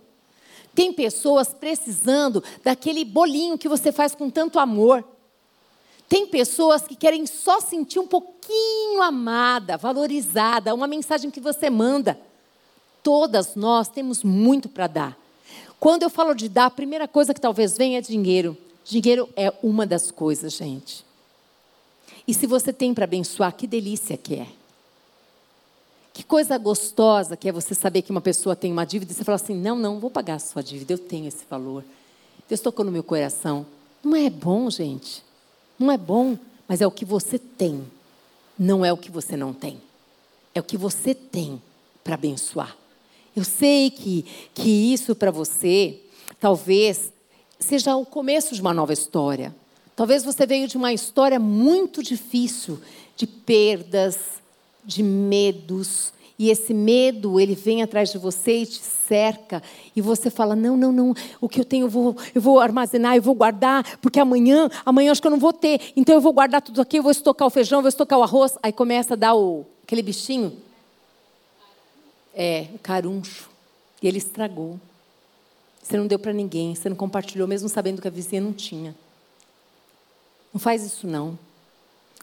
Tem 0.74 0.94
pessoas 0.94 1.50
precisando 1.50 2.42
daquele 2.64 3.04
bolinho 3.04 3.58
que 3.58 3.68
você 3.68 3.92
faz 3.92 4.16
com 4.16 4.30
tanto 4.30 4.58
amor. 4.58 5.04
Tem 6.10 6.26
pessoas 6.26 6.82
que 6.82 6.96
querem 6.96 7.28
só 7.28 7.62
sentir 7.62 8.00
um 8.00 8.08
pouquinho 8.08 9.04
amada, 9.04 9.78
valorizada, 9.78 10.74
uma 10.74 10.88
mensagem 10.88 11.30
que 11.30 11.40
você 11.40 11.70
manda. 11.70 12.20
Todas 13.04 13.56
nós 13.56 13.88
temos 13.88 14.24
muito 14.24 14.68
para 14.68 14.88
dar. 14.88 15.18
Quando 15.80 16.02
eu 16.02 16.10
falo 16.10 16.34
de 16.34 16.50
dar, 16.50 16.66
a 16.66 16.72
primeira 16.72 17.08
coisa 17.08 17.32
que 17.32 17.40
talvez 17.40 17.78
venha 17.78 18.00
é 18.00 18.02
dinheiro. 18.02 18.58
Dinheiro 18.84 19.30
é 19.36 19.54
uma 19.62 19.86
das 19.86 20.10
coisas, 20.10 20.54
gente. 20.54 21.06
E 22.28 22.34
se 22.34 22.48
você 22.48 22.74
tem 22.74 22.92
para 22.92 23.04
abençoar, 23.04 23.56
que 23.56 23.68
delícia 23.68 24.18
que 24.18 24.36
é. 24.36 24.48
Que 26.12 26.24
coisa 26.24 26.58
gostosa 26.58 27.38
que 27.38 27.48
é 27.48 27.52
você 27.52 27.76
saber 27.76 28.02
que 28.02 28.12
uma 28.12 28.20
pessoa 28.20 28.56
tem 28.56 28.72
uma 28.72 28.84
dívida 28.84 29.12
e 29.12 29.16
você 29.16 29.24
fala 29.24 29.36
assim: 29.36 29.56
não, 29.56 29.78
não, 29.78 30.00
vou 30.00 30.10
pagar 30.10 30.36
a 30.36 30.40
sua 30.40 30.64
dívida, 30.64 30.92
eu 30.92 30.98
tenho 30.98 31.28
esse 31.28 31.46
valor. 31.48 31.84
Deus 32.48 32.60
tocou 32.60 32.84
no 32.84 32.92
meu 32.92 33.04
coração. 33.04 33.66
Não 34.04 34.16
é 34.16 34.30
bom, 34.30 34.70
gente. 34.72 35.29
Não 35.80 35.90
é 35.90 35.98
bom, 35.98 36.38
mas 36.68 36.82
é 36.82 36.88
o 36.88 36.92
que 36.92 37.06
você 37.06 37.40
tem. 37.40 37.84
Não 38.58 38.84
é 38.84 38.92
o 38.92 38.98
que 38.98 39.10
você 39.10 39.38
não 39.38 39.54
tem. 39.54 39.82
É 40.54 40.60
o 40.60 40.64
que 40.64 40.78
você 40.78 41.16
tem 41.16 41.62
para 42.04 42.16
abençoar. 42.16 42.76
Eu 43.36 43.46
sei 43.46 43.90
que, 43.90 44.26
que 44.54 44.70
isso 44.70 45.16
para 45.16 45.32
você 45.32 45.98
talvez 46.40 47.14
seja 47.60 47.96
o 47.96 48.06
começo 48.06 48.54
de 48.54 48.62
uma 48.62 48.74
nova 48.74 48.92
história. 48.92 49.56
Talvez 49.96 50.24
você 50.24 50.46
veio 50.46 50.68
de 50.68 50.78
uma 50.78 50.94
história 50.94 51.40
muito 51.40 52.04
difícil, 52.04 52.80
de 53.16 53.28
perdas, 53.28 54.18
de 54.84 55.04
medos, 55.04 56.12
e 56.40 56.50
esse 56.50 56.74
medo, 56.74 57.40
ele 57.40 57.54
vem 57.54 57.84
atrás 57.84 58.12
de 58.12 58.18
você 58.18 58.62
e 58.62 58.66
te 58.66 58.82
cerca, 58.82 59.62
e 59.96 60.02
você 60.02 60.32
fala: 60.32 60.56
"Não, 60.56 60.78
não, 60.78 60.92
não, 60.92 61.14
o 61.42 61.50
que 61.50 61.60
eu 61.60 61.66
tenho 61.66 61.86
eu 61.86 61.90
vou, 61.90 62.16
eu 62.34 62.42
vou 62.42 62.60
armazenar, 62.60 63.16
eu 63.16 63.22
vou 63.22 63.36
guardar, 63.36 63.98
porque 63.98 64.20
amanhã, 64.20 64.70
amanhã 64.86 65.12
acho 65.12 65.22
que 65.22 65.28
eu 65.28 65.32
não 65.32 65.40
vou 65.40 65.54
ter. 65.54 65.92
Então 65.96 66.16
eu 66.16 66.22
vou 66.22 66.34
guardar 66.34 66.62
tudo 66.62 66.82
aqui, 66.82 66.98
eu 66.98 67.04
vou 67.04 67.12
estocar 67.12 67.48
o 67.48 67.52
feijão, 67.52 67.82
vou 67.82 67.90
estocar 67.90 68.18
o 68.18 68.24
arroz". 68.24 68.58
Aí 68.64 68.72
começa 68.72 69.14
a 69.14 69.18
dar 69.18 69.36
o 69.36 69.66
aquele 69.84 70.02
bichinho 70.02 70.56
é, 72.40 72.68
o 72.74 72.80
caruncho. 72.80 73.50
E 74.02 74.08
ele 74.08 74.18
estragou. 74.18 74.80
Você 75.84 75.98
não 75.98 76.08
deu 76.08 76.18
para 76.18 76.32
ninguém, 76.32 76.74
você 76.74 76.88
não 76.88 76.96
compartilhou, 76.96 77.48
mesmo 77.48 77.68
sabendo 77.68 78.02
que 78.02 78.08
a 78.08 78.12
vizinha 78.12 78.42
não 78.42 78.54
tinha. 78.54 78.96
Não 80.54 80.60
faz 80.60 80.84
isso, 80.84 81.06
não. 81.06 81.38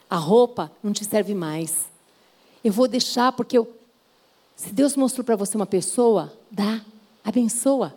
A 0.09 0.17
roupa 0.17 0.73
não 0.83 0.93
te 0.93 1.05
serve 1.05 1.35
mais. 1.35 1.87
Eu 2.65 2.73
vou 2.73 2.89
deixar 2.89 3.33
porque 3.33 3.59
eu. 3.59 3.71
Se 4.57 4.73
Deus 4.73 4.97
mostrou 4.97 5.25
para 5.25 5.37
você 5.37 5.57
uma 5.57 5.67
pessoa, 5.67 6.33
dá, 6.51 6.81
abençoa. 7.23 7.95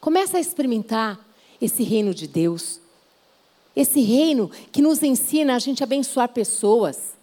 Começa 0.00 0.38
a 0.38 0.40
experimentar 0.40 1.18
esse 1.60 1.84
reino 1.84 2.12
de 2.12 2.26
Deus. 2.26 2.80
Esse 3.76 4.00
reino 4.00 4.50
que 4.72 4.82
nos 4.82 5.02
ensina 5.02 5.54
a 5.54 5.58
gente 5.60 5.84
abençoar 5.84 6.28
pessoas. 6.30 7.14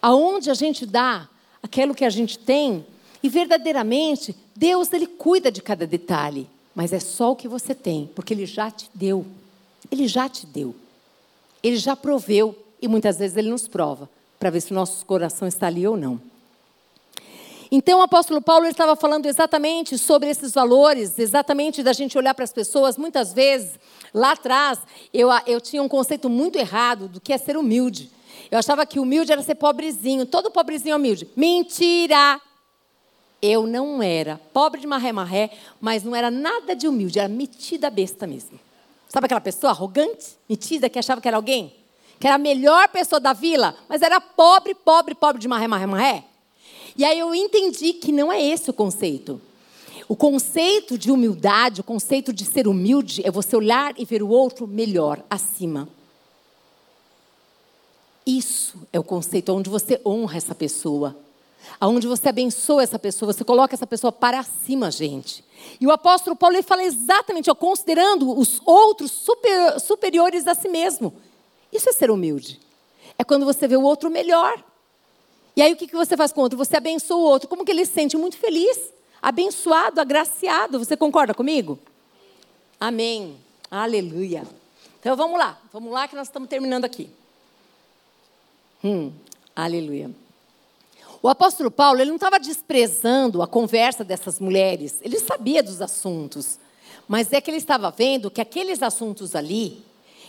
Aonde 0.00 0.50
a 0.50 0.54
gente 0.54 0.86
dá 0.86 1.28
aquilo 1.60 1.94
que 1.94 2.04
a 2.04 2.10
gente 2.10 2.38
tem, 2.38 2.86
e 3.20 3.28
verdadeiramente, 3.28 4.36
Deus 4.54 4.92
ele 4.92 5.08
cuida 5.08 5.50
de 5.50 5.60
cada 5.60 5.86
detalhe. 5.86 6.48
mas 6.78 6.92
é 6.92 7.00
só 7.00 7.32
o 7.32 7.36
que 7.36 7.48
você 7.48 7.74
tem, 7.74 8.08
porque 8.14 8.32
Ele 8.32 8.46
já 8.46 8.70
te 8.70 8.88
deu. 8.94 9.26
Ele 9.90 10.06
já 10.06 10.28
te 10.28 10.46
deu. 10.46 10.76
Ele 11.60 11.76
já 11.76 11.96
proveu, 11.96 12.56
e 12.80 12.86
muitas 12.86 13.18
vezes 13.18 13.36
Ele 13.36 13.50
nos 13.50 13.66
prova, 13.66 14.08
para 14.38 14.48
ver 14.48 14.60
se 14.60 14.70
o 14.70 14.76
nosso 14.76 15.04
coração 15.04 15.48
está 15.48 15.66
ali 15.66 15.84
ou 15.88 15.96
não. 15.96 16.20
Então, 17.70 17.98
o 17.98 18.02
apóstolo 18.02 18.40
Paulo 18.40 18.66
estava 18.66 18.96
falando 18.96 19.26
exatamente 19.26 19.98
sobre 19.98 20.30
esses 20.30 20.52
valores, 20.52 21.18
exatamente 21.18 21.82
da 21.82 21.92
gente 21.92 22.16
olhar 22.16 22.32
para 22.34 22.44
as 22.44 22.52
pessoas. 22.52 22.96
Muitas 22.96 23.32
vezes, 23.32 23.78
lá 24.14 24.32
atrás, 24.32 24.78
eu, 25.12 25.28
eu 25.46 25.60
tinha 25.60 25.82
um 25.82 25.88
conceito 25.88 26.30
muito 26.30 26.56
errado 26.56 27.08
do 27.08 27.20
que 27.20 27.32
é 27.32 27.36
ser 27.38 27.56
humilde. 27.58 28.10
Eu 28.50 28.58
achava 28.58 28.86
que 28.86 28.98
humilde 28.98 29.32
era 29.32 29.42
ser 29.42 29.56
pobrezinho, 29.56 30.24
todo 30.24 30.50
pobrezinho 30.50 30.94
é 30.94 30.96
humilde. 30.96 31.28
Mentira! 31.36 32.40
Eu 33.40 33.66
não 33.66 34.02
era 34.02 34.40
pobre 34.52 34.80
de 34.80 34.86
marré-marré, 34.86 35.50
mas 35.80 36.02
não 36.02 36.16
era 36.16 36.30
nada 36.30 36.74
de 36.74 36.88
humilde, 36.88 37.18
era 37.18 37.28
metida 37.28 37.90
besta 37.90 38.26
mesmo. 38.26 38.58
Sabe 39.08 39.26
aquela 39.26 39.40
pessoa 39.40 39.70
arrogante, 39.70 40.38
metida, 40.48 40.88
que 40.88 40.98
achava 40.98 41.20
que 41.20 41.28
era 41.28 41.36
alguém? 41.36 41.74
Que 42.18 42.26
era 42.26 42.36
a 42.36 42.38
melhor 42.38 42.88
pessoa 42.88 43.20
da 43.20 43.32
vila, 43.32 43.76
mas 43.88 44.02
era 44.02 44.20
pobre, 44.20 44.74
pobre, 44.74 45.14
pobre 45.14 45.40
de 45.40 45.46
marré-marré-marré? 45.46 46.24
E 46.98 47.04
aí 47.04 47.20
eu 47.20 47.32
entendi 47.32 47.92
que 47.92 48.10
não 48.10 48.32
é 48.32 48.42
esse 48.42 48.68
o 48.68 48.74
conceito. 48.74 49.40
O 50.08 50.16
conceito 50.16 50.98
de 50.98 51.12
humildade, 51.12 51.80
o 51.80 51.84
conceito 51.84 52.32
de 52.32 52.44
ser 52.44 52.66
humilde, 52.66 53.24
é 53.24 53.30
você 53.30 53.54
olhar 53.54 53.94
e 53.96 54.04
ver 54.04 54.20
o 54.20 54.28
outro 54.28 54.66
melhor, 54.66 55.22
acima. 55.30 55.88
Isso 58.26 58.76
é 58.92 58.98
o 58.98 59.04
conceito 59.04 59.52
onde 59.54 59.70
você 59.70 60.00
honra 60.04 60.36
essa 60.36 60.56
pessoa, 60.56 61.16
aonde 61.78 62.08
você 62.08 62.30
abençoa 62.30 62.82
essa 62.82 62.98
pessoa, 62.98 63.32
você 63.32 63.44
coloca 63.44 63.74
essa 63.74 63.86
pessoa 63.86 64.10
para 64.10 64.42
cima, 64.42 64.90
gente. 64.90 65.44
E 65.80 65.86
o 65.86 65.92
apóstolo 65.92 66.34
Paulo 66.34 66.56
ele 66.56 66.62
fala 66.62 66.82
exatamente, 66.82 67.48
ó, 67.48 67.54
considerando 67.54 68.36
os 68.36 68.60
outros 68.66 69.12
super, 69.12 69.78
superiores 69.78 70.48
a 70.48 70.54
si 70.54 70.68
mesmo. 70.68 71.14
Isso 71.72 71.88
é 71.88 71.92
ser 71.92 72.10
humilde. 72.10 72.60
É 73.16 73.22
quando 73.22 73.46
você 73.46 73.68
vê 73.68 73.76
o 73.76 73.82
outro 73.82 74.10
melhor. 74.10 74.64
E 75.58 75.62
aí 75.62 75.72
o 75.72 75.76
que 75.76 75.88
você 75.88 76.16
faz 76.16 76.32
com 76.32 76.38
o 76.38 76.44
outro? 76.44 76.56
Você 76.56 76.76
abençoa 76.76 77.16
o 77.16 77.22
outro. 77.22 77.48
Como 77.48 77.64
que 77.64 77.72
ele 77.72 77.84
se 77.84 77.92
sente? 77.92 78.16
Muito 78.16 78.36
feliz, 78.36 78.94
abençoado, 79.20 80.00
agraciado. 80.00 80.78
Você 80.78 80.96
concorda 80.96 81.34
comigo? 81.34 81.80
Amém. 82.78 83.36
Aleluia. 83.68 84.44
Então 85.00 85.16
vamos 85.16 85.36
lá, 85.36 85.60
vamos 85.72 85.90
lá 85.90 86.06
que 86.06 86.14
nós 86.14 86.28
estamos 86.28 86.48
terminando 86.48 86.84
aqui. 86.84 87.10
Hum, 88.84 89.10
aleluia. 89.56 90.12
O 91.20 91.28
apóstolo 91.28 91.72
Paulo 91.72 92.00
ele 92.00 92.10
não 92.10 92.18
estava 92.18 92.38
desprezando 92.38 93.42
a 93.42 93.46
conversa 93.48 94.04
dessas 94.04 94.38
mulheres, 94.38 95.00
ele 95.02 95.18
sabia 95.18 95.60
dos 95.60 95.82
assuntos, 95.82 96.56
mas 97.08 97.32
é 97.32 97.40
que 97.40 97.50
ele 97.50 97.58
estava 97.58 97.90
vendo 97.90 98.30
que 98.30 98.40
aqueles 98.40 98.80
assuntos 98.80 99.34
ali, 99.34 99.84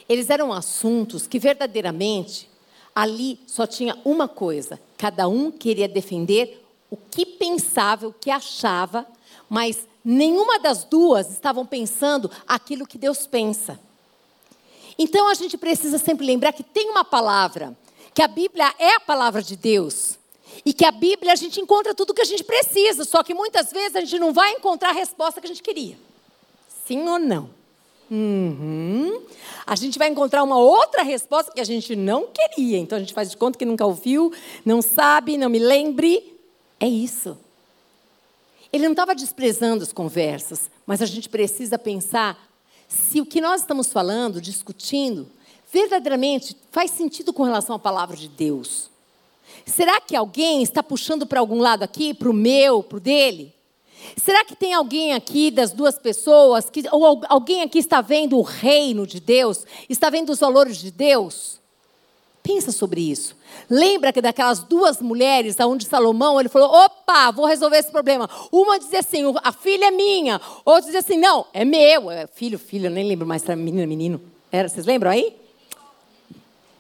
eles 0.10 0.32
eram 0.32 0.52
assuntos 0.52 1.28
que 1.28 1.38
verdadeiramente 1.38 2.50
ali 2.96 3.40
só 3.48 3.66
tinha 3.66 3.98
uma 4.04 4.28
coisa: 4.28 4.80
cada 4.98 5.28
um 5.28 5.52
queria 5.52 5.88
defender 5.88 6.66
o 6.90 6.98
que 6.98 7.26
pensava, 7.26 8.08
o 8.08 8.14
que 8.14 8.32
achava, 8.32 9.06
mas 9.48 9.88
nenhuma 10.04 10.60
das 10.60 10.84
duas 10.84 11.32
estavam 11.32 11.66
pensando 11.66 12.30
aquilo 12.48 12.88
que 12.88 12.98
Deus 12.98 13.28
pensa. 13.28 13.80
Então 14.98 15.28
a 15.30 15.34
gente 15.34 15.58
precisa 15.58 15.98
sempre 15.98 16.26
lembrar 16.26 16.52
que 16.52 16.64
tem 16.64 16.90
uma 16.90 17.06
palavra, 17.06 17.78
que 18.14 18.22
a 18.22 18.28
Bíblia 18.28 18.74
é 18.78 18.96
a 18.96 19.00
palavra 19.00 19.42
de 19.42 19.56
Deus. 19.56 20.18
E 20.66 20.74
que 20.74 20.84
a 20.84 20.92
Bíblia 20.92 21.32
a 21.32 21.36
gente 21.36 21.62
encontra 21.62 21.94
tudo 21.94 22.10
o 22.10 22.14
que 22.14 22.24
a 22.24 22.26
gente 22.26 22.44
precisa, 22.44 23.06
só 23.06 23.24
que 23.24 23.34
muitas 23.34 23.72
vezes 23.72 23.96
a 23.96 24.02
gente 24.02 24.20
não 24.20 24.34
vai 24.34 24.52
encontrar 24.54 24.90
a 24.90 24.94
resposta 24.94 25.40
que 25.40 25.46
a 25.46 25.50
gente 25.50 25.64
queria. 25.64 25.98
Sim 26.86 27.08
ou 27.08 27.20
não? 27.20 27.50
Uhum. 28.10 29.22
A 29.66 29.76
gente 29.76 30.00
vai 30.00 30.10
encontrar 30.10 30.44
uma 30.44 30.58
outra 30.58 31.04
resposta 31.04 31.52
que 31.52 31.62
a 31.62 31.66
gente 31.66 31.96
não 31.96 32.28
queria. 32.28 32.78
Então 32.78 32.98
a 32.98 33.00
gente 33.00 33.14
faz 33.14 33.30
de 33.30 33.38
conta 33.38 33.58
que 33.58 33.66
nunca 33.66 33.86
ouviu, 33.86 34.34
não 34.66 34.82
sabe, 34.82 35.38
não 35.38 35.50
me 35.50 35.60
lembre. 35.60 36.38
É 36.80 36.88
isso. 36.88 37.38
Ele 38.72 38.84
não 38.84 38.92
estava 38.92 39.16
desprezando 39.16 39.84
as 39.84 39.92
conversas, 39.92 40.70
mas 40.86 41.02
a 41.02 41.06
gente 41.06 41.30
precisa 41.30 41.78
pensar 41.78 42.50
se 42.88 43.22
o 43.22 43.26
que 43.26 43.42
nós 43.42 43.62
estamos 43.62 43.92
falando, 43.92 44.42
discutindo, 44.42 45.28
verdadeiramente 45.72 46.56
faz 46.72 46.92
sentido 46.92 47.32
com 47.32 47.44
relação 47.44 47.76
à 47.76 47.80
palavra 47.80 48.16
de 48.16 48.28
Deus. 48.28 48.90
Será 49.66 50.00
que 50.02 50.16
alguém 50.16 50.64
está 50.64 50.82
puxando 50.82 51.26
para 51.26 51.40
algum 51.40 51.60
lado 51.60 51.84
aqui, 51.84 52.14
para 52.14 52.30
o 52.30 52.34
meu, 52.34 52.82
para 52.82 52.98
o 52.98 53.00
dele? 53.00 53.54
Será 54.18 54.44
que 54.46 54.56
tem 54.56 54.74
alguém 54.74 55.14
aqui 55.14 55.52
das 55.52 55.72
duas 55.72 55.98
pessoas, 55.98 56.70
que, 56.70 56.84
ou 56.92 57.22
alguém 57.28 57.62
aqui 57.62 57.80
está 57.80 58.02
vendo 58.02 58.38
o 58.38 58.42
reino 58.42 59.06
de 59.06 59.20
Deus? 59.20 59.66
Está 59.88 60.10
vendo 60.10 60.32
os 60.32 60.40
valores 60.40 60.78
de 60.78 60.92
Deus? 60.92 61.60
Pensa 62.42 62.72
sobre 62.72 63.02
isso. 63.02 63.36
Lembra 63.70 64.14
que 64.14 64.22
daquelas 64.22 64.60
duas 64.60 65.02
mulheres, 65.02 65.60
onde 65.60 65.86
Salomão, 65.86 66.40
ele 66.40 66.50
falou: 66.50 66.72
opa, 66.72 67.32
vou 67.32 67.46
resolver 67.46 67.78
esse 67.78 67.92
problema. 67.92 68.30
Uma 68.52 68.80
dizia 68.80 69.00
assim: 69.00 69.24
a 69.44 69.52
filha 69.52 69.86
é 69.86 69.92
minha. 69.92 70.40
Outra 70.64 70.84
dizia 70.84 71.00
assim: 71.00 71.18
não, 71.18 71.46
é 71.54 71.66
meu. 71.66 72.10
É 72.10 72.26
filho, 72.28 72.58
filho, 72.58 72.88
eu 72.88 72.92
nem 72.92 73.08
lembro 73.08 73.28
mais 73.28 73.42
se 73.42 73.52
era 73.52 73.56
menino, 73.56 73.88
menino. 73.88 74.22
Era, 74.52 74.68
vocês 74.68 74.86
lembram 74.86 75.12
aí? 75.12 75.36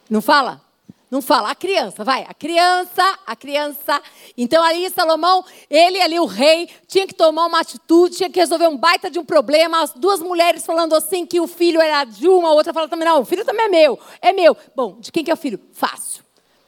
Não 0.09 0.21
fala? 0.21 0.61
Não 1.09 1.23
fala, 1.23 1.49
a 1.49 1.55
criança, 1.55 2.03
vai, 2.03 2.23
a 2.29 2.33
criança, 2.35 3.19
a 3.25 3.35
criança. 3.35 4.01
Então 4.37 4.63
ali 4.63 4.87
Salomão, 4.91 5.43
ele 5.67 5.99
ali, 5.99 6.19
o 6.19 6.25
rei, 6.25 6.69
tinha 6.87 7.07
que 7.07 7.15
tomar 7.15 7.47
uma 7.47 7.61
atitude, 7.61 8.17
tinha 8.17 8.29
que 8.29 8.39
resolver 8.39 8.67
um 8.67 8.77
baita 8.77 9.09
de 9.09 9.17
um 9.17 9.25
problema. 9.25 9.81
As 9.81 9.91
duas 9.93 10.19
mulheres 10.19 10.63
falando 10.63 10.95
assim 10.95 11.25
que 11.25 11.39
o 11.39 11.47
filho 11.47 11.81
era 11.81 12.03
de 12.03 12.27
uma, 12.27 12.49
a 12.49 12.51
outra 12.51 12.71
falando 12.71 12.91
também, 12.91 13.07
não, 13.07 13.21
o 13.21 13.25
filho 13.25 13.43
também 13.43 13.65
é 13.65 13.69
meu, 13.69 13.99
é 14.21 14.31
meu. 14.31 14.55
Bom, 14.75 14.97
de 14.99 15.11
quem 15.11 15.23
que 15.23 15.31
é 15.31 15.33
o 15.33 15.37
filho? 15.37 15.59
Fácil. 15.73 16.23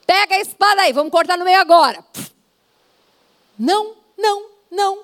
Pega 0.08 0.34
a 0.34 0.40
espada 0.40 0.82
aí, 0.82 0.92
vamos 0.92 1.12
cortar 1.12 1.38
no 1.38 1.46
meio 1.46 1.60
agora. 1.60 2.04
Não, 3.60 3.94
não, 4.18 4.50
não. 4.72 5.04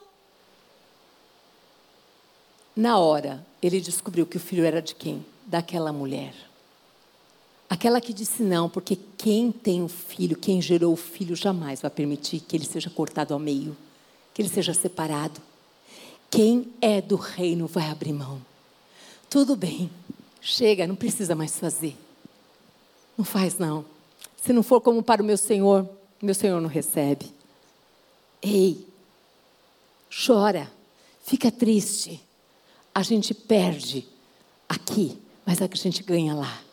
Na 2.76 2.98
hora, 2.98 3.46
ele 3.62 3.80
descobriu 3.80 4.26
que 4.26 4.38
o 4.38 4.40
filho 4.40 4.66
era 4.66 4.82
de 4.82 4.96
quem? 4.96 5.24
Daquela 5.46 5.94
mulher. 5.94 6.47
Aquela 7.70 8.00
que 8.00 8.14
disse 8.14 8.42
não, 8.44 8.70
porque 8.70 8.98
quem 9.18 9.52
tem 9.52 9.84
o 9.84 9.90
filho, 9.90 10.38
quem 10.38 10.62
gerou 10.62 10.94
o 10.94 10.98
filho, 10.98 11.36
jamais 11.36 11.82
vai 11.82 11.92
permitir 11.92 12.40
que 12.40 12.56
ele 12.56 12.66
seja 12.66 12.90
cortado 12.90 13.34
ao 13.34 13.40
meio, 13.40 13.76
que 14.34 14.42
ele 14.42 14.50
seja 14.50 14.74
separado. 14.74 15.42
Quem 16.30 16.72
é 16.82 17.02
do 17.02 17.16
reino 17.16 17.68
vai 17.68 17.90
abrir 17.90 18.14
mão. 18.14 18.42
Tudo 19.30 19.56
bem, 19.56 19.90
chega, 20.42 20.88
não 20.88 20.96
precisa 20.96 21.36
mais 21.36 21.60
fazer. 21.60 21.98
Não 23.18 23.26
faz 23.26 23.58
não. 23.58 23.84
Se 24.42 24.54
não 24.54 24.64
for 24.64 24.80
como 24.80 25.04
para 25.04 25.22
o 25.22 25.26
meu 25.26 25.38
Senhor, 25.38 25.90
meu 26.22 26.36
Senhor 26.36 26.62
não 26.62 26.70
recebe. 26.70 27.34
Ei, 28.42 28.88
chora, 30.26 30.72
fica 31.26 31.52
triste. 31.52 32.22
A 32.96 33.04
gente 33.04 33.34
perde 33.34 34.08
aqui, 34.70 35.18
mas 35.46 35.62
a 35.62 35.68
gente 35.74 36.02
ganha 36.02 36.34
lá. 36.34 36.67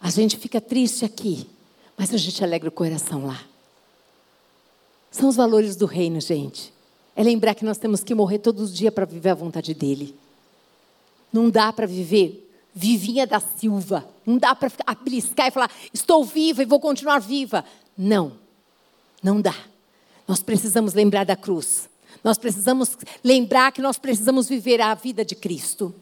A 0.00 0.10
gente 0.10 0.36
fica 0.36 0.60
triste 0.60 1.04
aqui, 1.04 1.46
mas 1.96 2.14
a 2.14 2.16
gente 2.16 2.42
alegra 2.42 2.68
o 2.68 2.72
coração 2.72 3.26
lá. 3.26 3.44
São 5.10 5.28
os 5.28 5.36
valores 5.36 5.76
do 5.76 5.86
reino, 5.86 6.20
gente. 6.20 6.72
É 7.14 7.22
lembrar 7.22 7.54
que 7.54 7.64
nós 7.64 7.76
temos 7.76 8.02
que 8.02 8.14
morrer 8.14 8.38
todos 8.38 8.70
os 8.70 8.76
dias 8.76 8.94
para 8.94 9.04
viver 9.04 9.30
a 9.30 9.34
vontade 9.34 9.74
dele. 9.74 10.14
Não 11.32 11.50
dá 11.50 11.72
para 11.72 11.86
viver 11.86 12.50
vivinha 12.74 13.26
da 13.26 13.40
Silva. 13.40 14.08
Não 14.24 14.38
dá 14.38 14.54
para 14.54 14.70
beliscar 15.02 15.48
e 15.48 15.50
falar, 15.50 15.70
estou 15.92 16.24
viva 16.24 16.62
e 16.62 16.66
vou 16.66 16.80
continuar 16.80 17.18
viva. 17.18 17.64
Não, 17.96 18.32
não 19.22 19.40
dá. 19.40 19.54
Nós 20.26 20.42
precisamos 20.42 20.94
lembrar 20.94 21.24
da 21.24 21.36
cruz. 21.36 21.88
Nós 22.22 22.38
precisamos 22.38 22.96
lembrar 23.24 23.72
que 23.72 23.82
nós 23.82 23.98
precisamos 23.98 24.48
viver 24.48 24.80
a 24.80 24.94
vida 24.94 25.24
de 25.24 25.34
Cristo. 25.34 25.94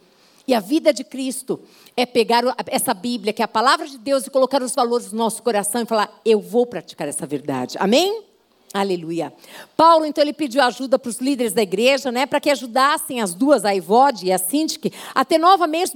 E 0.48 0.54
a 0.54 0.60
vida 0.60 0.94
de 0.94 1.04
Cristo 1.04 1.60
é 1.94 2.06
pegar 2.06 2.42
essa 2.68 2.94
Bíblia, 2.94 3.34
que 3.34 3.42
é 3.42 3.44
a 3.44 3.48
palavra 3.48 3.86
de 3.86 3.98
Deus, 3.98 4.26
e 4.26 4.30
colocar 4.30 4.62
os 4.62 4.74
valores 4.74 5.12
no 5.12 5.18
nosso 5.18 5.42
coração 5.42 5.82
e 5.82 5.84
falar: 5.84 6.22
eu 6.24 6.40
vou 6.40 6.64
praticar 6.64 7.06
essa 7.06 7.26
verdade. 7.26 7.76
Amém? 7.78 8.24
Aleluia. 8.72 9.30
Paulo, 9.76 10.06
então, 10.06 10.24
ele 10.24 10.32
pediu 10.32 10.62
ajuda 10.62 10.98
para 10.98 11.10
os 11.10 11.18
líderes 11.18 11.52
da 11.52 11.62
igreja, 11.62 12.10
né, 12.10 12.24
para 12.24 12.40
que 12.40 12.48
ajudassem 12.48 13.20
as 13.20 13.34
duas, 13.34 13.64
a 13.66 13.74
Ivode 13.74 14.26
e 14.26 14.32
a 14.32 14.38
Sintique, 14.38 14.92
a 15.14 15.22
ter 15.22 15.36
novamente, 15.36 15.92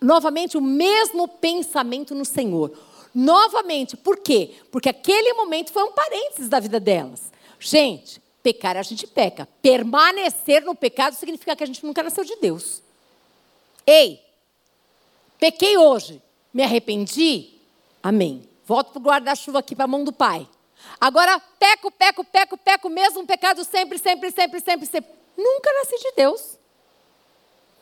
novamente 0.00 0.56
o 0.56 0.60
mesmo 0.60 1.28
pensamento 1.28 2.12
no 2.12 2.24
Senhor. 2.24 2.72
Novamente, 3.14 3.96
por 3.96 4.18
quê? 4.18 4.50
Porque 4.72 4.88
aquele 4.88 5.32
momento 5.34 5.72
foi 5.72 5.84
um 5.84 5.92
parênteses 5.92 6.48
da 6.48 6.58
vida 6.58 6.80
delas. 6.80 7.30
Gente, 7.60 8.20
pecar 8.42 8.76
a 8.76 8.82
gente 8.82 9.06
peca. 9.06 9.48
Permanecer 9.60 10.64
no 10.64 10.74
pecado 10.74 11.14
significa 11.14 11.54
que 11.54 11.62
a 11.62 11.66
gente 11.66 11.84
nunca 11.86 12.02
nasceu 12.02 12.24
de 12.24 12.34
Deus. 12.36 12.82
Ei, 13.86 14.20
pequei 15.38 15.76
hoje, 15.76 16.22
me 16.52 16.62
arrependi? 16.62 17.50
Amém. 18.02 18.48
Volto 18.64 18.92
para 18.92 19.00
o 19.00 19.02
guarda-chuva 19.02 19.58
aqui 19.58 19.74
para 19.74 19.84
a 19.84 19.88
mão 19.88 20.04
do 20.04 20.12
Pai. 20.12 20.48
Agora, 21.00 21.40
peco, 21.58 21.90
peco, 21.90 22.24
peco, 22.24 22.56
peco, 22.56 22.88
mesmo 22.88 23.26
pecado 23.26 23.64
sempre, 23.64 23.98
sempre, 23.98 24.30
sempre, 24.30 24.60
sempre, 24.60 24.86
sempre. 24.86 25.10
Nunca 25.36 25.72
nasci 25.72 25.98
de 25.98 26.12
Deus. 26.16 26.58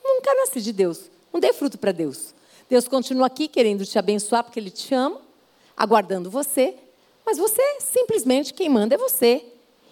nunca 0.02 0.34
nasci 0.34 0.60
de 0.60 0.72
Deus. 0.72 1.10
Não 1.32 1.40
dei 1.40 1.52
fruto 1.52 1.78
para 1.78 1.92
Deus. 1.92 2.34
Deus 2.68 2.88
continua 2.88 3.26
aqui 3.26 3.48
querendo 3.48 3.84
te 3.84 3.98
abençoar 3.98 4.44
porque 4.44 4.58
Ele 4.58 4.70
te 4.70 4.94
ama, 4.94 5.20
aguardando 5.76 6.30
você, 6.30 6.74
mas 7.24 7.38
você, 7.38 7.62
simplesmente, 7.80 8.54
quem 8.54 8.68
manda 8.68 8.94
é 8.94 8.98
você. 8.98 9.44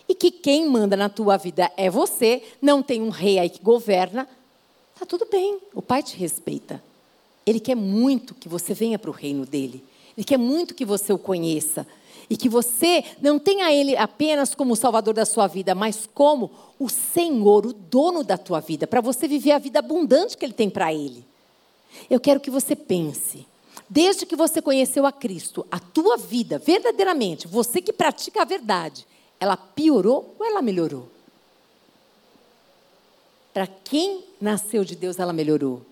E 0.09 0.15
que 0.15 0.31
quem 0.31 0.67
manda 0.67 0.97
na 0.97 1.11
tua 1.11 1.37
vida 1.37 1.71
é 1.77 1.91
você, 1.91 2.43
não 2.63 2.83
tem 2.83 3.03
um 3.03 3.11
rei 3.11 3.39
aí 3.39 3.51
que 3.51 3.63
governa, 3.63 4.27
tá 4.99 5.07
tudo 5.07 5.27
bem, 5.31 5.59
o 5.75 5.81
Pai 5.81 6.03
te 6.03 6.17
respeita. 6.17 6.83
Ele 7.47 7.61
quer 7.61 7.75
muito 7.75 8.35
que 8.35 8.49
você 8.49 8.75
venha 8.75 8.99
para 8.99 9.11
o 9.11 9.15
reino 9.15 9.47
dele. 9.47 9.83
Ele 10.17 10.25
quer 10.25 10.37
muito 10.37 10.75
que 10.75 10.85
você 10.85 11.13
o 11.13 11.19
conheça. 11.19 11.87
E 12.29 12.37
que 12.37 12.49
você 12.49 13.03
não 13.23 13.39
tenha 13.39 13.73
Ele 13.73 13.97
apenas 13.97 14.55
como 14.55 14.75
o 14.75 14.77
Salvador 14.77 15.15
da 15.15 15.25
sua 15.25 15.47
vida, 15.47 15.75
mas 15.75 16.07
como 16.13 16.51
o 16.79 16.89
Senhor, 16.89 17.65
o 17.65 17.73
dono 17.73 18.23
da 18.23 18.37
tua 18.37 18.61
vida, 18.61 18.87
para 18.87 19.01
você 19.01 19.27
viver 19.27 19.53
a 19.53 19.59
vida 19.59 19.79
abundante 19.79 20.37
que 20.37 20.45
Ele 20.45 20.53
tem 20.53 20.69
para 20.69 20.93
Ele. 20.93 21.25
Eu 22.11 22.21
quero 22.21 22.39
que 22.39 22.51
você 22.51 22.77
pense, 22.77 23.47
desde 23.89 24.27
que 24.27 24.37
você 24.37 24.61
conheceu 24.61 25.07
a 25.07 25.13
Cristo, 25.13 25.67
a 25.71 25.79
tua 25.81 26.19
vida, 26.19 26.59
verdadeiramente, 26.59 27.49
você 27.49 27.81
que 27.81 27.93
pratica 27.95 28.43
a 28.43 28.45
verdade, 28.45 29.07
ela 29.41 29.57
piorou 29.57 30.35
ou 30.39 30.45
ela 30.45 30.61
melhorou? 30.61 31.09
Para 33.53 33.67
quem 33.67 34.25
nasceu 34.41 34.85
de 34.85 34.95
Deus, 34.95 35.19
ela 35.19 35.33
melhorou. 35.33 35.83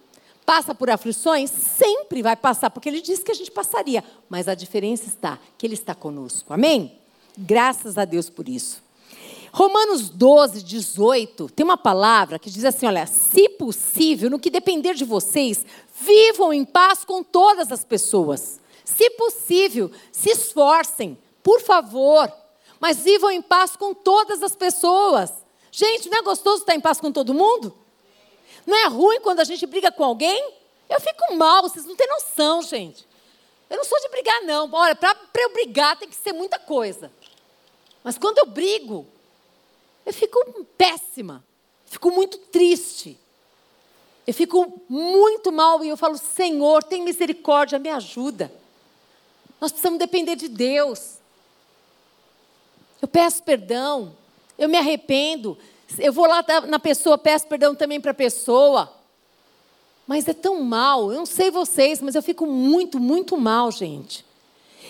Passa 0.44 0.74
por 0.74 0.88
aflições? 0.88 1.50
Sempre 1.50 2.22
vai 2.22 2.36
passar, 2.36 2.70
porque 2.70 2.88
ele 2.88 3.00
disse 3.00 3.24
que 3.24 3.32
a 3.32 3.34
gente 3.34 3.50
passaria. 3.50 4.04
Mas 4.28 4.46
a 4.46 4.54
diferença 4.54 5.08
está 5.08 5.38
que 5.58 5.66
ele 5.66 5.74
está 5.74 5.94
conosco. 5.94 6.54
Amém? 6.54 6.98
Graças 7.36 7.98
a 7.98 8.04
Deus 8.04 8.30
por 8.30 8.48
isso. 8.48 8.86
Romanos 9.52 10.10
12, 10.10 10.62
18, 10.62 11.48
tem 11.48 11.64
uma 11.64 11.78
palavra 11.78 12.38
que 12.38 12.50
diz 12.50 12.64
assim: 12.64 12.86
olha, 12.86 13.06
se 13.06 13.48
possível, 13.48 14.30
no 14.30 14.38
que 14.38 14.50
depender 14.50 14.94
de 14.94 15.04
vocês, 15.04 15.64
vivam 16.00 16.52
em 16.52 16.64
paz 16.64 17.04
com 17.04 17.22
todas 17.22 17.72
as 17.72 17.82
pessoas. 17.82 18.60
Se 18.84 19.10
possível, 19.10 19.90
se 20.12 20.30
esforcem, 20.30 21.18
por 21.42 21.60
favor, 21.60 22.30
mas 22.78 22.98
vivam 22.98 23.30
em 23.30 23.42
paz 23.42 23.74
com 23.76 23.94
todas 23.94 24.42
as 24.42 24.54
pessoas. 24.54 25.32
Gente, 25.76 26.08
não 26.08 26.16
é 26.16 26.22
gostoso 26.22 26.62
estar 26.62 26.74
em 26.74 26.80
paz 26.80 26.98
com 26.98 27.12
todo 27.12 27.34
mundo? 27.34 27.76
Não 28.66 28.74
é 28.74 28.86
ruim 28.86 29.20
quando 29.20 29.40
a 29.40 29.44
gente 29.44 29.66
briga 29.66 29.92
com 29.92 30.02
alguém? 30.02 30.54
Eu 30.88 30.98
fico 30.98 31.34
mal, 31.34 31.60
vocês 31.60 31.84
não 31.84 31.94
têm 31.94 32.08
noção, 32.08 32.62
gente. 32.62 33.06
Eu 33.68 33.76
não 33.76 33.84
sou 33.84 34.00
de 34.00 34.08
brigar, 34.08 34.42
não. 34.44 34.70
Olha, 34.72 34.96
para 34.96 35.14
eu 35.34 35.52
brigar 35.52 35.98
tem 35.98 36.08
que 36.08 36.16
ser 36.16 36.32
muita 36.32 36.58
coisa. 36.58 37.12
Mas 38.02 38.16
quando 38.16 38.38
eu 38.38 38.46
brigo, 38.46 39.06
eu 40.06 40.14
fico 40.14 40.64
péssima. 40.78 41.44
Fico 41.84 42.10
muito 42.10 42.38
triste. 42.38 43.20
Eu 44.26 44.32
fico 44.32 44.80
muito 44.88 45.52
mal 45.52 45.84
e 45.84 45.90
eu 45.90 45.96
falo: 45.98 46.16
Senhor, 46.16 46.84
tem 46.84 47.02
misericórdia, 47.02 47.78
me 47.78 47.90
ajuda. 47.90 48.50
Nós 49.60 49.72
precisamos 49.72 49.98
depender 49.98 50.36
de 50.36 50.48
Deus. 50.48 51.18
Eu 53.02 53.08
peço 53.08 53.42
perdão, 53.42 54.16
eu 54.58 54.68
me 54.68 54.76
arrependo. 54.76 55.56
Eu 55.98 56.12
vou 56.12 56.26
lá 56.26 56.44
na 56.66 56.78
pessoa, 56.78 57.16
peço 57.16 57.46
perdão 57.46 57.74
também 57.74 58.00
para 58.00 58.10
a 58.10 58.14
pessoa. 58.14 58.92
Mas 60.06 60.28
é 60.28 60.34
tão 60.34 60.62
mal, 60.62 61.10
eu 61.10 61.18
não 61.18 61.26
sei 61.26 61.50
vocês, 61.50 62.00
mas 62.00 62.14
eu 62.14 62.22
fico 62.22 62.46
muito, 62.46 63.00
muito 63.00 63.36
mal, 63.36 63.72
gente. 63.72 64.24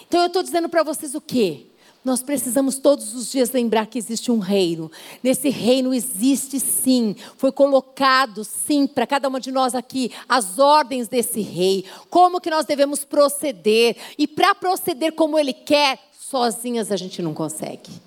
Então 0.06 0.20
eu 0.20 0.26
estou 0.26 0.42
dizendo 0.42 0.68
para 0.68 0.82
vocês 0.82 1.14
o 1.14 1.20
quê? 1.20 1.66
Nós 2.04 2.22
precisamos 2.22 2.78
todos 2.78 3.14
os 3.14 3.32
dias 3.32 3.50
lembrar 3.50 3.86
que 3.86 3.98
existe 3.98 4.30
um 4.30 4.38
reino. 4.38 4.92
Nesse 5.22 5.48
reino 5.48 5.92
existe 5.92 6.60
sim, 6.60 7.16
foi 7.36 7.50
colocado 7.50 8.44
sim 8.44 8.86
para 8.86 9.06
cada 9.06 9.26
uma 9.26 9.40
de 9.40 9.50
nós 9.50 9.74
aqui 9.74 10.12
as 10.28 10.58
ordens 10.58 11.08
desse 11.08 11.40
rei, 11.40 11.84
como 12.08 12.40
que 12.40 12.50
nós 12.50 12.64
devemos 12.64 13.02
proceder. 13.02 13.96
E 14.16 14.28
para 14.28 14.54
proceder 14.54 15.14
como 15.14 15.38
ele 15.38 15.52
quer, 15.52 15.98
sozinhas 16.12 16.92
a 16.92 16.96
gente 16.96 17.20
não 17.20 17.34
consegue 17.34 18.06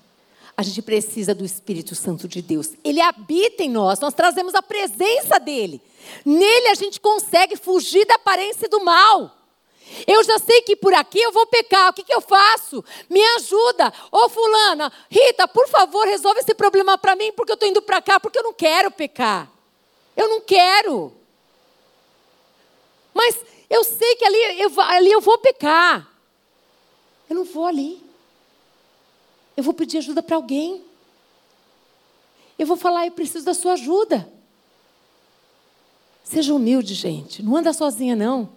a 0.60 0.62
gente 0.62 0.82
precisa 0.82 1.34
do 1.34 1.46
Espírito 1.46 1.96
Santo 1.96 2.28
de 2.28 2.42
Deus. 2.42 2.72
Ele 2.84 3.00
habita 3.00 3.64
em 3.64 3.70
nós, 3.70 3.98
nós 4.02 4.14
trazemos 4.14 4.54
a 4.54 4.62
presença 4.62 5.40
dele. 5.40 5.82
Nele 6.26 6.68
a 6.68 6.74
gente 6.74 7.00
consegue 7.00 7.56
fugir 7.56 8.06
da 8.06 8.16
aparência 8.16 8.68
do 8.68 8.84
mal. 8.84 9.38
Eu 10.06 10.22
já 10.22 10.38
sei 10.38 10.62
que 10.64 10.76
por 10.76 10.94
aqui 10.94 11.18
eu 11.18 11.32
vou 11.32 11.48
pecar, 11.48 11.90
o 11.90 11.94
que, 11.94 12.04
que 12.04 12.14
eu 12.14 12.20
faço? 12.20 12.84
Me 13.10 13.24
ajuda. 13.38 13.94
Ô 14.12 14.28
fulana, 14.28 14.92
Rita, 15.10 15.48
por 15.48 15.66
favor, 15.70 16.06
resolve 16.06 16.42
esse 16.42 16.54
problema 16.54 16.98
para 16.98 17.16
mim, 17.16 17.32
porque 17.32 17.54
eu 17.54 17.56
estou 17.56 17.70
indo 17.70 17.82
para 17.82 18.02
cá, 18.02 18.20
porque 18.20 18.38
eu 18.38 18.44
não 18.44 18.54
quero 18.54 18.92
pecar. 18.92 19.50
Eu 20.14 20.28
não 20.28 20.42
quero. 20.42 21.14
Mas 23.14 23.34
eu 23.70 23.82
sei 23.86 24.18
que 24.18 24.26
ali 24.26 24.60
eu, 24.60 24.82
ali 24.82 25.10
eu 25.10 25.22
vou 25.22 25.38
pecar. 25.38 26.06
Eu 27.30 27.38
não 27.38 27.46
vou 27.46 27.66
ali. 27.66 28.09
Eu 29.60 29.64
vou 29.64 29.74
pedir 29.74 29.98
ajuda 29.98 30.24
para 30.24 30.38
alguém. 30.38 30.82
Eu 32.58 32.66
vou 32.66 32.78
falar, 32.78 33.06
eu 33.06 33.12
preciso 33.12 33.44
da 33.44 33.54
sua 33.54 33.74
ajuda. 33.74 34.32
Seja 36.24 36.54
humilde, 36.54 36.94
gente. 36.94 37.44
Não 37.44 37.58
anda 37.58 37.74
sozinha, 37.74 38.16
não. 38.16 38.54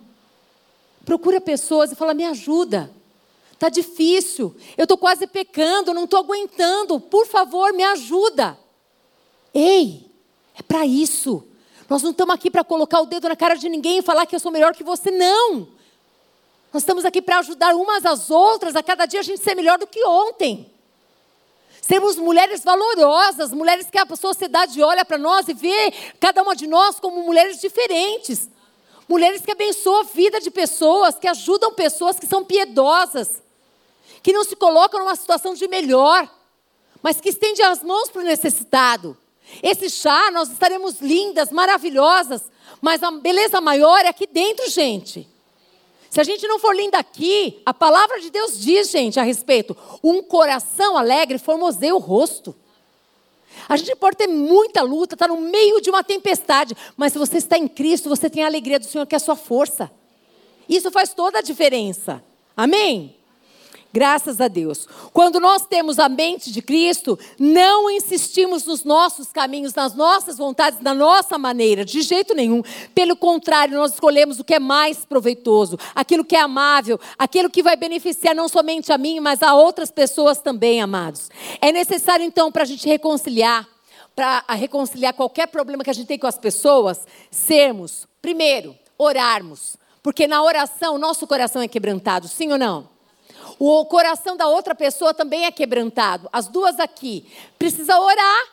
Procura 1.05 1.41
pessoas 1.41 1.91
e 1.91 1.97
fala, 1.97 2.15
me 2.15 2.25
ajuda. 2.25 2.89
Está 3.53 3.69
difícil. 3.69 4.55
Eu 4.77 4.85
estou 4.85 4.97
quase 4.97 5.27
pecando, 5.27 5.93
não 5.93 6.05
estou 6.05 6.21
aguentando. 6.21 7.01
Por 7.01 7.27
favor, 7.27 7.73
me 7.73 7.83
ajuda. 7.83 8.57
Ei, 9.53 10.09
é 10.57 10.63
para 10.63 10.87
isso. 10.87 11.43
Nós 11.89 12.01
não 12.05 12.13
estamos 12.13 12.33
aqui 12.33 12.49
para 12.49 12.63
colocar 12.63 13.01
o 13.01 13.07
dedo 13.07 13.29
na 13.29 13.35
cara 13.35 13.57
de 13.57 13.69
ninguém 13.69 13.99
e 13.99 14.03
falar 14.03 14.25
que 14.25 14.37
eu 14.37 14.41
sou 14.41 14.53
melhor 14.53 14.73
que 14.73 14.85
você, 14.85 15.11
não. 15.11 15.67
Nós 16.73 16.83
estamos 16.83 17.05
aqui 17.05 17.21
para 17.21 17.41
ajudar 17.41 17.75
umas 17.75 18.07
às 18.07 18.31
outras, 18.31 18.77
a 18.77 18.85
cada 18.85 19.05
dia 19.05 19.19
a 19.19 19.25
gente 19.25 19.43
ser 19.43 19.57
melhor 19.57 19.81
do 19.81 19.87
que 19.89 20.07
ontem. 20.07 20.72
Sermos 21.83 22.15
mulheres 22.15 22.63
valorosas, 22.63 23.53
mulheres 23.53 23.89
que 23.91 23.99
a 23.99 24.07
sociedade 24.15 24.81
olha 24.81 25.05
para 25.05 25.19
nós 25.19 25.49
e 25.49 25.53
vê 25.53 25.93
cada 26.21 26.41
uma 26.41 26.55
de 26.55 26.69
nós 26.69 27.01
como 27.01 27.25
mulheres 27.25 27.61
diferentes. 27.61 28.49
Mulheres 29.09 29.43
que 29.43 29.51
abençoam 29.51 30.01
a 30.01 30.05
vida 30.05 30.41
de 30.41 30.49
pessoas, 30.49 31.19
que 31.19 31.27
ajudam 31.27 31.75
pessoas 31.75 32.21
que 32.21 32.27
são 32.27 32.45
piedosas, 32.45 33.43
que 34.23 34.33
não 34.33 34.45
se 34.45 34.55
colocam 34.55 35.01
numa 35.01 35.17
situação 35.17 35.55
de 35.55 35.67
melhor, 35.67 36.33
mas 37.03 37.21
que 37.21 37.31
estendem 37.31 37.67
as 37.67 37.83
mãos 37.83 38.09
para 38.09 38.23
o 38.23 38.25
necessitado. 38.25 39.19
Esse 39.61 39.91
chá, 39.91 40.31
nós 40.31 40.51
estaremos 40.51 41.01
lindas, 41.01 41.51
maravilhosas, 41.51 42.45
mas 42.81 43.03
a 43.03 43.11
beleza 43.11 43.61
maior 43.61 44.05
é 44.05 44.09
aqui 44.09 44.29
dentro, 44.29 44.71
gente. 44.71 45.29
Se 46.13 46.21
a 46.21 46.25
gente 46.25 46.47
não 46.47 46.59
for 46.59 46.77
linda 46.77 46.99
aqui, 46.99 47.63
a 47.65 47.73
palavra 47.73 48.21
de 48.21 48.29
Deus 48.29 48.61
diz, 48.61 48.91
gente, 48.91 49.19
a 49.19 49.23
respeito: 49.23 49.75
um 50.05 50.23
coração 50.23 50.95
alegre 50.95 51.39
formoseia 51.39 51.95
o 51.95 51.99
rosto. 51.99 52.55
A 53.67 53.79
gente 53.79 53.97
pode 53.97 54.19
ter 54.19 54.27
muita 54.27 54.83
luta, 54.83 55.15
estar 55.15 55.27
tá 55.27 55.35
no 55.35 55.41
meio 55.41 55.81
de 55.81 55.89
uma 55.89 56.05
tempestade, 56.05 56.77
mas 56.99 57.15
se 57.15 57.19
você 57.19 57.39
está 57.39 57.57
em 57.57 57.67
Cristo, 57.67 58.11
você 58.11 58.29
tem 58.29 58.43
a 58.43 58.47
alegria 58.47 58.79
do 58.79 58.85
Senhor, 58.85 59.07
que 59.07 59.15
é 59.15 59.17
a 59.17 59.21
sua 59.21 59.37
força. 59.37 59.91
Isso 60.69 60.91
faz 60.91 61.15
toda 61.15 61.39
a 61.39 61.43
diferença. 61.43 62.23
Amém? 62.55 63.17
Graças 63.93 64.41
a 64.41 64.49
Deus. 64.49 64.89
Quando 65.13 65.39
nós 65.39 65.67
temos 65.67 65.99
a 65.99 66.09
mente 66.09 66.51
de 66.51 66.63
Cristo, 66.63 67.19
não 67.39 67.91
insistimos 67.91 68.65
nos 68.65 68.85
nossos 68.85 69.31
caminhos, 69.31 69.75
nas 69.75 69.95
nossas 69.95 70.39
vontades, 70.39 70.81
na 70.81 70.95
nossa 70.95 71.37
maneira, 71.37 71.85
de 71.85 72.01
jeito 72.01 72.35
nenhum. 72.35 72.63
Pelo 72.95 73.15
contrário, 73.15 73.77
nós 73.77 73.93
escolhemos 73.93 74.41
o 74.41 74.45
que 74.45 74.55
é 74.55 74.59
mais 74.59 75.05
proveitoso, 75.05 75.79
aquilo 75.95 76.25
que 76.25 76.35
é 76.35 76.41
amável, 76.41 76.99
aquilo 77.19 77.51
que 77.51 77.63
vai 77.63 77.77
beneficiar 77.77 78.35
não 78.35 78.49
somente 78.49 78.91
a 78.91 78.97
mim, 78.97 79.21
mas 79.21 79.43
a 79.43 79.55
outras 79.55 79.91
pessoas 79.91 80.41
também, 80.41 80.81
amados. 80.81 81.31
É 81.61 81.71
necessário, 81.71 82.25
então, 82.25 82.51
para 82.51 82.63
a 82.63 82.67
gente 82.67 82.89
reconciliar, 82.89 83.69
para 84.17 84.43
reconciliar 84.55 85.13
qualquer 85.13 85.49
problema 85.49 85.85
que 85.85 85.91
a 85.91 85.95
gente 85.95 86.07
tem 86.07 86.19
com 86.19 86.27
as 86.27 86.39
pessoas, 86.39 87.07
sermos, 87.31 88.07
primeiro, 88.23 88.75
orarmos. 88.97 89.77
Porque 90.03 90.27
na 90.27 90.43
oração, 90.43 90.97
nosso 90.97 91.27
coração 91.27 91.61
é 91.61 91.69
quebrantado, 91.69 92.27
sim 92.27 92.51
ou 92.51 92.59
não? 92.59 92.92
O 93.65 93.85
coração 93.85 94.37
da 94.37 94.49
outra 94.49 94.75
pessoa 94.75 95.15
também 95.15 95.45
é 95.45 95.53
quebrantado. 95.53 96.29
As 96.33 96.49
duas 96.49 96.81
aqui. 96.81 97.25
Precisa 97.57 97.97
orar. 97.97 98.47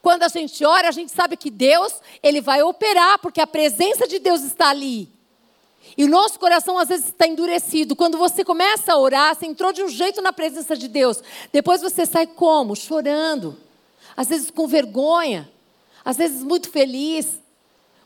Quando 0.00 0.22
a 0.22 0.28
gente 0.28 0.64
ora, 0.64 0.86
a 0.86 0.92
gente 0.92 1.10
sabe 1.10 1.36
que 1.36 1.50
Deus, 1.50 1.92
ele 2.22 2.40
vai 2.40 2.62
operar, 2.62 3.18
porque 3.18 3.40
a 3.40 3.46
presença 3.46 4.06
de 4.06 4.20
Deus 4.20 4.42
está 4.42 4.68
ali. 4.68 5.08
E 5.98 6.04
o 6.04 6.08
nosso 6.08 6.38
coração 6.38 6.78
às 6.78 6.90
vezes 6.90 7.06
está 7.06 7.26
endurecido. 7.26 7.96
Quando 7.96 8.16
você 8.16 8.44
começa 8.44 8.92
a 8.92 8.98
orar, 8.98 9.34
você 9.34 9.46
entrou 9.46 9.72
de 9.72 9.82
um 9.82 9.88
jeito 9.88 10.22
na 10.22 10.32
presença 10.32 10.76
de 10.76 10.86
Deus. 10.86 11.20
Depois 11.52 11.82
você 11.82 12.06
sai 12.06 12.28
como? 12.28 12.76
Chorando. 12.76 13.58
Às 14.16 14.28
vezes 14.28 14.48
com 14.48 14.68
vergonha. 14.68 15.50
Às 16.04 16.18
vezes 16.18 16.40
muito 16.40 16.70
feliz. 16.70 17.26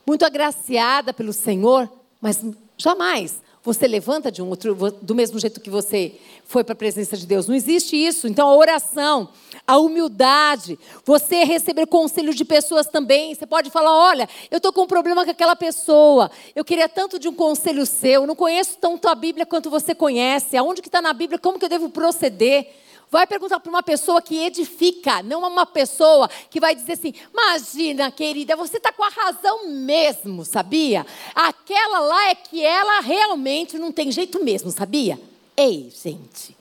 Muito 0.07 0.25
agraciada 0.25 1.13
pelo 1.13 1.33
Senhor. 1.33 1.87
Mas 2.19 2.43
jamais 2.75 3.45
você 3.67 3.85
levanta 3.85 4.31
de 4.31 4.41
um 4.41 4.47
outro, 4.47 4.73
do 5.01 5.13
mesmo 5.13 5.37
jeito 5.37 5.59
que 5.59 5.69
você 5.69 6.13
foi 6.45 6.63
para 6.63 6.71
a 6.71 6.75
presença 6.75 7.17
de 7.17 7.27
Deus. 7.27 7.47
Não 7.47 7.53
existe 7.53 7.97
isso. 7.97 8.25
Então, 8.25 8.47
a 8.47 8.55
oração, 8.55 9.27
a 9.67 9.77
humildade, 9.77 10.79
você 11.03 11.43
receber 11.43 11.85
conselho 11.85 12.33
de 12.33 12.45
pessoas 12.45 12.87
também. 12.87 13.35
Você 13.35 13.45
pode 13.45 13.69
falar: 13.69 13.93
olha, 13.93 14.29
eu 14.49 14.55
estou 14.55 14.71
com 14.71 14.83
um 14.83 14.87
problema 14.87 15.25
com 15.25 15.31
aquela 15.31 15.53
pessoa. 15.53 16.31
Eu 16.55 16.63
queria 16.63 16.87
tanto 16.87 17.19
de 17.19 17.27
um 17.27 17.33
conselho 17.33 17.85
seu. 17.85 18.21
Eu 18.21 18.27
não 18.27 18.37
conheço 18.37 18.77
tanto 18.79 19.05
a 19.09 19.13
Bíblia 19.13 19.45
quanto 19.45 19.69
você 19.69 19.93
conhece. 19.93 20.55
Aonde 20.55 20.81
que 20.81 20.87
está 20.87 21.01
na 21.01 21.11
Bíblia? 21.11 21.37
Como 21.37 21.59
que 21.59 21.65
eu 21.65 21.69
devo 21.69 21.89
proceder? 21.89 22.73
Vai 23.09 23.25
perguntar 23.25 23.59
para 23.59 23.69
uma 23.69 23.81
pessoa 23.81 24.21
que 24.21 24.37
edifica, 24.37 25.23
não 25.23 25.39
uma 25.39 25.65
pessoa 25.65 26.29
que 26.49 26.59
vai 26.59 26.75
dizer 26.75 26.93
assim: 26.93 27.13
imagina, 27.31 28.11
querida, 28.11 28.55
você 28.55 28.77
está 28.77 28.91
com 28.91 29.03
a 29.03 29.09
razão 29.09 29.69
mesmo, 29.69 30.43
sabia? 30.43 31.05
Aquela 31.33 31.99
lá 31.99 32.29
é 32.29 32.35
que 32.35 32.63
ela 32.63 32.99
realmente 32.99 33.77
não 33.77 33.93
tem 33.93 34.11
jeito 34.11 34.43
mesmo, 34.43 34.71
sabia? 34.71 35.19
Ei, 35.55 35.89
gente. 36.03 36.55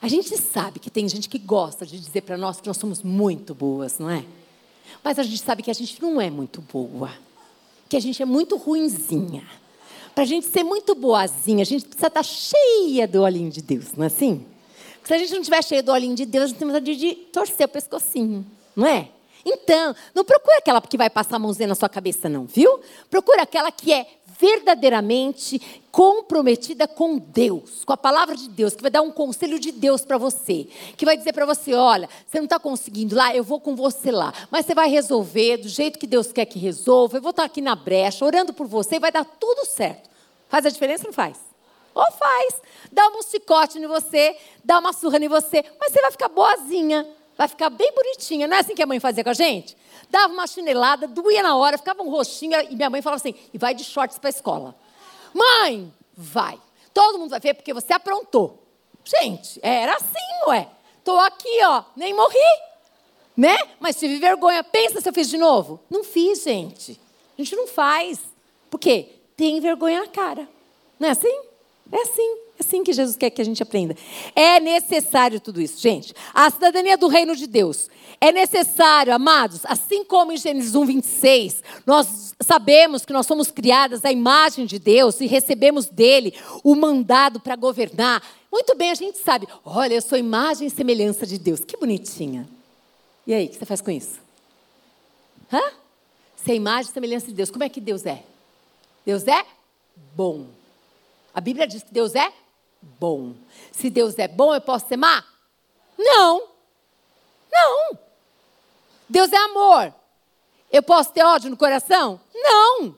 A 0.00 0.08
gente 0.08 0.36
sabe 0.36 0.80
que 0.80 0.90
tem 0.90 1.08
gente 1.08 1.28
que 1.28 1.38
gosta 1.38 1.86
de 1.86 1.96
dizer 1.96 2.22
para 2.22 2.36
nós 2.36 2.60
que 2.60 2.66
nós 2.66 2.76
somos 2.76 3.04
muito 3.04 3.54
boas, 3.54 4.00
não 4.00 4.10
é? 4.10 4.24
Mas 5.02 5.16
a 5.16 5.22
gente 5.22 5.38
sabe 5.38 5.62
que 5.62 5.70
a 5.70 5.74
gente 5.74 6.02
não 6.02 6.20
é 6.20 6.28
muito 6.28 6.60
boa. 6.60 7.10
Que 7.88 7.96
a 7.96 8.00
gente 8.00 8.20
é 8.20 8.26
muito 8.26 8.56
ruinzinha. 8.56 9.46
Para 10.12 10.24
a 10.24 10.26
gente 10.26 10.48
ser 10.48 10.64
muito 10.64 10.96
boazinha, 10.96 11.62
a 11.62 11.64
gente 11.64 11.84
precisa 11.84 12.08
estar 12.08 12.20
tá 12.20 12.22
cheia 12.22 13.06
do 13.06 13.22
olhinho 13.22 13.50
de 13.50 13.62
Deus, 13.62 13.92
não 13.96 14.02
é 14.02 14.08
assim? 14.08 14.44
Se 15.04 15.14
a 15.14 15.18
gente 15.18 15.32
não 15.32 15.40
estiver 15.40 15.62
cheio 15.64 15.82
do 15.82 15.92
olhinho 15.92 16.14
de 16.14 16.24
Deus, 16.24 16.44
a 16.44 16.46
gente 16.48 16.58
tem 16.58 16.66
vontade 16.66 16.96
de 16.96 17.14
torcer 17.14 17.66
o 17.66 17.68
pescocinho, 17.68 18.46
não 18.74 18.86
é? 18.86 19.08
Então, 19.44 19.94
não 20.14 20.24
procura 20.24 20.58
aquela 20.58 20.80
que 20.80 20.96
vai 20.96 21.10
passar 21.10 21.36
a 21.36 21.38
mãozinha 21.38 21.66
na 21.66 21.74
sua 21.74 21.88
cabeça, 21.88 22.28
não, 22.28 22.44
viu? 22.44 22.80
Procura 23.10 23.42
aquela 23.42 23.72
que 23.72 23.92
é 23.92 24.06
verdadeiramente 24.38 25.60
comprometida 25.90 26.88
com 26.88 27.18
Deus, 27.18 27.84
com 27.84 27.92
a 27.92 27.96
palavra 27.96 28.36
de 28.36 28.48
Deus, 28.48 28.74
que 28.74 28.82
vai 28.82 28.90
dar 28.90 29.02
um 29.02 29.10
conselho 29.10 29.58
de 29.58 29.72
Deus 29.72 30.04
para 30.04 30.18
você, 30.18 30.66
que 30.96 31.04
vai 31.04 31.16
dizer 31.16 31.32
para 31.32 31.46
você: 31.46 31.74
olha, 31.74 32.08
você 32.26 32.38
não 32.38 32.44
está 32.44 32.58
conseguindo 32.58 33.14
lá, 33.14 33.34
eu 33.34 33.44
vou 33.44 33.60
com 33.60 33.74
você 33.74 34.10
lá, 34.10 34.32
mas 34.50 34.66
você 34.66 34.74
vai 34.74 34.88
resolver 34.88 35.58
do 35.58 35.68
jeito 35.68 35.98
que 35.98 36.06
Deus 36.06 36.32
quer 36.32 36.46
que 36.46 36.58
resolva, 36.58 37.16
eu 37.16 37.22
vou 37.22 37.30
estar 37.30 37.44
aqui 37.44 37.60
na 37.60 37.74
brecha, 37.74 38.24
orando 38.24 38.52
por 38.52 38.66
você, 38.66 38.98
vai 38.98 39.10
dar 39.10 39.24
tudo 39.24 39.66
certo. 39.66 40.08
Faz 40.48 40.66
a 40.66 40.70
diferença 40.70 41.04
ou 41.04 41.08
não 41.08 41.12
faz? 41.12 41.51
Ou 41.94 42.12
faz. 42.12 42.62
Dá 42.90 43.08
um 43.08 43.22
chicote 43.22 43.78
em 43.78 43.86
você, 43.86 44.36
dá 44.64 44.78
uma 44.78 44.92
surra 44.92 45.18
em 45.18 45.28
você, 45.28 45.64
mas 45.80 45.92
você 45.92 46.00
vai 46.00 46.10
ficar 46.10 46.28
boazinha, 46.28 47.06
vai 47.36 47.48
ficar 47.48 47.70
bem 47.70 47.92
bonitinha. 47.92 48.46
Não 48.46 48.56
é 48.56 48.60
assim 48.60 48.74
que 48.74 48.82
a 48.82 48.86
mãe 48.86 49.00
fazia 49.00 49.24
com 49.24 49.30
a 49.30 49.34
gente? 49.34 49.76
Dava 50.10 50.32
uma 50.32 50.46
chinelada, 50.46 51.08
doía 51.08 51.42
na 51.42 51.56
hora, 51.56 51.78
ficava 51.78 52.02
um 52.02 52.10
roxinho, 52.10 52.60
e 52.70 52.76
minha 52.76 52.90
mãe 52.90 53.00
falava 53.00 53.20
assim: 53.20 53.34
e 53.52 53.58
vai 53.58 53.74
de 53.74 53.84
shorts 53.84 54.18
para 54.18 54.28
a 54.28 54.30
escola. 54.30 54.74
Mãe, 55.32 55.92
vai. 56.16 56.58
Todo 56.92 57.18
mundo 57.18 57.30
vai 57.30 57.40
ver 57.40 57.54
porque 57.54 57.72
você 57.72 57.92
aprontou. 57.92 58.62
Gente, 59.04 59.58
era 59.62 59.96
assim, 59.96 60.48
ué. 60.48 60.68
Estou 60.98 61.18
aqui, 61.18 61.64
ó, 61.64 61.82
nem 61.96 62.14
morri. 62.14 62.38
Né? 63.36 63.56
Mas 63.80 63.98
tive 63.98 64.18
vergonha. 64.18 64.62
Pensa 64.62 65.00
se 65.00 65.08
eu 65.08 65.12
fiz 65.12 65.28
de 65.28 65.38
novo. 65.38 65.80
Não 65.90 66.04
fiz, 66.04 66.44
gente. 66.44 67.00
A 67.36 67.42
gente 67.42 67.56
não 67.56 67.66
faz. 67.66 68.20
Por 68.70 68.78
quê? 68.78 69.08
Tem 69.36 69.58
vergonha 69.60 70.00
na 70.00 70.06
cara. 70.06 70.48
Não 71.00 71.08
é 71.08 71.10
assim? 71.10 71.40
É 71.92 72.00
assim, 72.00 72.36
é 72.58 72.60
assim 72.60 72.82
que 72.82 72.92
Jesus 72.94 73.16
quer 73.16 73.28
que 73.28 73.42
a 73.42 73.44
gente 73.44 73.62
aprenda. 73.62 73.94
É 74.34 74.58
necessário 74.58 75.38
tudo 75.38 75.60
isso, 75.60 75.78
gente. 75.78 76.14
A 76.32 76.50
cidadania 76.50 76.96
do 76.96 77.06
reino 77.06 77.36
de 77.36 77.46
Deus. 77.46 77.90
É 78.18 78.32
necessário, 78.32 79.12
amados, 79.12 79.60
assim 79.64 80.02
como 80.02 80.32
em 80.32 80.36
Gênesis 80.38 80.74
1, 80.74 80.86
26, 80.86 81.62
nós 81.84 82.34
sabemos 82.40 83.04
que 83.04 83.12
nós 83.12 83.26
somos 83.26 83.50
criadas 83.50 84.04
à 84.04 84.12
imagem 84.12 84.64
de 84.64 84.78
Deus 84.78 85.20
e 85.20 85.26
recebemos 85.26 85.86
dele 85.86 86.32
o 86.64 86.74
mandado 86.74 87.40
para 87.40 87.56
governar. 87.56 88.22
Muito 88.50 88.74
bem, 88.74 88.90
a 88.90 88.94
gente 88.94 89.18
sabe, 89.18 89.46
olha, 89.64 89.94
eu 89.94 90.02
sou 90.02 90.16
imagem 90.16 90.68
e 90.68 90.70
semelhança 90.70 91.26
de 91.26 91.36
Deus. 91.36 91.60
Que 91.60 91.76
bonitinha. 91.76 92.48
E 93.26 93.34
aí, 93.34 93.46
o 93.46 93.48
que 93.50 93.58
você 93.58 93.66
faz 93.66 93.80
com 93.82 93.90
isso? 93.90 94.18
Hã? 95.52 95.60
Você 96.36 96.52
é 96.52 96.54
imagem 96.54 96.90
e 96.90 96.94
semelhança 96.94 97.26
de 97.26 97.34
Deus. 97.34 97.50
Como 97.50 97.64
é 97.64 97.68
que 97.68 97.80
Deus 97.80 98.06
é? 98.06 98.22
Deus 99.04 99.26
é 99.26 99.44
bom. 100.16 100.46
A 101.34 101.40
Bíblia 101.40 101.66
diz 101.66 101.82
que 101.82 101.92
Deus 101.92 102.14
é 102.14 102.32
bom. 102.80 103.34
Se 103.70 103.88
Deus 103.88 104.18
é 104.18 104.28
bom, 104.28 104.54
eu 104.54 104.60
posso 104.60 104.88
ser 104.88 104.96
má? 104.96 105.24
Não. 105.98 106.42
Não. 107.50 107.98
Deus 109.08 109.32
é 109.32 109.36
amor. 109.36 109.94
Eu 110.70 110.82
posso 110.82 111.12
ter 111.12 111.22
ódio 111.22 111.50
no 111.50 111.56
coração? 111.56 112.20
Não. 112.34 112.96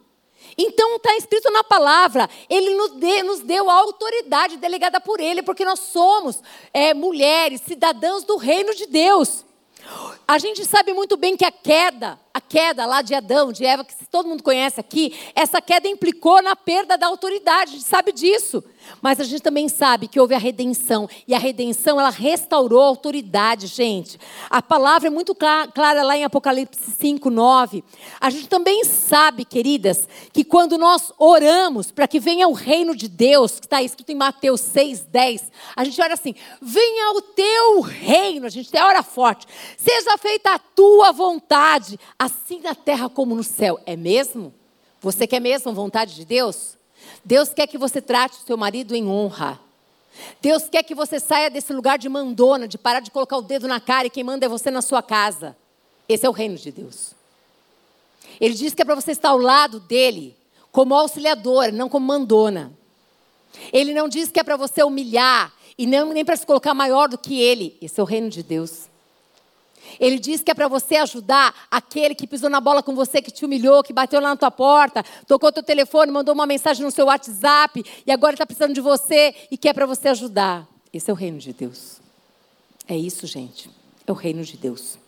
Então 0.57 0.97
está 0.97 1.17
escrito 1.17 1.51
na 1.51 1.65
palavra, 1.65 2.29
Ele 2.49 2.75
nos, 2.75 2.93
deu, 2.93 3.25
nos 3.25 3.41
deu 3.41 3.69
a 3.69 3.75
autoridade 3.75 4.57
delegada 4.57 5.01
por 5.01 5.19
Ele, 5.19 5.43
porque 5.43 5.65
nós 5.65 5.81
somos 5.81 6.41
é, 6.73 6.95
mulheres, 6.95 7.63
cidadãos 7.63 8.25
do 8.25 8.37
reino 8.37 8.75
de 8.75 8.87
Deus. 8.87 9.45
A 10.27 10.39
gente 10.39 10.65
sabe 10.65 10.93
muito 10.93 11.17
bem 11.17 11.37
que 11.37 11.45
a 11.45 11.51
queda, 11.51 12.21
a 12.35 12.41
queda 12.41 12.85
lá 12.85 13.01
de 13.01 13.15
Adão, 13.15 13.53
de 13.53 13.65
Eva, 13.65 13.85
que 13.85 13.95
todo 14.11 14.29
mundo 14.29 14.43
conhece 14.43 14.81
aqui, 14.81 15.17
essa 15.37 15.63
queda 15.63 15.87
implicou 15.87 16.43
na 16.43 16.57
perda 16.57 16.99
da 16.99 17.07
autoridade, 17.07 17.71
a 17.71 17.75
gente 17.75 17.85
sabe 17.85 18.11
disso. 18.11 18.63
Mas 19.01 19.21
a 19.21 19.25
gente 19.25 19.41
também 19.41 19.69
sabe 19.69 20.09
que 20.09 20.21
houve 20.21 20.35
a 20.35 20.39
redenção, 20.39 21.09
e 21.27 21.35
a 21.35 21.39
redenção, 21.39 21.99
ela 21.99 22.11
restaurou 22.11 22.83
a 22.83 22.87
autoridade, 22.87 23.67
gente. 23.67 24.19
A 24.51 24.61
palavra 24.61 25.09
é 25.09 25.11
muito 25.11 25.35
clara 25.35 26.03
lá 26.03 26.17
em 26.17 26.25
Apocalipse 26.25 26.91
5, 26.91 27.31
9. 27.31 27.85
A 28.21 28.31
gente 28.31 28.49
também 28.49 28.85
sabe, 28.85 29.45
queridas, 29.45 30.09
que 30.33 30.45
quando 30.45 30.77
nós 30.77 31.13
oramos 31.19 31.91
para 31.91 32.09
que 32.09 32.21
venha 32.21 32.49
o 32.49 32.53
reino 32.53 32.95
de 32.95 33.09
Deus, 33.09 33.59
que 33.59 33.67
está 33.67 33.83
escrito 33.83 34.11
em 34.11 34.17
Mateus 34.17 34.61
6, 34.61 35.07
10, 35.07 35.51
a 35.77 35.85
gente 35.85 36.01
ora 36.03 36.15
assim: 36.15 36.35
venha 36.61 37.13
o 37.13 37.23
teu 37.23 37.81
reino, 37.81 38.47
a 38.47 38.51
gente 38.51 38.71
tem 38.71 38.83
hora 38.83 39.03
forte, 39.03 39.47
seja 39.79 40.19
feita 40.19 40.55
a 40.55 40.59
tua 40.59 41.13
vontade, 41.13 41.99
assim 42.25 42.61
na 42.61 42.75
terra 42.75 43.09
como 43.09 43.35
no 43.35 43.45
céu. 43.45 43.81
É 43.87 43.97
mesmo? 43.97 44.53
Você 45.01 45.27
quer 45.27 45.41
mesmo 45.41 45.73
vontade 45.73 46.15
de 46.15 46.25
Deus? 46.25 46.77
Deus 47.25 47.51
quer 47.51 47.67
que 47.67 47.79
você 47.79 48.01
trate 48.01 48.39
o 48.39 48.47
seu 48.47 48.57
marido 48.57 48.95
em 48.95 49.07
honra. 49.07 49.61
Deus 50.41 50.69
quer 50.69 50.83
que 50.83 50.95
você 50.95 51.19
saia 51.19 51.51
desse 51.51 51.73
lugar 51.73 51.99
de 51.99 52.09
mandona, 52.09 52.69
de 52.69 52.79
parar 52.79 53.01
de 53.01 53.11
colocar 53.11 53.37
o 53.37 53.43
dedo 53.43 53.67
na 53.67 53.81
cara 53.81 54.07
e 54.07 54.11
quem 54.11 54.25
manda 54.25 54.47
é 54.47 54.49
você 54.49 54.71
na 54.71 54.81
sua 54.81 55.03
casa. 55.03 55.57
Esse 56.09 56.25
é 56.25 56.29
o 56.29 56.33
reino 56.33 56.57
de 56.57 56.71
Deus. 56.71 57.13
Ele 58.41 58.55
diz 58.55 58.75
que 58.75 58.83
é 58.83 58.85
para 58.85 58.95
você 58.95 59.13
estar 59.13 59.31
ao 59.31 59.39
lado 59.39 59.81
dele, 59.81 60.37
como 60.71 60.95
auxiliadora, 60.95 61.73
não 61.73 61.89
como 61.89 62.07
mandona. 62.07 62.73
Ele 63.73 63.95
não 63.95 64.09
diz 64.09 64.31
que 64.31 64.41
é 64.41 64.45
para 64.45 64.57
você 64.57 64.83
humilhar 64.83 65.53
e 65.77 65.87
nem 65.87 66.25
para 66.25 66.37
se 66.37 66.47
colocar 66.47 66.75
maior 66.75 67.09
do 67.09 67.19
que 67.19 67.41
ele. 67.41 67.77
Esse 67.81 68.01
é 68.01 68.03
o 68.03 68.07
reino 68.07 68.29
de 68.29 68.43
Deus. 68.43 68.89
Ele 69.99 70.19
diz 70.19 70.43
que 70.43 70.51
é 70.51 70.55
para 70.55 70.69
você 70.69 70.97
ajudar 70.97 71.55
aquele 71.71 72.15
que 72.15 72.27
pisou 72.27 72.51
na 72.51 72.61
bola 72.61 72.83
com 72.83 72.95
você, 72.95 73.21
que 73.23 73.31
te 73.31 73.45
humilhou, 73.45 73.83
que 73.83 73.93
bateu 73.93 74.21
lá 74.21 74.31
na 74.31 74.37
tua 74.37 74.51
porta, 74.51 75.05
tocou 75.27 75.53
teu 75.53 75.63
telefone, 75.63 76.11
mandou 76.11 76.35
uma 76.35 76.47
mensagem 76.47 76.85
no 76.85 76.91
seu 76.91 77.07
WhatsApp 77.07 77.85
e 78.07 78.13
agora 78.13 78.35
está 78.35 78.47
precisando 78.47 78.75
de 78.75 78.81
você 78.81 79.35
e 79.51 79.57
quer 79.57 79.73
para 79.73 79.87
você 79.87 80.09
ajudar. 80.09 80.67
Esse 80.93 81.11
é 81.11 81.13
o 81.13 81.17
reino 81.17 81.39
de 81.39 81.53
Deus. 81.53 82.01
É 82.87 82.97
isso, 82.97 83.27
gente. 83.27 83.71
É 84.07 84.13
o 84.13 84.15
reino 84.15 84.45
de 84.45 84.57
Deus. 84.57 84.99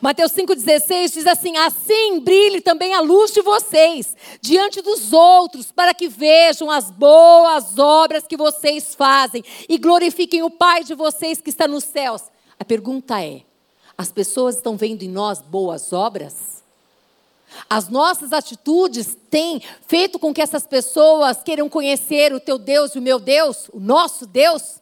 Mateus 0.00 0.32
5,16 0.32 1.12
diz 1.12 1.26
assim: 1.26 1.56
Assim 1.56 2.20
brilhe 2.20 2.60
também 2.60 2.94
a 2.94 3.00
luz 3.00 3.32
de 3.32 3.42
vocês 3.42 4.16
diante 4.40 4.80
dos 4.80 5.12
outros, 5.12 5.70
para 5.70 5.94
que 5.94 6.08
vejam 6.08 6.70
as 6.70 6.90
boas 6.90 7.78
obras 7.78 8.26
que 8.26 8.36
vocês 8.36 8.94
fazem 8.94 9.44
e 9.68 9.78
glorifiquem 9.78 10.42
o 10.42 10.50
Pai 10.50 10.82
de 10.82 10.94
vocês 10.94 11.40
que 11.40 11.50
está 11.50 11.68
nos 11.68 11.84
céus. 11.84 12.22
A 12.62 12.64
pergunta 12.64 13.20
é: 13.20 13.42
as 13.98 14.12
pessoas 14.12 14.54
estão 14.54 14.76
vendo 14.76 15.02
em 15.02 15.08
nós 15.08 15.40
boas 15.40 15.92
obras? 15.92 16.62
As 17.68 17.88
nossas 17.88 18.32
atitudes 18.32 19.18
têm 19.28 19.60
feito 19.88 20.16
com 20.16 20.32
que 20.32 20.40
essas 20.40 20.64
pessoas 20.64 21.42
queiram 21.42 21.68
conhecer 21.68 22.32
o 22.32 22.38
teu 22.38 22.58
Deus 22.58 22.94
e 22.94 23.00
o 23.00 23.02
meu 23.02 23.18
Deus, 23.18 23.68
o 23.72 23.80
nosso 23.80 24.26
Deus? 24.26 24.80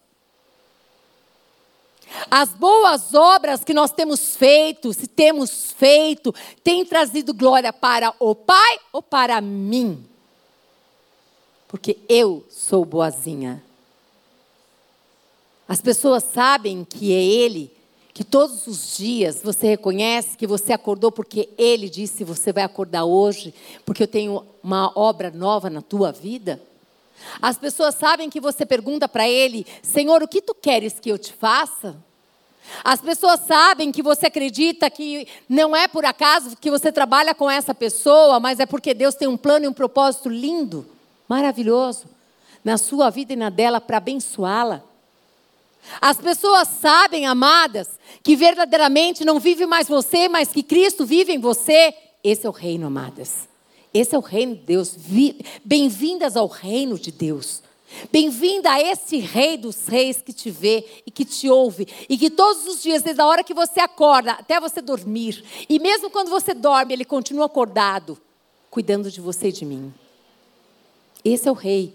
As 2.30 2.50
boas 2.50 3.14
obras 3.14 3.64
que 3.64 3.72
nós 3.72 3.92
temos 3.92 4.36
feito, 4.36 4.92
se 4.92 5.06
temos 5.06 5.72
feito, 5.72 6.34
têm 6.62 6.84
trazido 6.84 7.32
glória 7.32 7.72
para 7.72 8.14
o 8.20 8.34
Pai 8.34 8.78
ou 8.92 9.02
para 9.02 9.40
mim? 9.40 10.06
Porque 11.66 11.96
eu 12.10 12.44
sou 12.50 12.84
boazinha. 12.84 13.69
As 15.70 15.80
pessoas 15.80 16.24
sabem 16.24 16.84
que 16.84 17.14
é 17.14 17.22
Ele, 17.22 17.72
que 18.12 18.24
todos 18.24 18.66
os 18.66 18.96
dias 18.96 19.40
você 19.40 19.68
reconhece 19.68 20.36
que 20.36 20.44
você 20.44 20.72
acordou 20.72 21.12
porque 21.12 21.48
Ele 21.56 21.88
disse: 21.88 22.24
Você 22.24 22.52
vai 22.52 22.64
acordar 22.64 23.04
hoje, 23.04 23.54
porque 23.86 24.02
eu 24.02 24.08
tenho 24.08 24.44
uma 24.64 24.90
obra 24.96 25.30
nova 25.30 25.70
na 25.70 25.80
tua 25.80 26.10
vida. 26.10 26.60
As 27.40 27.56
pessoas 27.56 27.94
sabem 27.94 28.28
que 28.28 28.40
você 28.40 28.66
pergunta 28.66 29.08
para 29.08 29.28
Ele: 29.28 29.64
Senhor, 29.80 30.20
o 30.24 30.26
que 30.26 30.42
tu 30.42 30.56
queres 30.56 30.98
que 30.98 31.08
eu 31.08 31.16
te 31.16 31.32
faça? 31.32 31.96
As 32.82 33.00
pessoas 33.00 33.38
sabem 33.46 33.92
que 33.92 34.02
você 34.02 34.26
acredita 34.26 34.90
que 34.90 35.28
não 35.48 35.76
é 35.76 35.86
por 35.86 36.04
acaso 36.04 36.56
que 36.56 36.68
você 36.68 36.90
trabalha 36.90 37.32
com 37.32 37.48
essa 37.48 37.72
pessoa, 37.72 38.40
mas 38.40 38.58
é 38.58 38.66
porque 38.66 38.92
Deus 38.92 39.14
tem 39.14 39.28
um 39.28 39.36
plano 39.36 39.66
e 39.66 39.68
um 39.68 39.72
propósito 39.72 40.28
lindo 40.28 40.84
maravilhoso 41.28 42.06
na 42.64 42.76
sua 42.76 43.08
vida 43.08 43.34
e 43.34 43.36
na 43.36 43.50
dela 43.50 43.80
para 43.80 43.98
abençoá-la. 43.98 44.89
As 46.00 46.16
pessoas 46.18 46.68
sabem, 46.80 47.26
amadas, 47.26 47.88
que 48.22 48.36
verdadeiramente 48.36 49.24
não 49.24 49.40
vive 49.40 49.66
mais 49.66 49.88
você, 49.88 50.28
mas 50.28 50.48
que 50.48 50.62
Cristo 50.62 51.04
vive 51.04 51.32
em 51.32 51.38
você. 51.38 51.94
Esse 52.22 52.46
é 52.46 52.48
o 52.48 52.52
reino, 52.52 52.86
amadas. 52.86 53.48
Esse 53.92 54.14
é 54.14 54.18
o 54.18 54.22
reino 54.22 54.54
de 54.54 54.62
Deus. 54.62 54.96
Bem-vindas 55.64 56.36
ao 56.36 56.46
reino 56.46 56.98
de 56.98 57.10
Deus. 57.10 57.62
Bem-vinda 58.12 58.70
a 58.70 58.80
esse 58.80 59.18
Rei 59.18 59.56
dos 59.56 59.86
Reis 59.88 60.22
que 60.22 60.32
te 60.32 60.48
vê 60.48 60.84
e 61.04 61.10
que 61.10 61.24
te 61.24 61.50
ouve, 61.50 61.88
e 62.08 62.16
que 62.16 62.30
todos 62.30 62.66
os 62.66 62.82
dias, 62.82 63.02
desde 63.02 63.20
a 63.20 63.26
hora 63.26 63.42
que 63.42 63.52
você 63.52 63.80
acorda 63.80 64.32
até 64.32 64.60
você 64.60 64.80
dormir, 64.80 65.42
e 65.68 65.80
mesmo 65.80 66.08
quando 66.08 66.30
você 66.30 66.54
dorme, 66.54 66.92
Ele 66.92 67.04
continua 67.04 67.46
acordado, 67.46 68.16
cuidando 68.70 69.10
de 69.10 69.20
você 69.20 69.48
e 69.48 69.52
de 69.52 69.64
mim. 69.64 69.92
Esse 71.24 71.48
é 71.48 71.50
o 71.50 71.54
Rei. 71.54 71.92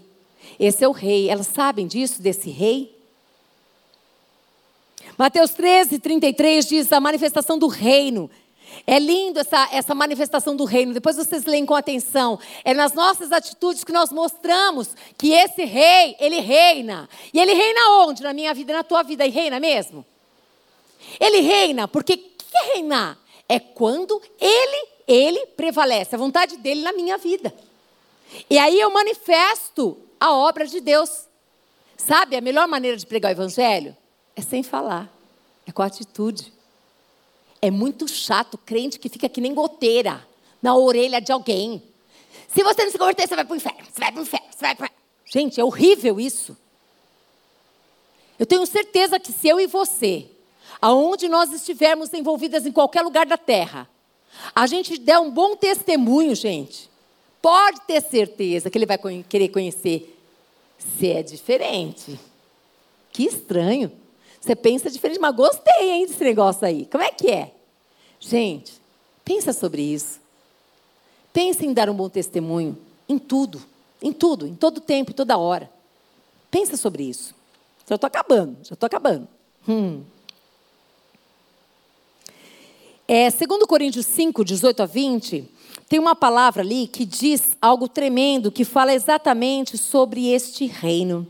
Esse 0.60 0.84
é 0.84 0.88
o 0.88 0.92
Rei. 0.92 1.28
Elas 1.30 1.46
sabem 1.46 1.86
disso, 1.86 2.20
desse 2.20 2.50
Rei? 2.50 2.95
Mateus 5.18 5.52
13, 5.52 5.98
33 5.98 6.66
diz 6.66 6.92
a 6.92 7.00
manifestação 7.00 7.58
do 7.58 7.68
reino. 7.68 8.30
É 8.86 8.98
lindo 8.98 9.40
essa, 9.40 9.68
essa 9.72 9.94
manifestação 9.94 10.54
do 10.54 10.64
reino. 10.64 10.92
Depois 10.92 11.16
vocês 11.16 11.44
leem 11.44 11.64
com 11.64 11.74
atenção. 11.74 12.38
É 12.64 12.74
nas 12.74 12.92
nossas 12.92 13.32
atitudes 13.32 13.82
que 13.82 13.92
nós 13.92 14.10
mostramos 14.12 14.90
que 15.16 15.32
esse 15.32 15.64
rei, 15.64 16.16
ele 16.20 16.40
reina. 16.40 17.08
E 17.32 17.40
ele 17.40 17.54
reina 17.54 17.80
onde? 18.00 18.22
Na 18.22 18.34
minha 18.34 18.52
vida 18.52 18.74
na 18.74 18.82
tua 18.82 19.02
vida. 19.02 19.26
E 19.26 19.30
reina 19.30 19.58
mesmo? 19.58 20.04
Ele 21.18 21.40
reina, 21.40 21.88
porque 21.88 22.14
o 22.14 22.16
que 22.16 22.58
é 22.58 22.74
reinar? 22.74 23.18
É 23.48 23.58
quando 23.58 24.20
ele, 24.38 24.88
ele 25.06 25.46
prevalece, 25.46 26.14
a 26.14 26.18
vontade 26.18 26.56
dele 26.58 26.82
na 26.82 26.92
minha 26.92 27.16
vida. 27.16 27.54
E 28.50 28.58
aí 28.58 28.78
eu 28.78 28.90
manifesto 28.90 29.96
a 30.20 30.32
obra 30.32 30.66
de 30.66 30.80
Deus. 30.80 31.26
Sabe 31.96 32.36
a 32.36 32.40
melhor 32.40 32.68
maneira 32.68 32.96
de 32.96 33.06
pregar 33.06 33.30
o 33.30 33.34
evangelho? 33.34 33.96
É 34.36 34.42
sem 34.42 34.62
falar, 34.62 35.10
é 35.66 35.72
com 35.72 35.82
atitude. 35.82 36.52
É 37.60 37.70
muito 37.70 38.06
chato 38.06 38.58
crente 38.58 38.98
que 38.98 39.08
fica 39.08 39.28
que 39.28 39.40
nem 39.40 39.54
goteira 39.54 40.24
na 40.62 40.76
orelha 40.76 41.20
de 41.20 41.32
alguém. 41.32 41.82
Se 42.46 42.62
você 42.62 42.84
não 42.84 42.92
se 42.92 42.98
converter, 42.98 43.26
você 43.26 43.34
vai 43.34 43.44
para 43.44 43.54
o 43.54 43.56
inferno, 43.56 43.84
você 43.90 44.00
vai 44.00 44.12
para 44.12 44.20
o 44.20 44.22
inferno, 44.22 44.46
você 44.50 44.60
vai 44.60 44.74
para. 44.74 44.90
Gente, 45.24 45.58
é 45.58 45.64
horrível 45.64 46.20
isso. 46.20 46.56
Eu 48.38 48.44
tenho 48.44 48.66
certeza 48.66 49.18
que 49.18 49.32
se 49.32 49.48
eu 49.48 49.58
e 49.58 49.66
você, 49.66 50.26
aonde 50.80 51.28
nós 51.28 51.52
estivermos 51.52 52.12
envolvidas 52.12 52.66
em 52.66 52.72
qualquer 52.72 53.02
lugar 53.02 53.24
da 53.24 53.38
terra, 53.38 53.88
a 54.54 54.66
gente 54.66 54.98
der 54.98 55.18
um 55.18 55.30
bom 55.30 55.56
testemunho, 55.56 56.34
gente, 56.34 56.90
pode 57.40 57.80
ter 57.82 58.02
certeza 58.02 58.68
que 58.68 58.76
ele 58.76 58.86
vai 58.86 58.98
querer 59.28 59.48
conhecer 59.48 60.14
se 60.78 61.10
é 61.10 61.22
diferente. 61.22 62.20
Que 63.10 63.24
estranho. 63.24 63.90
Você 64.46 64.54
pensa 64.54 64.88
diferente, 64.88 65.18
mas 65.18 65.34
gostei 65.34 65.90
hein, 65.90 66.06
desse 66.06 66.22
negócio 66.22 66.64
aí. 66.64 66.86
Como 66.86 67.02
é 67.02 67.10
que 67.10 67.28
é? 67.28 67.52
Gente, 68.20 68.74
pensa 69.24 69.52
sobre 69.52 69.82
isso. 69.82 70.20
Pensa 71.32 71.66
em 71.66 71.72
dar 71.72 71.90
um 71.90 71.94
bom 71.94 72.08
testemunho 72.08 72.78
em 73.08 73.18
tudo, 73.18 73.60
em 74.00 74.12
tudo, 74.12 74.46
em 74.46 74.54
todo 74.54 74.80
tempo, 74.80 75.10
em 75.10 75.14
toda 75.14 75.36
hora. 75.36 75.68
Pensa 76.48 76.76
sobre 76.76 77.02
isso. 77.02 77.34
Já 77.88 77.96
estou 77.96 78.06
acabando, 78.06 78.56
já 78.62 78.74
estou 78.74 78.86
acabando. 78.86 79.26
Hum. 79.68 80.04
É, 83.08 83.28
segundo 83.30 83.66
Coríntios 83.66 84.06
5, 84.06 84.44
18 84.44 84.80
a 84.80 84.86
20, 84.86 85.50
tem 85.88 85.98
uma 85.98 86.14
palavra 86.14 86.62
ali 86.62 86.86
que 86.86 87.04
diz 87.04 87.56
algo 87.60 87.88
tremendo, 87.88 88.52
que 88.52 88.64
fala 88.64 88.94
exatamente 88.94 89.76
sobre 89.76 90.28
este 90.28 90.66
reino. 90.66 91.26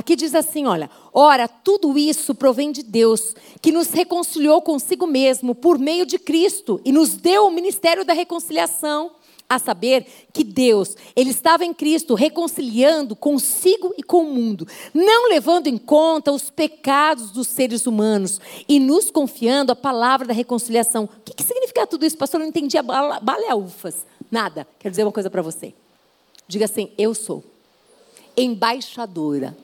Aqui 0.00 0.16
diz 0.16 0.34
assim: 0.34 0.64
olha, 0.64 0.88
ora, 1.12 1.46
tudo 1.46 1.98
isso 1.98 2.34
provém 2.34 2.72
de 2.72 2.82
Deus, 2.82 3.34
que 3.60 3.70
nos 3.70 3.90
reconciliou 3.90 4.62
consigo 4.62 5.06
mesmo 5.06 5.54
por 5.54 5.78
meio 5.78 6.06
de 6.06 6.18
Cristo 6.18 6.80
e 6.86 6.90
nos 6.90 7.10
deu 7.10 7.46
o 7.46 7.50
ministério 7.50 8.02
da 8.02 8.14
reconciliação. 8.14 9.10
A 9.46 9.58
saber 9.58 10.06
que 10.32 10.44
Deus, 10.44 10.96
Ele 11.14 11.30
estava 11.30 11.64
em 11.64 11.74
Cristo 11.74 12.14
reconciliando 12.14 13.16
consigo 13.16 13.92
e 13.98 14.02
com 14.02 14.22
o 14.22 14.32
mundo, 14.32 14.66
não 14.94 15.28
levando 15.28 15.66
em 15.66 15.76
conta 15.76 16.30
os 16.30 16.48
pecados 16.48 17.32
dos 17.32 17.48
seres 17.48 17.84
humanos 17.84 18.40
e 18.68 18.78
nos 18.78 19.10
confiando 19.10 19.72
a 19.72 19.76
palavra 19.76 20.28
da 20.28 20.32
reconciliação. 20.32 21.04
O 21.04 21.08
que, 21.24 21.34
que 21.34 21.42
significa 21.42 21.84
tudo 21.84 22.06
isso, 22.06 22.16
pastor? 22.16 22.40
Eu 22.40 22.44
não 22.44 22.48
entendi 22.48 22.78
a 22.78 22.82
baleufas. 22.82 24.06
Nada. 24.30 24.66
Quero 24.78 24.92
dizer 24.92 25.02
uma 25.02 25.12
coisa 25.12 25.28
para 25.28 25.42
você. 25.42 25.74
Diga 26.46 26.66
assim: 26.66 26.90
Eu 26.96 27.12
sou 27.12 27.44
embaixadora 28.36 29.54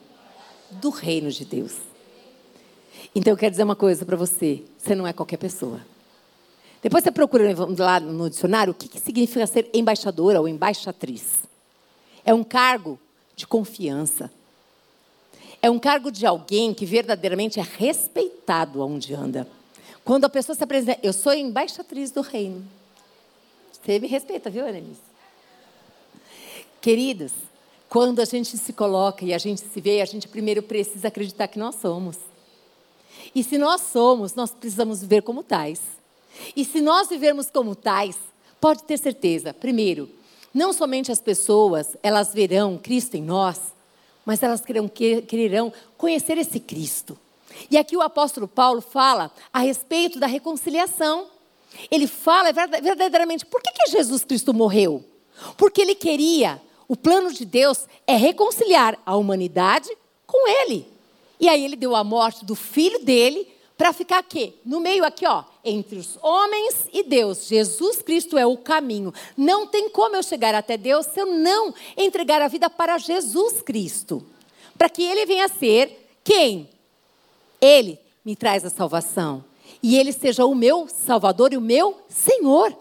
do 0.71 0.89
reino 0.89 1.31
de 1.31 1.45
Deus. 1.45 1.75
Então 3.15 3.33
eu 3.33 3.37
quero 3.37 3.51
dizer 3.51 3.63
uma 3.63 3.75
coisa 3.75 4.05
para 4.05 4.15
você: 4.15 4.63
você 4.77 4.95
não 4.95 5.07
é 5.07 5.13
qualquer 5.13 5.37
pessoa. 5.37 5.81
Depois 6.81 7.03
você 7.03 7.11
procura 7.11 7.53
lá 7.79 7.99
no 7.99 8.29
dicionário 8.29 8.71
o 8.71 8.75
que, 8.75 8.87
que 8.87 8.99
significa 8.99 9.47
ser 9.47 9.69
embaixadora 9.73 10.39
ou 10.39 10.47
embaixatriz. 10.47 11.43
É 12.23 12.33
um 12.33 12.43
cargo 12.43 12.99
de 13.35 13.47
confiança. 13.47 14.31
É 15.61 15.69
um 15.69 15.79
cargo 15.79 16.11
de 16.11 16.25
alguém 16.25 16.73
que 16.73 16.85
verdadeiramente 16.85 17.59
é 17.59 17.63
respeitado 17.63 18.81
aonde 18.81 19.13
anda. 19.13 19.47
Quando 20.03 20.25
a 20.25 20.29
pessoa 20.29 20.55
se 20.55 20.63
apresenta, 20.63 20.99
eu 21.01 21.11
sou 21.11 21.33
embaixatriz 21.33 22.11
do 22.11 22.21
reino. 22.21 22.65
Você 23.71 23.99
me 23.99 24.07
respeita, 24.07 24.49
viu, 24.49 24.65
Annelise? 24.65 25.01
Queridos, 26.79 27.31
quando 27.89 28.19
a 28.19 28.25
gente 28.25 28.57
se 28.57 28.73
coloca 28.73 29.23
e 29.23 29.33
a 29.33 29.37
gente 29.37 29.61
se 29.61 29.81
vê, 29.81 30.01
a 30.01 30.05
gente 30.05 30.27
primeiro 30.27 30.61
precisa 30.61 31.07
acreditar 31.07 31.47
que 31.47 31.59
nós 31.59 31.75
somos. 31.75 32.17
E 33.33 33.43
se 33.43 33.57
nós 33.57 33.81
somos, 33.81 34.35
nós 34.35 34.51
precisamos 34.51 35.01
viver 35.01 35.21
como 35.21 35.43
tais. 35.43 35.81
E 36.55 36.65
se 36.65 36.81
nós 36.81 37.09
vivermos 37.09 37.49
como 37.49 37.75
tais, 37.75 38.17
pode 38.59 38.83
ter 38.83 38.97
certeza, 38.97 39.53
primeiro, 39.53 40.09
não 40.53 40.73
somente 40.73 41.11
as 41.11 41.19
pessoas, 41.19 41.95
elas 42.01 42.33
verão 42.33 42.77
Cristo 42.77 43.15
em 43.15 43.21
nós, 43.21 43.59
mas 44.25 44.43
elas 44.43 44.61
quererão, 44.61 44.87
quererão 44.89 45.71
conhecer 45.97 46.37
esse 46.37 46.59
Cristo. 46.59 47.17
E 47.71 47.77
aqui 47.77 47.95
o 47.95 48.01
apóstolo 48.01 48.47
Paulo 48.47 48.81
fala 48.81 49.31
a 49.53 49.59
respeito 49.59 50.19
da 50.19 50.27
reconciliação. 50.27 51.27
Ele 51.89 52.07
fala 52.07 52.51
verdadeiramente 52.51 53.45
por 53.45 53.61
que, 53.61 53.71
que 53.71 53.91
Jesus 53.91 54.23
Cristo 54.23 54.53
morreu? 54.53 55.03
Porque 55.57 55.81
ele 55.81 55.95
queria 55.95 56.61
o 56.87 56.95
plano 56.95 57.33
de 57.33 57.45
Deus 57.45 57.85
é 58.05 58.15
reconciliar 58.15 58.97
a 59.05 59.15
humanidade 59.15 59.89
com 60.25 60.47
Ele. 60.47 60.87
E 61.39 61.47
aí 61.47 61.63
ele 61.63 61.75
deu 61.75 61.95
a 61.95 62.03
morte 62.03 62.45
do 62.45 62.55
filho 62.55 63.03
dele 63.03 63.47
para 63.77 63.93
ficar 63.93 64.17
aqui, 64.17 64.55
no 64.65 64.79
meio 64.79 65.05
aqui, 65.05 65.25
ó, 65.27 65.43
entre 65.63 65.99
os 65.99 66.17
homens 66.23 66.87
e 66.91 67.03
Deus. 67.03 67.47
Jesus 67.47 68.01
Cristo 68.01 68.37
é 68.37 68.45
o 68.45 68.57
caminho. 68.57 69.13
Não 69.35 69.67
tem 69.67 69.87
como 69.89 70.15
eu 70.15 70.23
chegar 70.23 70.55
até 70.55 70.75
Deus 70.77 71.05
se 71.05 71.19
eu 71.19 71.27
não 71.27 71.73
entregar 71.95 72.41
a 72.41 72.47
vida 72.47 72.69
para 72.71 72.97
Jesus 72.97 73.61
Cristo. 73.61 74.25
Para 74.77 74.89
que 74.89 75.03
ele 75.03 75.27
venha 75.27 75.45
a 75.45 75.49
ser 75.49 76.09
quem? 76.23 76.69
Ele 77.61 77.99
me 78.25 78.35
traz 78.35 78.65
a 78.65 78.69
salvação. 78.69 79.45
E 79.81 79.95
ele 79.97 80.11
seja 80.11 80.43
o 80.45 80.55
meu 80.55 80.87
Salvador 80.87 81.53
e 81.53 81.57
o 81.57 81.61
meu 81.61 82.01
Senhor. 82.09 82.75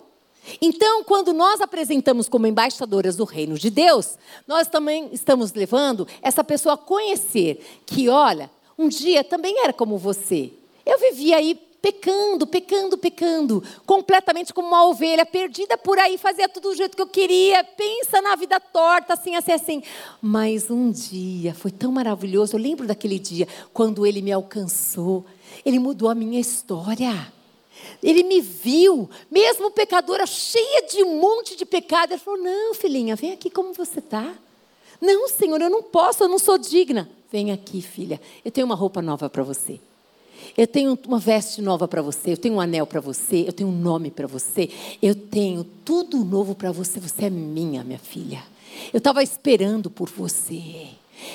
Então, 0.61 1.05
quando 1.05 1.32
nós 1.32 1.61
apresentamos 1.61 2.28
como 2.28 2.47
embaixadoras 2.47 3.16
do 3.16 3.24
reino 3.24 3.59
de 3.59 3.70
Deus, 3.70 4.18
nós 4.47 4.68
também 4.68 5.09
estamos 5.12 5.53
levando 5.53 6.07
essa 6.22 6.44
pessoa 6.44 6.74
a 6.74 6.78
conhecer 6.78 7.64
que, 7.84 8.09
olha, 8.09 8.51
um 8.78 8.88
dia 8.88 9.24
também 9.24 9.59
era 9.62 9.72
como 9.72 9.99
você. 9.99 10.53
Eu 10.84 10.99
vivia 10.99 11.36
aí 11.36 11.59
pecando, 11.80 12.47
pecando, 12.47 12.99
pecando, 12.99 13.62
completamente 13.86 14.53
como 14.53 14.66
uma 14.66 14.86
ovelha 14.86 15.24
perdida 15.24 15.78
por 15.78 15.99
aí, 15.99 16.18
fazia 16.18 16.49
tudo 16.49 16.70
do 16.70 16.74
jeito 16.74 16.97
que 16.97 17.03
eu 17.03 17.07
queria, 17.07 17.62
pensa 17.62 18.20
na 18.20 18.34
vida 18.34 18.59
torta, 18.59 19.14
assim, 19.14 19.36
assim, 19.36 19.53
assim. 19.53 19.82
Mas 20.20 20.68
um 20.68 20.90
dia 20.90 21.55
foi 21.55 21.70
tão 21.70 21.92
maravilhoso, 21.92 22.57
eu 22.57 22.61
lembro 22.61 22.88
daquele 22.88 23.20
dia, 23.20 23.47
quando 23.72 24.05
ele 24.05 24.20
me 24.20 24.32
alcançou, 24.32 25.24
ele 25.64 25.78
mudou 25.78 26.09
a 26.09 26.14
minha 26.14 26.40
história. 26.40 27.32
Ele 28.03 28.22
me 28.22 28.41
viu, 28.41 29.09
mesmo 29.30 29.70
pecadora, 29.70 30.26
cheia 30.26 30.87
de 30.87 31.03
um 31.03 31.20
monte 31.20 31.57
de 31.57 31.64
pecado. 31.64 32.12
Ele 32.12 32.20
falou: 32.20 32.41
Não, 32.41 32.74
filhinha, 32.74 33.16
vem 33.16 33.32
aqui 33.32 33.51
como 33.51 33.72
você 33.72 33.99
está. 33.99 34.34
Não, 35.01 35.28
Senhor, 35.28 35.61
eu 35.61 35.70
não 35.70 35.82
posso, 35.82 36.24
eu 36.24 36.28
não 36.28 36.39
sou 36.39 36.59
digna. 36.59 37.09
Vem 37.30 37.53
aqui, 37.53 37.82
filha, 37.82 38.20
eu 38.45 38.51
tenho 38.51 38.66
uma 38.66 38.74
roupa 38.74 39.03
nova 39.03 39.28
para 39.28 39.43
você. 39.43 39.80
Eu 40.57 40.66
tenho 40.66 40.99
uma 41.07 41.18
veste 41.18 41.61
nova 41.61 41.89
para 41.89 42.01
você, 42.01 42.32
eu 42.32 42.37
tenho 42.37 42.55
um 42.55 42.61
anel 42.61 42.87
para 42.87 43.01
você, 43.01 43.45
eu 43.47 43.53
tenho 43.53 43.68
um 43.68 43.78
nome 43.78 44.11
para 44.11 44.26
você, 44.26 44.70
eu 45.03 45.14
tenho 45.14 45.64
tudo 45.84 46.24
novo 46.24 46.55
para 46.55 46.70
você. 46.70 47.01
Você 47.01 47.24
é 47.26 47.30
minha, 47.30 47.82
minha 47.82 47.99
filha. 47.99 48.43
Eu 48.93 48.99
estava 48.99 49.22
esperando 49.22 49.91
por 49.91 50.09
você. 50.09 50.89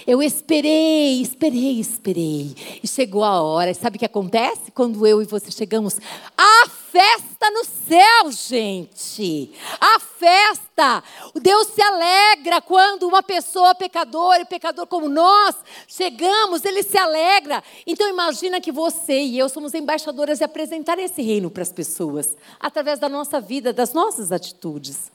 Eu 0.05 0.21
esperei, 0.21 1.21
esperei, 1.21 1.79
esperei. 1.79 2.55
E 2.83 2.87
chegou 2.87 3.23
a 3.23 3.41
hora. 3.41 3.71
E 3.71 3.75
sabe 3.75 3.97
o 3.97 3.99
que 3.99 4.05
acontece 4.05 4.71
quando 4.71 5.05
eu 5.05 5.21
e 5.21 5.25
você 5.25 5.51
chegamos 5.51 5.97
à 6.37 6.69
festa 6.91 7.49
no 7.51 7.63
céu, 7.63 8.31
gente. 8.31 9.51
A 9.79 9.99
festa. 9.99 11.03
Deus 11.41 11.67
se 11.67 11.81
alegra 11.81 12.61
quando 12.61 13.07
uma 13.07 13.23
pessoa 13.23 13.73
pecadora 13.73 14.41
e 14.41 14.45
pecador 14.45 14.85
como 14.87 15.07
nós 15.07 15.55
chegamos, 15.87 16.65
ele 16.65 16.83
se 16.83 16.97
alegra. 16.97 17.63
Então 17.85 18.09
imagina 18.09 18.59
que 18.59 18.71
você 18.71 19.21
e 19.21 19.37
eu 19.37 19.47
somos 19.47 19.73
embaixadoras 19.73 20.41
e 20.41 20.43
apresentar 20.43 20.99
esse 20.99 21.21
reino 21.21 21.49
para 21.49 21.63
as 21.63 21.71
pessoas 21.71 22.35
através 22.59 22.99
da 22.99 23.07
nossa 23.07 23.39
vida, 23.39 23.71
das 23.71 23.93
nossas 23.93 24.31
atitudes. 24.31 25.11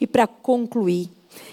E 0.00 0.06
para 0.06 0.26
concluir, 0.26 1.10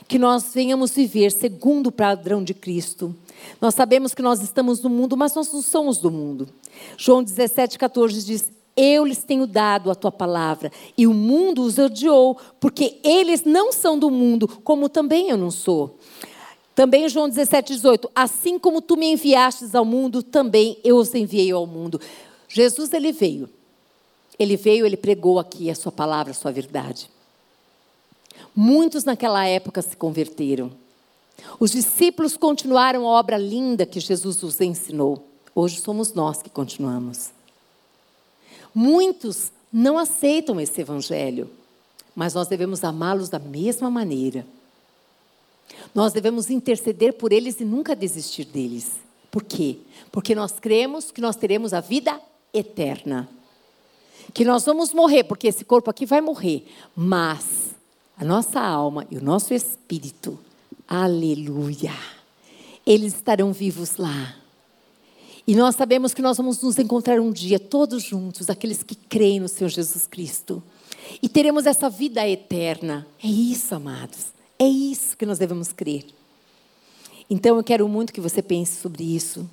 que 0.07 0.19
nós 0.19 0.51
venhamos 0.53 0.91
viver 0.91 1.31
segundo 1.31 1.87
o 1.87 1.91
padrão 1.91 2.43
de 2.43 2.53
Cristo. 2.53 3.15
Nós 3.59 3.73
sabemos 3.73 4.13
que 4.13 4.21
nós 4.21 4.41
estamos 4.41 4.81
no 4.81 4.89
mundo, 4.89 5.17
mas 5.17 5.33
nós 5.33 5.51
não 5.51 5.61
somos 5.61 5.97
do 5.97 6.11
mundo. 6.11 6.47
João 6.97 7.23
17, 7.23 7.77
14 7.77 8.23
diz: 8.23 8.51
Eu 8.75 9.05
lhes 9.05 9.23
tenho 9.23 9.47
dado 9.47 9.89
a 9.89 9.95
tua 9.95 10.11
palavra, 10.11 10.71
e 10.97 11.07
o 11.07 11.13
mundo 11.13 11.63
os 11.63 11.77
odiou, 11.77 12.37
porque 12.59 12.99
eles 13.03 13.43
não 13.43 13.71
são 13.71 13.97
do 13.97 14.09
mundo, 14.09 14.47
como 14.47 14.89
também 14.89 15.29
eu 15.29 15.37
não 15.37 15.51
sou. 15.51 15.97
Também 16.75 17.07
João 17.07 17.29
17, 17.29 17.73
18: 17.73 18.11
Assim 18.13 18.59
como 18.59 18.81
tu 18.81 18.97
me 18.97 19.11
enviastes 19.11 19.73
ao 19.73 19.85
mundo, 19.85 20.21
também 20.21 20.77
eu 20.83 20.97
os 20.97 21.13
enviei 21.15 21.51
ao 21.51 21.65
mundo. 21.65 21.99
Jesus, 22.47 22.93
ele 22.93 23.11
veio. 23.11 23.49
Ele 24.37 24.57
veio, 24.57 24.85
ele 24.85 24.97
pregou 24.97 25.39
aqui 25.39 25.69
a 25.69 25.75
sua 25.75 25.91
palavra, 25.91 26.31
a 26.31 26.35
sua 26.35 26.51
verdade. 26.51 27.09
Muitos 28.55 29.03
naquela 29.03 29.45
época 29.45 29.81
se 29.81 29.97
converteram. 29.97 30.71
Os 31.59 31.71
discípulos 31.71 32.37
continuaram 32.37 33.05
a 33.05 33.19
obra 33.19 33.37
linda 33.37 33.85
que 33.85 33.99
Jesus 33.99 34.41
os 34.43 34.61
ensinou. 34.61 35.27
Hoje 35.53 35.81
somos 35.81 36.13
nós 36.13 36.41
que 36.41 36.49
continuamos. 36.49 37.31
Muitos 38.73 39.51
não 39.71 39.97
aceitam 39.97 40.59
esse 40.59 40.79
evangelho, 40.81 41.49
mas 42.15 42.33
nós 42.33 42.47
devemos 42.47 42.83
amá-los 42.83 43.29
da 43.29 43.39
mesma 43.39 43.89
maneira. 43.89 44.45
Nós 45.93 46.13
devemos 46.13 46.49
interceder 46.49 47.13
por 47.13 47.33
eles 47.33 47.59
e 47.59 47.65
nunca 47.65 47.95
desistir 47.95 48.45
deles. 48.45 48.91
Por 49.29 49.43
quê? 49.43 49.79
Porque 50.11 50.33
nós 50.33 50.53
cremos 50.53 51.11
que 51.11 51.19
nós 51.19 51.35
teremos 51.35 51.73
a 51.73 51.81
vida 51.81 52.21
eterna. 52.53 53.29
Que 54.33 54.45
nós 54.45 54.63
vamos 54.63 54.93
morrer, 54.93 55.25
porque 55.25 55.47
esse 55.47 55.65
corpo 55.65 55.89
aqui 55.89 56.05
vai 56.05 56.21
morrer, 56.21 56.65
mas 56.95 57.74
a 58.17 58.23
nossa 58.23 58.59
alma 58.59 59.05
e 59.11 59.17
o 59.17 59.23
nosso 59.23 59.53
espírito, 59.53 60.39
aleluia, 60.87 61.93
eles 62.85 63.13
estarão 63.13 63.51
vivos 63.51 63.97
lá. 63.97 64.35
E 65.47 65.55
nós 65.55 65.75
sabemos 65.75 66.13
que 66.13 66.21
nós 66.21 66.37
vamos 66.37 66.61
nos 66.61 66.79
encontrar 66.79 67.19
um 67.19 67.31
dia 67.31 67.59
todos 67.59 68.03
juntos, 68.03 68.49
aqueles 68.49 68.81
que 68.81 68.95
creem 68.95 69.39
no 69.39 69.47
Senhor 69.47 69.69
Jesus 69.69 70.07
Cristo. 70.07 70.63
E 71.21 71.29
teremos 71.29 71.65
essa 71.65 71.89
vida 71.89 72.27
eterna. 72.27 73.05
É 73.23 73.27
isso, 73.27 73.75
amados. 73.75 74.33
É 74.57 74.67
isso 74.67 75.15
que 75.15 75.25
nós 75.25 75.37
devemos 75.37 75.71
crer. 75.71 76.05
Então 77.29 77.57
eu 77.57 77.63
quero 77.63 77.87
muito 77.87 78.13
que 78.13 78.21
você 78.21 78.41
pense 78.41 78.81
sobre 78.81 79.03
isso. 79.03 79.47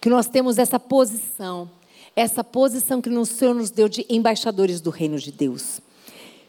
Que 0.00 0.08
nós 0.08 0.26
temos 0.28 0.58
essa 0.58 0.78
posição, 0.78 1.68
essa 2.14 2.44
posição 2.44 3.00
que 3.00 3.08
o 3.08 3.26
Senhor 3.26 3.54
nos 3.54 3.70
deu 3.70 3.88
de 3.88 4.06
embaixadores 4.08 4.80
do 4.80 4.90
reino 4.90 5.18
de 5.18 5.32
Deus. 5.32 5.80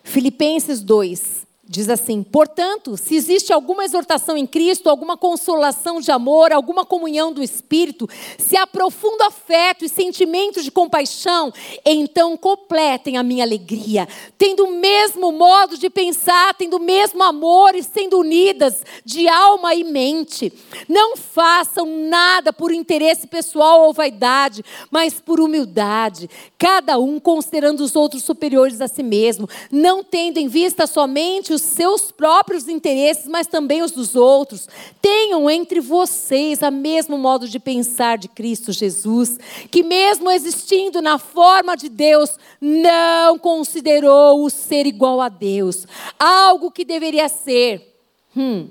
Filipenses 0.03 0.81
2, 0.81 1.47
Diz 1.73 1.89
assim: 1.89 2.21
portanto, 2.21 2.95
se 2.95 3.15
existe 3.15 3.51
alguma 3.51 3.83
exortação 3.83 4.37
em 4.37 4.45
Cristo, 4.45 4.91
alguma 4.91 5.17
consolação 5.17 5.99
de 5.99 6.11
amor, 6.11 6.53
alguma 6.53 6.85
comunhão 6.85 7.33
do 7.33 7.41
Espírito, 7.41 8.07
se 8.37 8.55
há 8.55 8.67
profundo 8.67 9.23
afeto 9.23 9.83
e 9.83 9.89
sentimento 9.89 10.61
de 10.61 10.69
compaixão, 10.69 11.51
então 11.83 12.37
completem 12.37 13.17
a 13.17 13.23
minha 13.23 13.43
alegria, 13.43 14.07
tendo 14.37 14.65
o 14.65 14.71
mesmo 14.79 15.31
modo 15.31 15.75
de 15.75 15.89
pensar, 15.89 16.53
tendo 16.53 16.77
o 16.77 16.79
mesmo 16.79 17.23
amor 17.23 17.73
e 17.73 17.81
sendo 17.81 18.19
unidas 18.19 18.83
de 19.03 19.27
alma 19.27 19.73
e 19.73 19.83
mente. 19.83 20.53
Não 20.87 21.17
façam 21.17 21.87
nada 21.87 22.53
por 22.53 22.71
interesse 22.71 23.25
pessoal 23.25 23.87
ou 23.87 23.93
vaidade, 23.93 24.63
mas 24.91 25.19
por 25.19 25.39
humildade, 25.39 26.29
cada 26.55 26.99
um 26.99 27.19
considerando 27.19 27.79
os 27.79 27.95
outros 27.95 28.23
superiores 28.23 28.79
a 28.79 28.87
si 28.87 29.01
mesmo, 29.01 29.49
não 29.71 30.03
tendo 30.03 30.37
em 30.37 30.47
vista 30.47 30.85
somente 30.85 31.51
os 31.51 31.62
seus 31.63 32.11
próprios 32.11 32.67
interesses, 32.67 33.27
mas 33.27 33.47
também 33.47 33.81
os 33.81 33.91
dos 33.91 34.15
outros. 34.15 34.67
Tenham 35.01 35.49
entre 35.49 35.79
vocês 35.79 36.61
o 36.61 36.71
mesmo 36.71 37.17
modo 37.17 37.47
de 37.47 37.59
pensar 37.59 38.17
de 38.17 38.27
Cristo 38.27 38.71
Jesus, 38.71 39.39
que, 39.71 39.83
mesmo 39.83 40.29
existindo 40.29 41.01
na 41.01 41.17
forma 41.17 41.75
de 41.75 41.89
Deus, 41.89 42.37
não 42.59 43.37
considerou 43.37 44.43
o 44.43 44.49
ser 44.49 44.85
igual 44.85 45.21
a 45.21 45.29
Deus, 45.29 45.87
algo 46.19 46.71
que 46.71 46.85
deveria 46.85 47.27
ser. 47.27 47.95
Hum, 48.35 48.69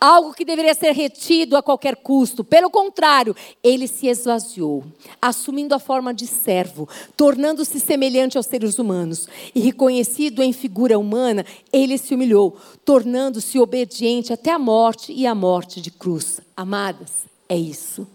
algo 0.00 0.34
que 0.34 0.44
deveria 0.44 0.74
ser 0.74 0.92
retido 0.92 1.56
a 1.56 1.62
qualquer 1.62 1.96
custo. 1.96 2.44
Pelo 2.44 2.70
contrário, 2.70 3.34
ele 3.62 3.86
se 3.86 4.06
esvaziou, 4.06 4.84
assumindo 5.20 5.74
a 5.74 5.78
forma 5.78 6.12
de 6.12 6.26
servo, 6.26 6.88
tornando-se 7.16 7.80
semelhante 7.80 8.36
aos 8.36 8.46
seres 8.46 8.78
humanos. 8.78 9.28
E 9.54 9.60
reconhecido 9.60 10.42
em 10.42 10.52
figura 10.52 10.98
humana, 10.98 11.44
ele 11.72 11.98
se 11.98 12.14
humilhou, 12.14 12.56
tornando-se 12.84 13.58
obediente 13.58 14.32
até 14.32 14.50
a 14.50 14.58
morte 14.58 15.12
e 15.12 15.26
a 15.26 15.34
morte 15.34 15.80
de 15.80 15.90
cruz. 15.90 16.40
Amadas, 16.56 17.26
é 17.48 17.56
isso. 17.56 18.06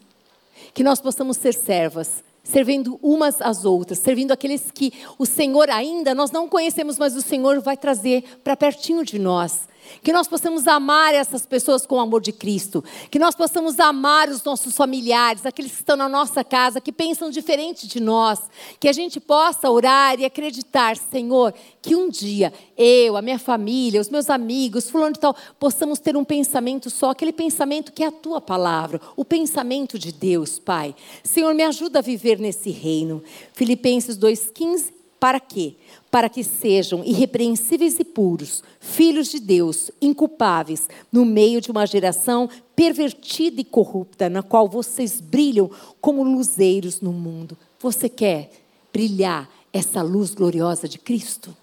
Que 0.73 0.83
nós 0.83 0.99
possamos 0.99 1.37
ser 1.37 1.53
servas, 1.53 2.23
servindo 2.43 2.99
umas 3.01 3.41
às 3.41 3.63
outras, 3.63 3.99
servindo 3.99 4.31
aqueles 4.31 4.69
que 4.71 4.91
o 5.17 5.25
Senhor 5.25 5.69
ainda 5.69 6.13
nós 6.13 6.31
não 6.31 6.47
conhecemos, 6.47 6.97
mas 6.97 7.15
o 7.15 7.21
Senhor 7.21 7.59
vai 7.61 7.77
trazer 7.77 8.23
para 8.43 8.57
pertinho 8.57 9.05
de 9.05 9.17
nós. 9.17 9.67
Que 10.01 10.13
nós 10.13 10.27
possamos 10.27 10.67
amar 10.67 11.13
essas 11.13 11.45
pessoas 11.45 11.85
com 11.85 11.95
o 11.95 11.99
amor 11.99 12.21
de 12.21 12.31
Cristo. 12.31 12.83
Que 13.11 13.19
nós 13.19 13.35
possamos 13.35 13.79
amar 13.79 14.29
os 14.29 14.43
nossos 14.43 14.75
familiares, 14.75 15.45
aqueles 15.45 15.71
que 15.71 15.79
estão 15.79 15.95
na 15.95 16.09
nossa 16.09 16.43
casa, 16.43 16.81
que 16.81 16.91
pensam 16.91 17.29
diferente 17.29 17.87
de 17.87 17.99
nós. 17.99 18.39
Que 18.79 18.87
a 18.87 18.93
gente 18.93 19.19
possa 19.19 19.69
orar 19.69 20.19
e 20.19 20.25
acreditar, 20.25 20.97
Senhor, 20.97 21.53
que 21.81 21.95
um 21.95 22.09
dia 22.09 22.53
eu, 22.77 23.15
a 23.17 23.21
minha 23.21 23.39
família, 23.39 24.01
os 24.01 24.09
meus 24.09 24.29
amigos, 24.29 24.89
fulano 24.89 25.13
de 25.13 25.19
tal, 25.19 25.35
possamos 25.59 25.99
ter 25.99 26.15
um 26.15 26.23
pensamento 26.23 26.89
só, 26.89 27.11
aquele 27.11 27.33
pensamento 27.33 27.91
que 27.91 28.03
é 28.03 28.07
a 28.07 28.11
tua 28.11 28.41
palavra, 28.41 28.99
o 29.15 29.25
pensamento 29.25 29.99
de 29.99 30.11
Deus, 30.11 30.59
Pai. 30.59 30.95
Senhor, 31.23 31.53
me 31.53 31.63
ajuda 31.63 31.99
a 31.99 32.01
viver 32.01 32.39
nesse 32.39 32.69
reino. 32.71 33.23
Filipenses 33.53 34.17
2,15, 34.17 35.02
para 35.23 35.39
quê? 35.39 35.75
para 36.11 36.27
que 36.29 36.43
sejam 36.43 37.01
irrepreensíveis 37.03 37.97
e 37.97 38.03
puros, 38.03 38.61
filhos 38.79 39.29
de 39.29 39.39
Deus, 39.39 39.89
inculpáveis, 39.99 40.87
no 41.11 41.25
meio 41.25 41.59
de 41.59 41.71
uma 41.71 41.87
geração 41.87 42.47
pervertida 42.75 43.59
e 43.59 43.63
corrupta, 43.63 44.29
na 44.29 44.43
qual 44.43 44.67
vocês 44.67 45.19
brilham 45.19 45.71
como 45.99 46.23
luzeiros 46.23 47.01
no 47.01 47.11
mundo. 47.11 47.57
Você 47.79 48.07
quer 48.07 48.51
brilhar 48.93 49.49
essa 49.71 50.03
luz 50.03 50.35
gloriosa 50.35 50.87
de 50.87 50.99
Cristo? 50.99 51.55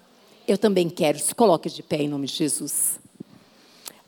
Eu 0.45 0.57
também 0.57 0.89
quero. 0.89 1.17
Se 1.17 1.33
coloque 1.33 1.69
de 1.69 1.81
pé 1.81 2.01
em 2.01 2.09
nome 2.09 2.27
de 2.27 2.33
Jesus. 2.33 2.99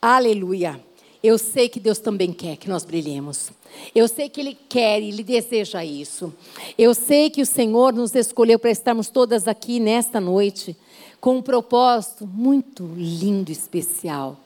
Aleluia. 0.02 0.78
Eu 1.24 1.38
sei 1.38 1.70
que 1.70 1.80
Deus 1.80 2.00
também 2.00 2.34
quer 2.34 2.58
que 2.58 2.68
nós 2.68 2.84
brilhemos. 2.84 3.50
Eu 3.96 4.10
sei 4.10 4.28
que 4.28 4.42
Ele 4.42 4.58
quer 4.68 5.02
e 5.02 5.08
Ele 5.08 5.24
deseja 5.24 5.84
isso. 5.86 6.34
Eu 6.78 6.94
sei 6.94 7.30
que 7.30 7.42
o 7.42 7.46
Senhor 7.46 7.94
nos 7.94 8.14
escolheu 8.14 8.60
para 8.60 8.72
estarmos 8.72 9.08
todas 9.08 9.48
aqui 9.48 9.80
nesta 9.80 10.20
noite 10.20 10.76
com 11.22 11.38
um 11.38 11.42
propósito 11.42 12.28
muito 12.28 12.86
lindo 12.98 13.50
e 13.50 13.54
especial. 13.54 14.38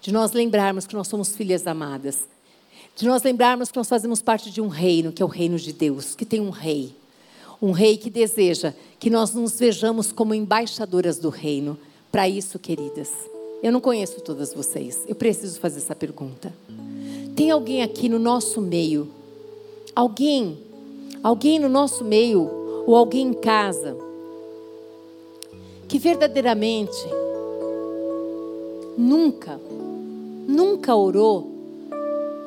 De 0.00 0.12
nós 0.12 0.32
lembrarmos 0.32 0.88
que 0.88 0.94
nós 0.96 1.06
somos 1.06 1.36
filhas 1.36 1.68
amadas. 1.68 2.26
De 2.96 3.06
nós 3.06 3.22
lembrarmos 3.22 3.70
que 3.70 3.76
nós 3.76 3.88
fazemos 3.88 4.20
parte 4.20 4.50
de 4.50 4.60
um 4.60 4.66
reino, 4.66 5.12
que 5.12 5.22
é 5.22 5.24
o 5.24 5.28
reino 5.28 5.56
de 5.56 5.72
Deus, 5.72 6.16
que 6.16 6.26
tem 6.26 6.40
um 6.40 6.50
rei. 6.50 6.96
Um 7.62 7.70
rei 7.70 7.96
que 7.96 8.10
deseja 8.10 8.74
que 8.98 9.08
nós 9.08 9.32
nos 9.34 9.56
vejamos 9.56 10.10
como 10.10 10.34
embaixadoras 10.34 11.20
do 11.20 11.28
reino. 11.28 11.78
Para 12.10 12.28
isso, 12.28 12.58
queridas. 12.58 13.12
Eu 13.62 13.72
não 13.72 13.80
conheço 13.80 14.20
todas 14.20 14.54
vocês. 14.54 15.04
Eu 15.08 15.14
preciso 15.14 15.58
fazer 15.58 15.78
essa 15.78 15.94
pergunta. 15.94 16.52
Tem 17.34 17.50
alguém 17.50 17.82
aqui 17.82 18.08
no 18.08 18.18
nosso 18.18 18.60
meio? 18.60 19.08
Alguém? 19.94 20.58
Alguém 21.22 21.58
no 21.58 21.68
nosso 21.68 22.04
meio? 22.04 22.48
Ou 22.86 22.94
alguém 22.94 23.28
em 23.28 23.32
casa? 23.32 23.96
Que 25.88 25.98
verdadeiramente 25.98 26.98
nunca, 28.96 29.60
nunca 30.46 30.94
orou 30.94 31.50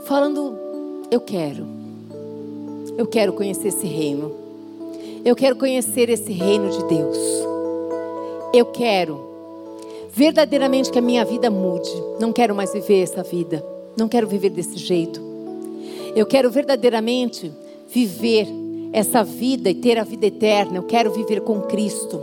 falando: 0.06 0.58
Eu 1.10 1.20
quero. 1.20 1.66
Eu 2.98 3.08
quero 3.08 3.34
conhecer 3.34 3.70
esse 3.70 3.88
reino. 3.88 4.34
Eu 5.26 5.36
quero 5.36 5.56
conhecer 5.58 6.10
esse 6.10 6.32
reino 6.32 6.70
de 6.70 6.84
Deus. 6.86 7.18
Eu 8.54 8.66
quero 8.68 9.31
verdadeiramente 10.14 10.92
que 10.92 11.00
a 11.00 11.02
minha 11.02 11.24
vida 11.24 11.50
mude. 11.50 11.90
Não 12.20 12.34
quero 12.34 12.54
mais 12.54 12.74
viver 12.74 13.02
essa 13.02 13.24
vida. 13.24 13.64
Não 13.98 14.08
quero 14.08 14.28
viver 14.28 14.50
desse 14.50 14.78
jeito. 14.78 15.22
Eu 16.16 16.26
quero 16.26 16.52
verdadeiramente 16.52 17.52
viver 17.88 18.48
essa 18.94 19.24
vida 19.24 19.70
e 19.70 19.76
ter 19.76 19.98
a 19.98 20.04
vida 20.04 20.26
eterna. 20.26 20.78
Eu 20.78 20.84
quero 20.84 21.12
viver 21.12 21.42
com 21.42 21.62
Cristo. 21.62 22.22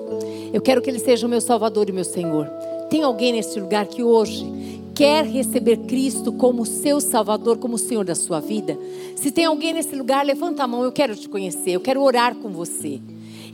Eu 0.53 0.61
quero 0.61 0.81
que 0.83 0.91
Ele 0.91 0.99
seja 0.99 1.27
o 1.27 1.31
meu 1.31 1.41
Salvador 1.41 1.89
e 1.89 1.93
meu 1.93 2.05
Senhor. 2.05 2.47
Tem 2.91 3.03
alguém 3.03 3.33
neste 3.33 3.59
lugar 3.61 3.87
que 3.87 4.03
hoje 4.03 4.47
quer 4.95 5.25
receber 5.25 5.77
Cristo 5.79 6.33
como 6.33 6.67
seu 6.67 7.01
Salvador, 7.01 7.59
como 7.59 7.77
o 7.77 7.79
Senhor 7.79 8.05
da 8.05 8.15
sua 8.15 8.41
vida? 8.41 8.79
Se 9.15 9.31
tem 9.31 9.45
alguém 9.45 9.73
nesse 9.73 9.95
lugar, 9.95 10.25
levanta 10.25 10.65
a 10.65 10.67
mão. 10.67 10.83
Eu 10.83 10.93
quero 10.93 11.15
te 11.15 11.29
conhecer. 11.29 11.71
Eu 11.71 11.81
quero 11.81 12.03
orar 12.03 12.35
com 12.35 12.51
você. 12.51 13.01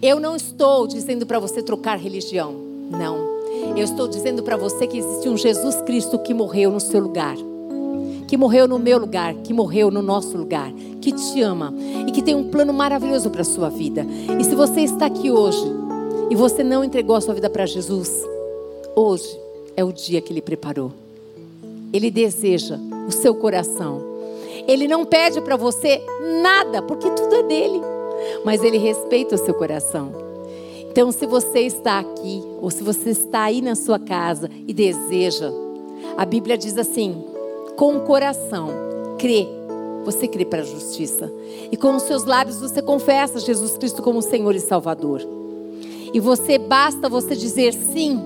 Eu 0.01 0.19
não 0.19 0.35
estou 0.37 0.87
dizendo 0.87 1.27
para 1.27 1.39
você 1.39 1.63
trocar 1.63 1.99
religião. 1.99 2.55
Não. 2.91 3.34
Eu 3.77 3.85
estou 3.85 4.07
dizendo 4.09 4.43
para 4.43 4.57
você 4.57 4.87
que 4.87 4.99
existe 4.99 5.29
um 5.29 5.37
Jesus 5.37 5.77
Cristo 5.83 6.19
que 6.19 6.33
morreu 6.33 6.71
no 6.71 6.81
seu 6.81 7.01
lugar. 7.01 7.37
Que 8.27 8.37
morreu 8.37 8.67
no 8.67 8.79
meu 8.79 8.99
lugar, 8.99 9.35
que 9.35 9.53
morreu 9.53 9.91
no 9.91 10.01
nosso 10.01 10.37
lugar, 10.37 10.73
que 11.01 11.13
te 11.13 11.43
ama 11.43 11.75
e 12.07 12.11
que 12.11 12.23
tem 12.23 12.35
um 12.35 12.49
plano 12.51 12.73
maravilhoso 12.73 13.31
para 13.31 13.43
a 13.43 13.45
sua 13.45 13.69
vida. 13.69 14.07
E 14.41 14.45
se 14.45 14.55
você 14.55 14.81
está 14.81 15.07
aqui 15.07 15.31
hoje 15.31 15.65
e 16.31 16.35
você 16.35 16.65
não 16.65 16.83
entregou 16.83 17.17
a 17.17 17.21
sua 17.21 17.35
vida 17.35 17.51
para 17.51 17.67
Jesus, 17.67 18.23
hoje 18.97 19.39
é 19.77 19.85
o 19.85 19.93
dia 19.93 20.21
que 20.21 20.33
Ele 20.33 20.43
preparou. 20.43 20.93
Ele 21.93 22.11
deseja 22.11 22.79
o 23.07 23.13
seu 23.13 23.35
coração. 23.35 24.01
Ele 24.67 24.89
não 24.89 25.05
pede 25.05 25.41
para 25.43 25.57
você 25.57 26.03
nada, 26.43 26.81
porque 26.81 27.11
tudo 27.11 27.35
é 27.35 27.43
dele 27.43 27.95
mas 28.45 28.63
Ele 28.63 28.79
respeita 28.79 29.35
o 29.35 29.39
seu 29.39 29.55
coração. 29.55 30.24
Então, 30.95 31.11
se 31.11 31.27
você 31.27 31.63
está 31.63 31.99
aqui, 31.99 32.41
ou 32.63 32.71
se 32.71 32.85
você 32.85 33.11
está 33.11 33.43
aí 33.43 33.61
na 33.61 33.75
sua 33.75 33.99
casa 33.99 34.49
e 34.65 34.73
deseja, 34.73 35.51
a 36.17 36.25
Bíblia 36.25 36.57
diz 36.57 36.79
assim: 36.79 37.21
com 37.75 37.97
o 37.97 38.03
coração, 38.03 38.69
crê, 39.19 39.45
você 40.05 40.29
crê 40.29 40.45
para 40.45 40.61
a 40.63 40.65
justiça, 40.65 41.33
e 41.73 41.77
com 41.77 41.97
os 41.97 42.05
seus 42.05 42.23
lábios 42.23 42.61
você 42.61 42.81
confessa 42.81 43.41
Jesus 43.41 43.77
Cristo 43.77 44.05
como 44.05 44.23
Senhor 44.23 44.55
e 44.55 44.61
Salvador. 44.61 45.21
E 46.13 46.21
você 46.21 46.59
basta 46.59 47.09
você 47.09 47.35
dizer 47.35 47.75
sim, 47.75 48.23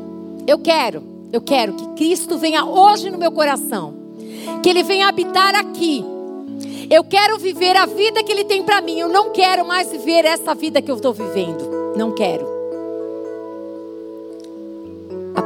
eu 0.46 0.58
quero, 0.58 1.02
eu 1.32 1.40
quero 1.40 1.72
que 1.72 1.86
Cristo 1.94 2.36
venha 2.36 2.66
hoje 2.66 3.08
no 3.08 3.16
meu 3.16 3.32
coração, 3.32 3.94
que 4.62 4.68
Ele 4.68 4.82
venha 4.82 5.08
habitar 5.08 5.54
aqui 5.54 6.04
eu 6.90 7.04
quero 7.04 7.38
viver 7.38 7.76
a 7.76 7.84
vida 7.84 8.22
que 8.22 8.32
Ele 8.32 8.44
tem 8.44 8.62
para 8.62 8.80
mim. 8.80 8.98
Eu 8.98 9.08
não 9.08 9.30
quero 9.30 9.66
mais 9.66 9.90
viver 9.90 10.24
essa 10.24 10.54
vida 10.54 10.80
que 10.80 10.90
eu 10.90 10.96
estou 10.96 11.12
vivendo. 11.12 11.94
Não 11.94 12.14
quero. 12.14 12.57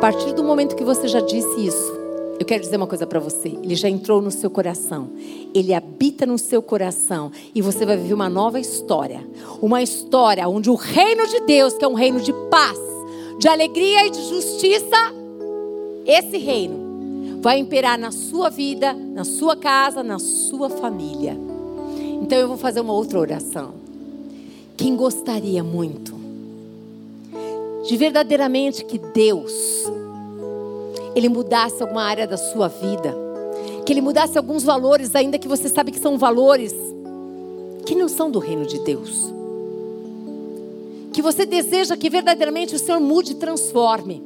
Partir 0.02 0.32
do 0.32 0.42
momento 0.42 0.74
que 0.74 0.82
você 0.82 1.06
já 1.06 1.20
disse 1.20 1.64
isso, 1.64 1.92
eu 2.40 2.44
quero 2.44 2.60
dizer 2.60 2.76
uma 2.76 2.88
coisa 2.88 3.06
para 3.06 3.20
você. 3.20 3.50
Ele 3.62 3.76
já 3.76 3.88
entrou 3.88 4.20
no 4.20 4.32
seu 4.32 4.50
coração. 4.50 5.10
Ele 5.54 5.72
habita 5.72 6.26
no 6.26 6.36
seu 6.38 6.60
coração. 6.60 7.30
E 7.54 7.62
você 7.62 7.86
vai 7.86 7.96
viver 7.96 8.12
uma 8.12 8.28
nova 8.28 8.58
história. 8.58 9.24
Uma 9.60 9.80
história 9.80 10.48
onde 10.48 10.68
o 10.68 10.74
reino 10.74 11.24
de 11.28 11.38
Deus, 11.42 11.74
que 11.74 11.84
é 11.84 11.88
um 11.88 11.94
reino 11.94 12.20
de 12.20 12.32
paz, 12.50 12.76
de 13.38 13.46
alegria 13.46 14.04
e 14.04 14.10
de 14.10 14.28
justiça, 14.28 14.96
esse 16.04 16.36
reino 16.36 17.38
vai 17.40 17.58
imperar 17.58 17.96
na 17.96 18.10
sua 18.10 18.50
vida, 18.50 18.92
na 18.92 19.22
sua 19.22 19.54
casa, 19.54 20.02
na 20.02 20.18
sua 20.18 20.68
família. 20.68 21.38
Então 22.20 22.36
eu 22.36 22.48
vou 22.48 22.56
fazer 22.56 22.80
uma 22.80 22.92
outra 22.92 23.20
oração. 23.20 23.74
Quem 24.76 24.96
gostaria 24.96 25.62
muito 25.62 26.21
de 27.82 27.96
verdadeiramente 27.96 28.84
que 28.84 28.98
Deus 28.98 29.52
ele 31.14 31.28
mudasse 31.28 31.82
alguma 31.82 32.02
área 32.02 32.26
da 32.26 32.36
sua 32.36 32.68
vida, 32.68 33.14
que 33.84 33.92
ele 33.92 34.00
mudasse 34.00 34.38
alguns 34.38 34.62
valores, 34.62 35.14
ainda 35.14 35.38
que 35.38 35.48
você 35.48 35.68
sabe 35.68 35.92
que 35.92 35.98
são 35.98 36.16
valores 36.16 36.74
que 37.84 37.94
não 37.94 38.08
são 38.08 38.30
do 38.30 38.38
reino 38.38 38.64
de 38.64 38.78
Deus. 38.80 39.32
Que 41.12 41.20
você 41.20 41.44
deseja 41.44 41.96
que 41.96 42.08
verdadeiramente 42.08 42.74
o 42.74 42.78
Senhor 42.78 43.00
mude 43.00 43.32
e 43.32 43.34
transforme. 43.34 44.22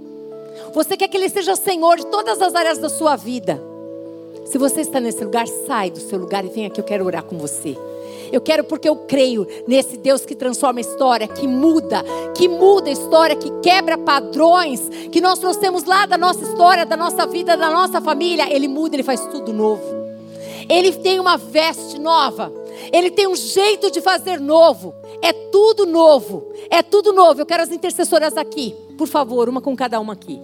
Você 0.73 0.97
quer 0.97 1.09
que 1.09 1.17
Ele 1.17 1.29
seja 1.29 1.57
Senhor 1.57 1.97
de 1.97 2.07
todas 2.07 2.41
as 2.41 2.55
áreas 2.55 2.79
da 2.79 2.89
sua 2.89 3.17
vida. 3.17 3.61
Se 4.45 4.59
você 4.59 4.83
está 4.83 5.01
nesse 5.01 5.25
lugar, 5.25 5.49
sai 5.67 5.91
do 5.91 5.99
seu 5.99 6.19
lugar 6.19 6.45
e 6.45 6.49
vem 6.49 6.67
aqui, 6.67 6.81
eu 6.81 6.85
quero 6.85 7.05
orar 7.05 7.25
com 7.25 7.37
você. 7.37 7.77
Eu 8.33 8.41
quero 8.41 8.65
porque 8.65 8.89
eu 8.89 8.97
creio 8.97 9.47
nesse 9.67 9.97
Deus 9.97 10.25
que 10.25 10.35
transforma 10.35 10.81
a 10.81 10.83
história, 10.83 11.29
que 11.29 11.47
muda, 11.47 12.03
que 12.37 12.49
muda 12.49 12.89
a 12.89 12.93
história, 12.93 13.37
que 13.37 13.51
quebra 13.61 13.97
padrões 13.99 14.89
que 15.11 15.21
nós 15.21 15.39
trouxemos 15.39 15.85
lá 15.85 16.07
da 16.07 16.19
nossa 16.19 16.43
história, 16.43 16.85
da 16.85 16.97
nossa 16.97 17.27
vida, 17.27 17.57
da 17.57 17.71
nossa 17.71 18.01
família. 18.01 18.53
Ele 18.53 18.69
muda, 18.69 18.97
ele 18.97 19.03
faz 19.03 19.21
tudo 19.27 19.53
novo. 19.53 19.83
Ele 20.69 20.93
tem 20.93 21.21
uma 21.21 21.37
veste 21.37 21.99
nova. 21.99 22.53
Ele 22.93 23.11
tem 23.11 23.27
um 23.27 23.37
jeito 23.37 23.91
de 23.91 24.01
fazer 24.01 24.41
novo. 24.41 24.95
É 25.23 25.33
tudo 25.33 25.87
novo. 25.87 26.47
É 26.69 26.83
tudo 26.83 27.13
novo. 27.13 27.41
Eu 27.41 27.47
quero 27.47 27.63
as 27.63 27.71
intercessoras 27.71 28.37
aqui. 28.37 28.75
Por 28.99 29.07
favor, 29.07 29.49
uma 29.49 29.61
com 29.61 29.77
cada 29.77 30.01
uma 30.01 30.15
aqui. 30.15 30.41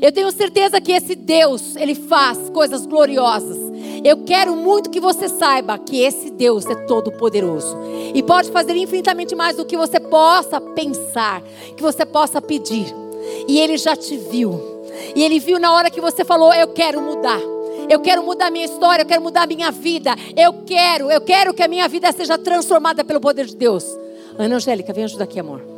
Eu 0.00 0.12
tenho 0.12 0.30
certeza 0.30 0.80
que 0.80 0.92
esse 0.92 1.14
Deus, 1.14 1.76
ele 1.76 1.94
faz 1.94 2.48
coisas 2.50 2.86
gloriosas. 2.86 3.67
Eu 4.08 4.24
quero 4.24 4.56
muito 4.56 4.88
que 4.88 5.00
você 5.00 5.28
saiba 5.28 5.76
que 5.76 6.00
esse 6.00 6.30
Deus 6.30 6.64
é 6.64 6.74
todo 6.86 7.12
poderoso 7.12 7.76
e 8.14 8.22
pode 8.22 8.50
fazer 8.50 8.74
infinitamente 8.74 9.36
mais 9.36 9.54
do 9.54 9.66
que 9.66 9.76
você 9.76 10.00
possa 10.00 10.58
pensar, 10.58 11.42
que 11.76 11.82
você 11.82 12.06
possa 12.06 12.40
pedir. 12.40 12.86
E 13.46 13.60
ele 13.60 13.76
já 13.76 13.94
te 13.94 14.16
viu. 14.16 14.58
E 15.14 15.22
ele 15.22 15.38
viu 15.38 15.58
na 15.58 15.74
hora 15.74 15.90
que 15.90 16.00
você 16.00 16.24
falou: 16.24 16.54
"Eu 16.54 16.68
quero 16.68 17.02
mudar". 17.02 17.38
Eu 17.90 18.00
quero 18.00 18.22
mudar 18.22 18.50
minha 18.50 18.64
história, 18.64 19.02
eu 19.02 19.06
quero 19.06 19.20
mudar 19.20 19.46
minha 19.46 19.70
vida. 19.70 20.14
Eu 20.34 20.54
quero, 20.64 21.10
eu 21.10 21.20
quero 21.20 21.52
que 21.52 21.62
a 21.62 21.68
minha 21.68 21.86
vida 21.86 22.10
seja 22.10 22.38
transformada 22.38 23.04
pelo 23.04 23.20
poder 23.20 23.44
de 23.44 23.56
Deus. 23.56 23.84
Ana 24.38 24.56
Angélica, 24.56 24.90
vem 24.90 25.04
ajudar 25.04 25.24
aqui, 25.24 25.38
amor. 25.38 25.77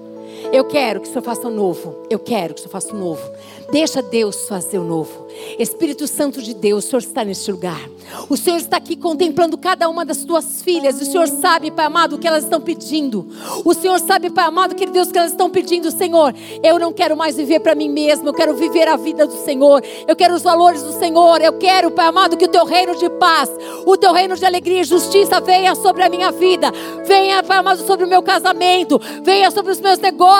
Eu 0.52 0.64
quero 0.64 1.00
que 1.00 1.08
o 1.08 1.12
Senhor 1.12 1.22
faça 1.22 1.46
o 1.46 1.50
novo. 1.50 1.94
Eu 2.10 2.18
quero 2.18 2.54
que 2.54 2.60
o 2.60 2.62
Senhor 2.62 2.72
faça 2.72 2.92
o 2.92 2.98
novo. 2.98 3.22
Deixa 3.70 4.02
Deus 4.02 4.48
fazer 4.48 4.78
o 4.78 4.84
novo. 4.84 5.28
Espírito 5.60 6.08
Santo 6.08 6.42
de 6.42 6.52
Deus, 6.52 6.84
o 6.84 6.88
Senhor 6.88 6.98
está 6.98 7.24
neste 7.24 7.52
lugar. 7.52 7.80
O 8.28 8.36
Senhor 8.36 8.56
está 8.56 8.76
aqui 8.78 8.96
contemplando 8.96 9.56
cada 9.56 9.88
uma 9.88 10.04
das 10.04 10.24
tuas 10.24 10.60
filhas. 10.60 11.00
O 11.00 11.04
Senhor 11.04 11.28
sabe, 11.28 11.70
Pai 11.70 11.86
amado, 11.86 12.16
o 12.16 12.18
que 12.18 12.26
elas 12.26 12.42
estão 12.42 12.60
pedindo. 12.60 13.28
O 13.64 13.72
Senhor 13.72 14.00
sabe, 14.00 14.28
Pai 14.28 14.44
amado, 14.44 14.74
querido 14.74 14.92
Deus, 14.94 15.12
que 15.12 15.18
elas 15.18 15.30
estão 15.30 15.48
pedindo. 15.48 15.88
Senhor, 15.92 16.34
eu 16.64 16.80
não 16.80 16.92
quero 16.92 17.16
mais 17.16 17.36
viver 17.36 17.60
para 17.60 17.76
mim 17.76 17.88
mesmo. 17.88 18.28
Eu 18.28 18.34
quero 18.34 18.52
viver 18.54 18.88
a 18.88 18.96
vida 18.96 19.28
do 19.28 19.44
Senhor. 19.44 19.84
Eu 20.08 20.16
quero 20.16 20.34
os 20.34 20.42
valores 20.42 20.82
do 20.82 20.92
Senhor. 20.92 21.40
Eu 21.40 21.52
quero, 21.52 21.92
Pai 21.92 22.06
amado, 22.06 22.36
que 22.36 22.46
o 22.46 22.48
teu 22.48 22.64
reino 22.64 22.96
de 22.96 23.08
paz, 23.08 23.48
o 23.86 23.96
teu 23.96 24.12
reino 24.12 24.36
de 24.36 24.44
alegria 24.44 24.80
e 24.80 24.84
justiça 24.84 25.40
venha 25.40 25.76
sobre 25.76 26.02
a 26.02 26.08
minha 26.08 26.32
vida. 26.32 26.72
Venha, 27.06 27.40
Pai 27.44 27.58
amado, 27.58 27.86
sobre 27.86 28.04
o 28.04 28.08
meu 28.08 28.22
casamento. 28.22 29.00
Venha 29.22 29.48
sobre 29.52 29.70
os 29.70 29.80
meus 29.80 30.00
negócios. 30.00 30.39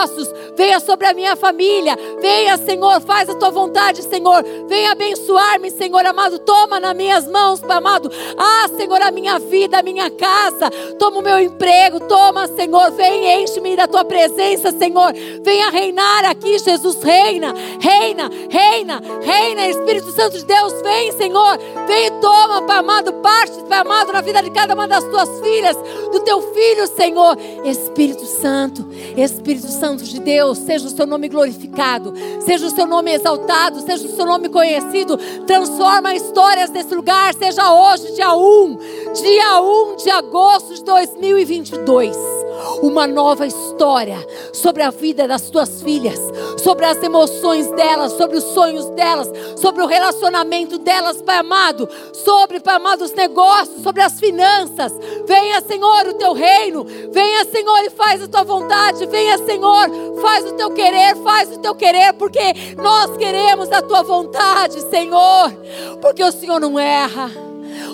Venha 0.56 0.80
sobre 0.80 1.06
a 1.06 1.14
minha 1.14 1.36
família. 1.36 1.96
Venha, 2.20 2.56
Senhor, 2.56 3.00
faz 3.00 3.28
a 3.28 3.34
tua 3.34 3.50
vontade, 3.50 4.02
Senhor. 4.02 4.42
Venha 4.66 4.92
abençoar-me, 4.92 5.70
Senhor 5.70 6.04
amado. 6.04 6.38
Toma 6.38 6.80
nas 6.80 6.96
minhas 6.96 7.26
mãos, 7.26 7.62
amado. 7.64 8.10
Ah, 8.36 8.68
Senhor, 8.76 9.00
a 9.02 9.10
minha 9.10 9.38
vida, 9.38 9.78
a 9.78 9.82
minha 9.82 10.10
casa. 10.10 10.70
Toma 10.98 11.18
o 11.18 11.22
meu 11.22 11.38
emprego. 11.38 12.00
Toma, 12.00 12.46
Senhor. 12.48 12.90
Vem, 12.92 13.42
enche-me 13.42 13.76
da 13.76 13.86
tua 13.86 14.04
presença, 14.04 14.70
Senhor. 14.72 15.12
Venha 15.42 15.70
reinar 15.70 16.24
aqui, 16.24 16.58
Jesus. 16.58 17.02
Reina, 17.02 17.54
reina, 17.80 18.30
reina, 18.48 19.00
reina. 19.22 19.66
Espírito 19.66 20.10
Santo 20.12 20.38
de 20.38 20.44
Deus, 20.44 20.72
vem, 20.82 21.12
Senhor. 21.12 21.58
Vem 21.86 22.06
e 22.06 22.10
toma, 22.20 22.62
Pai 22.62 22.78
amado, 22.78 23.12
parte, 23.14 23.52
Pai 23.68 23.78
amado, 23.78 24.12
na 24.12 24.20
vida 24.20 24.42
de 24.42 24.50
cada 24.50 24.74
uma 24.74 24.86
das 24.86 25.04
tuas 25.04 25.28
filhas, 25.40 25.76
do 26.12 26.20
teu 26.20 26.40
filho, 26.52 26.86
Senhor. 26.86 27.36
Espírito 27.64 28.24
Santo, 28.24 28.86
Espírito 29.16 29.68
Santo 29.68 29.89
de 29.96 30.20
Deus, 30.20 30.58
seja 30.58 30.86
o 30.86 30.90
seu 30.90 31.06
nome 31.06 31.28
glorificado, 31.28 32.12
seja 32.44 32.66
o 32.66 32.70
seu 32.70 32.86
nome 32.86 33.12
exaltado, 33.12 33.80
seja 33.80 34.06
o 34.06 34.16
seu 34.16 34.26
nome 34.26 34.48
conhecido. 34.48 35.16
Transforma 35.46 36.14
histórias 36.14 36.70
desse 36.70 36.94
lugar, 36.94 37.34
seja 37.34 37.72
hoje, 37.72 38.12
dia 38.14 38.34
1, 38.34 38.78
dia 39.14 39.60
1 39.60 39.96
de 39.96 40.10
agosto 40.10 40.74
de 40.74 40.84
2022 40.84 42.40
uma 42.82 43.06
nova 43.06 43.46
história 43.46 44.16
sobre 44.52 44.82
a 44.82 44.90
vida 44.90 45.26
das 45.26 45.50
tuas 45.50 45.82
filhas, 45.82 46.18
sobre 46.62 46.84
as 46.84 47.02
emoções 47.02 47.70
delas, 47.72 48.12
sobre 48.12 48.36
os 48.36 48.44
sonhos 48.44 48.86
delas, 48.90 49.30
sobre 49.56 49.82
o 49.82 49.86
relacionamento 49.86 50.78
delas, 50.78 51.22
Pai 51.22 51.38
amado, 51.38 51.88
sobre, 52.12 52.60
Pai 52.60 52.76
amado, 52.76 53.02
os 53.02 53.12
negócios, 53.12 53.82
sobre 53.82 54.02
as 54.02 54.18
finanças. 54.18 54.92
Venha, 55.26 55.60
Senhor, 55.62 56.08
o 56.08 56.14
teu 56.14 56.32
reino, 56.32 56.84
venha, 57.10 57.44
Senhor, 57.44 57.78
e 57.84 57.90
faz 57.90 58.22
a 58.22 58.28
tua 58.28 58.44
vontade, 58.44 59.06
venha, 59.06 59.38
Senhor, 59.38 59.79
faz 60.20 60.44
o 60.50 60.54
teu 60.54 60.70
querer, 60.70 61.16
faz 61.16 61.52
o 61.52 61.58
teu 61.58 61.74
querer, 61.74 62.12
porque 62.14 62.40
nós 62.76 63.16
queremos 63.16 63.70
a 63.72 63.82
tua 63.82 64.02
vontade, 64.02 64.80
Senhor, 64.88 65.52
porque 66.00 66.22
o 66.22 66.32
Senhor 66.32 66.60
não 66.60 66.78
erra, 66.78 67.30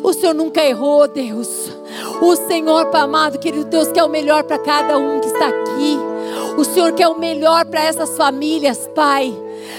o 0.03 0.12
Senhor 0.12 0.34
nunca 0.34 0.64
errou, 0.64 1.07
Deus. 1.09 1.70
O 2.20 2.37
Senhor, 2.37 2.95
amado, 2.95 3.39
querido 3.39 3.64
Deus, 3.64 3.89
que 3.89 3.99
é 3.99 4.05
o 4.05 4.09
melhor 4.09 4.45
para 4.45 4.59
cada 4.59 4.99
um 4.99 5.20
que 5.20 5.26
está 5.26 5.49
aqui. 5.49 5.99
O 6.57 6.64
Senhor 6.64 6.93
quer 6.93 7.09
o 7.09 7.18
melhor 7.18 7.64
para 7.66 7.84
essas 7.84 8.16
famílias, 8.16 8.89
Pai. 8.95 9.34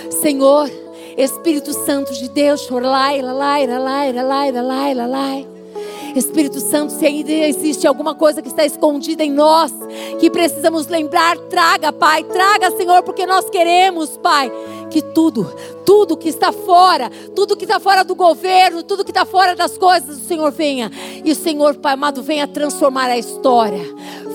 Senhor, 0.10 0.70
Espírito 1.18 1.74
Santo 1.74 2.14
de 2.14 2.30
Deus, 2.30 2.62
chorlai, 2.62 3.22
lalai, 3.22 3.66
lalai, 3.66 4.14
lalai, 4.14 4.52
lalai, 4.52 4.94
lalai. 4.94 5.57
Espírito 6.18 6.60
Santo, 6.60 6.94
se 6.94 7.06
ainda 7.06 7.32
existe 7.32 7.88
alguma 7.88 8.16
coisa 8.16 8.42
que 8.42 8.48
está 8.48 8.66
escondida 8.66 9.24
em 9.24 9.32
nós, 9.32 9.72
que 10.20 10.30
precisamos 10.30 10.88
lembrar, 10.88 11.38
traga, 11.50 11.92
Pai, 11.92 12.24
traga, 12.24 12.72
Senhor, 12.72 13.04
porque 13.04 13.26
nós 13.26 13.50
queremos, 13.50 14.18
Pai, 14.18 14.52
que 14.90 15.02
tudo, 15.02 15.54
tudo 15.86 16.18
que 16.18 16.30
está 16.30 16.52
fora, 16.52 17.10
tudo 17.36 17.56
que 17.56 17.66
está 17.66 17.80
fora 17.80 18.04
do 18.04 18.16
governo, 18.16 18.84
tudo 18.84 19.04
que 19.04 19.12
está 19.12 19.26
fora 19.26 19.56
das 19.56 19.78
coisas, 19.78 20.18
o 20.18 20.28
Senhor 20.28 20.52
venha. 20.52 20.92
E 21.24 21.32
o 21.32 21.36
Senhor, 21.36 21.76
Pai 21.76 21.94
amado, 21.94 22.24
venha 22.24 22.48
transformar 22.48 23.10
a 23.10 23.18
história. 23.18 23.84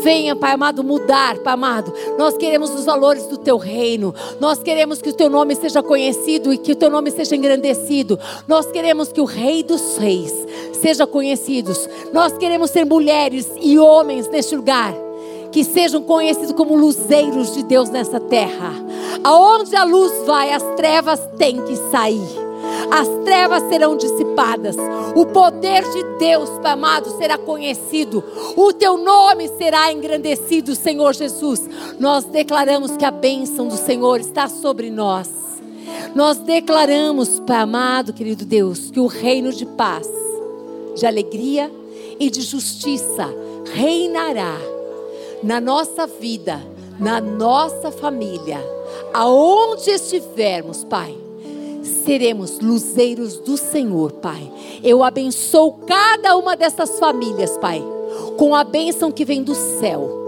Venha, 0.03 0.35
Pai 0.35 0.53
amado, 0.53 0.83
mudar, 0.83 1.39
Pai 1.39 1.55
amado. 1.55 1.93
Nós 2.19 2.37
queremos 2.37 2.71
os 2.71 2.85
valores 2.85 3.27
do 3.27 3.39
teu 3.39 3.57
reino. 3.57 4.15
Nós 4.41 4.59
queremos 4.59 5.01
que 5.01 5.11
o 5.11 5.13
teu 5.13 5.31
nome 5.31 5.55
seja 5.55 5.83
conhecido 5.83 6.53
e 6.53 6.59
que 6.59 6.73
o 6.73 6.77
teu 6.77 6.91
nome 6.91 7.11
seja 7.11 7.37
engrandecido. 7.37 8.19
Nós 8.49 8.67
queremos 8.67 9.13
que 9.13 9.21
o 9.21 9.25
Rei 9.25 9.63
dos 9.63 9.97
Reis 9.99 10.35
seja 10.81 11.07
conhecido. 11.07 11.73
Nós 12.13 12.37
queremos 12.37 12.71
ser 12.71 12.85
mulheres 12.85 13.49
e 13.61 13.79
homens 13.79 14.29
neste 14.29 14.57
lugar 14.57 14.93
que 15.53 15.63
sejam 15.63 16.03
conhecidos 16.03 16.53
como 16.53 16.75
luzeiros 16.75 17.55
de 17.55 17.63
Deus 17.63 17.91
nessa 17.91 18.19
terra. 18.19 18.73
Aonde 19.23 19.77
a 19.77 19.85
luz 19.85 20.13
vai, 20.27 20.53
as 20.53 20.63
trevas 20.75 21.21
têm 21.39 21.63
que 21.63 21.77
sair 21.91 22.42
as 22.91 23.09
trevas 23.25 23.63
serão 23.69 23.97
dissipadas, 23.97 24.77
o 25.17 25.27
poder 25.27 25.83
de 25.83 26.05
Deus, 26.19 26.51
amado, 26.65 27.17
será 27.17 27.39
conhecido, 27.39 28.23
o 28.57 28.73
teu 28.73 28.99
nome 28.99 29.49
será 29.49 29.93
engrandecido, 29.93 30.75
Senhor 30.75 31.15
Jesus. 31.15 31.69
Nós 31.99 32.25
declaramos 32.25 32.97
que 32.97 33.05
a 33.05 33.11
bênção 33.11 33.67
do 33.67 33.77
Senhor 33.77 34.21
está 34.21 34.49
sobre 34.49 34.91
nós. 34.91 35.31
Nós 36.15 36.39
declaramos, 36.39 37.41
Pai 37.41 37.61
amado, 37.61 38.13
querido 38.13 38.45
Deus, 38.45 38.91
que 38.91 39.01
o 39.01 39.07
reino 39.07 39.53
de 39.53 39.65
paz, 39.65 40.09
de 40.95 41.07
alegria 41.07 41.71
e 42.21 42.29
de 42.29 42.43
justiça 42.43 43.29
reinará 43.73 44.59
na 45.43 45.61
nossa 45.61 46.07
vida, 46.07 46.61
na 47.01 47.21
nossa 47.21 47.91
família, 47.91 48.61
aonde 49.15 49.91
estivermos, 49.91 50.85
Pai 50.85 51.23
seremos 51.83 52.59
luzeiros 52.61 53.39
do 53.39 53.57
Senhor, 53.57 54.13
Pai. 54.13 54.51
Eu 54.83 55.03
abençoo 55.03 55.73
cada 55.87 56.37
uma 56.37 56.57
dessas 56.57 56.99
famílias, 56.99 57.57
Pai, 57.59 57.83
com 58.37 58.55
a 58.55 58.65
bênção 58.65 59.11
que 59.11 59.25
vem 59.25 59.43
do 59.43 59.55
céu. 59.55 60.21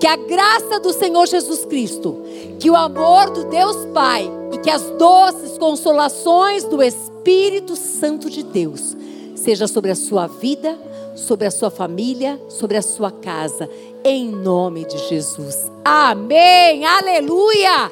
Que 0.00 0.06
a 0.06 0.16
graça 0.16 0.80
do 0.80 0.92
Senhor 0.92 1.26
Jesus 1.26 1.64
Cristo, 1.64 2.20
que 2.58 2.68
o 2.68 2.76
amor 2.76 3.30
do 3.30 3.44
Deus 3.44 3.76
Pai 3.94 4.28
e 4.52 4.58
que 4.58 4.70
as 4.70 4.82
doces 4.98 5.56
consolações 5.56 6.64
do 6.64 6.82
Espírito 6.82 7.76
Santo 7.76 8.28
de 8.28 8.42
Deus 8.42 8.96
seja 9.36 9.68
sobre 9.68 9.90
a 9.90 9.94
sua 9.94 10.26
vida, 10.26 10.76
sobre 11.14 11.46
a 11.46 11.50
sua 11.50 11.70
família, 11.70 12.40
sobre 12.48 12.76
a 12.76 12.82
sua 12.82 13.10
casa, 13.10 13.68
em 14.04 14.28
nome 14.28 14.84
de 14.84 14.98
Jesus. 15.08 15.70
Amém. 15.84 16.84
Aleluia. 16.84 17.90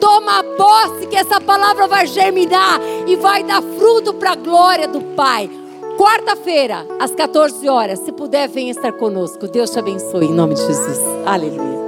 Toma 0.00 0.44
posse 0.56 1.06
que 1.06 1.16
essa 1.16 1.40
palavra 1.40 1.86
vai 1.86 2.06
germinar 2.06 2.80
e 3.06 3.16
vai 3.16 3.42
dar 3.42 3.62
fruto 3.62 4.14
para 4.14 4.32
a 4.32 4.36
glória 4.36 4.86
do 4.88 5.00
Pai. 5.00 5.50
Quarta-feira, 5.98 6.86
às 7.00 7.12
14 7.12 7.68
horas, 7.68 7.98
se 7.98 8.12
puder, 8.12 8.48
venha 8.48 8.70
estar 8.70 8.92
conosco. 8.92 9.48
Deus 9.48 9.70
te 9.70 9.78
abençoe 9.78 10.26
em 10.26 10.32
nome 10.32 10.54
de 10.54 10.60
Jesus. 10.60 11.00
Aleluia. 11.26 11.87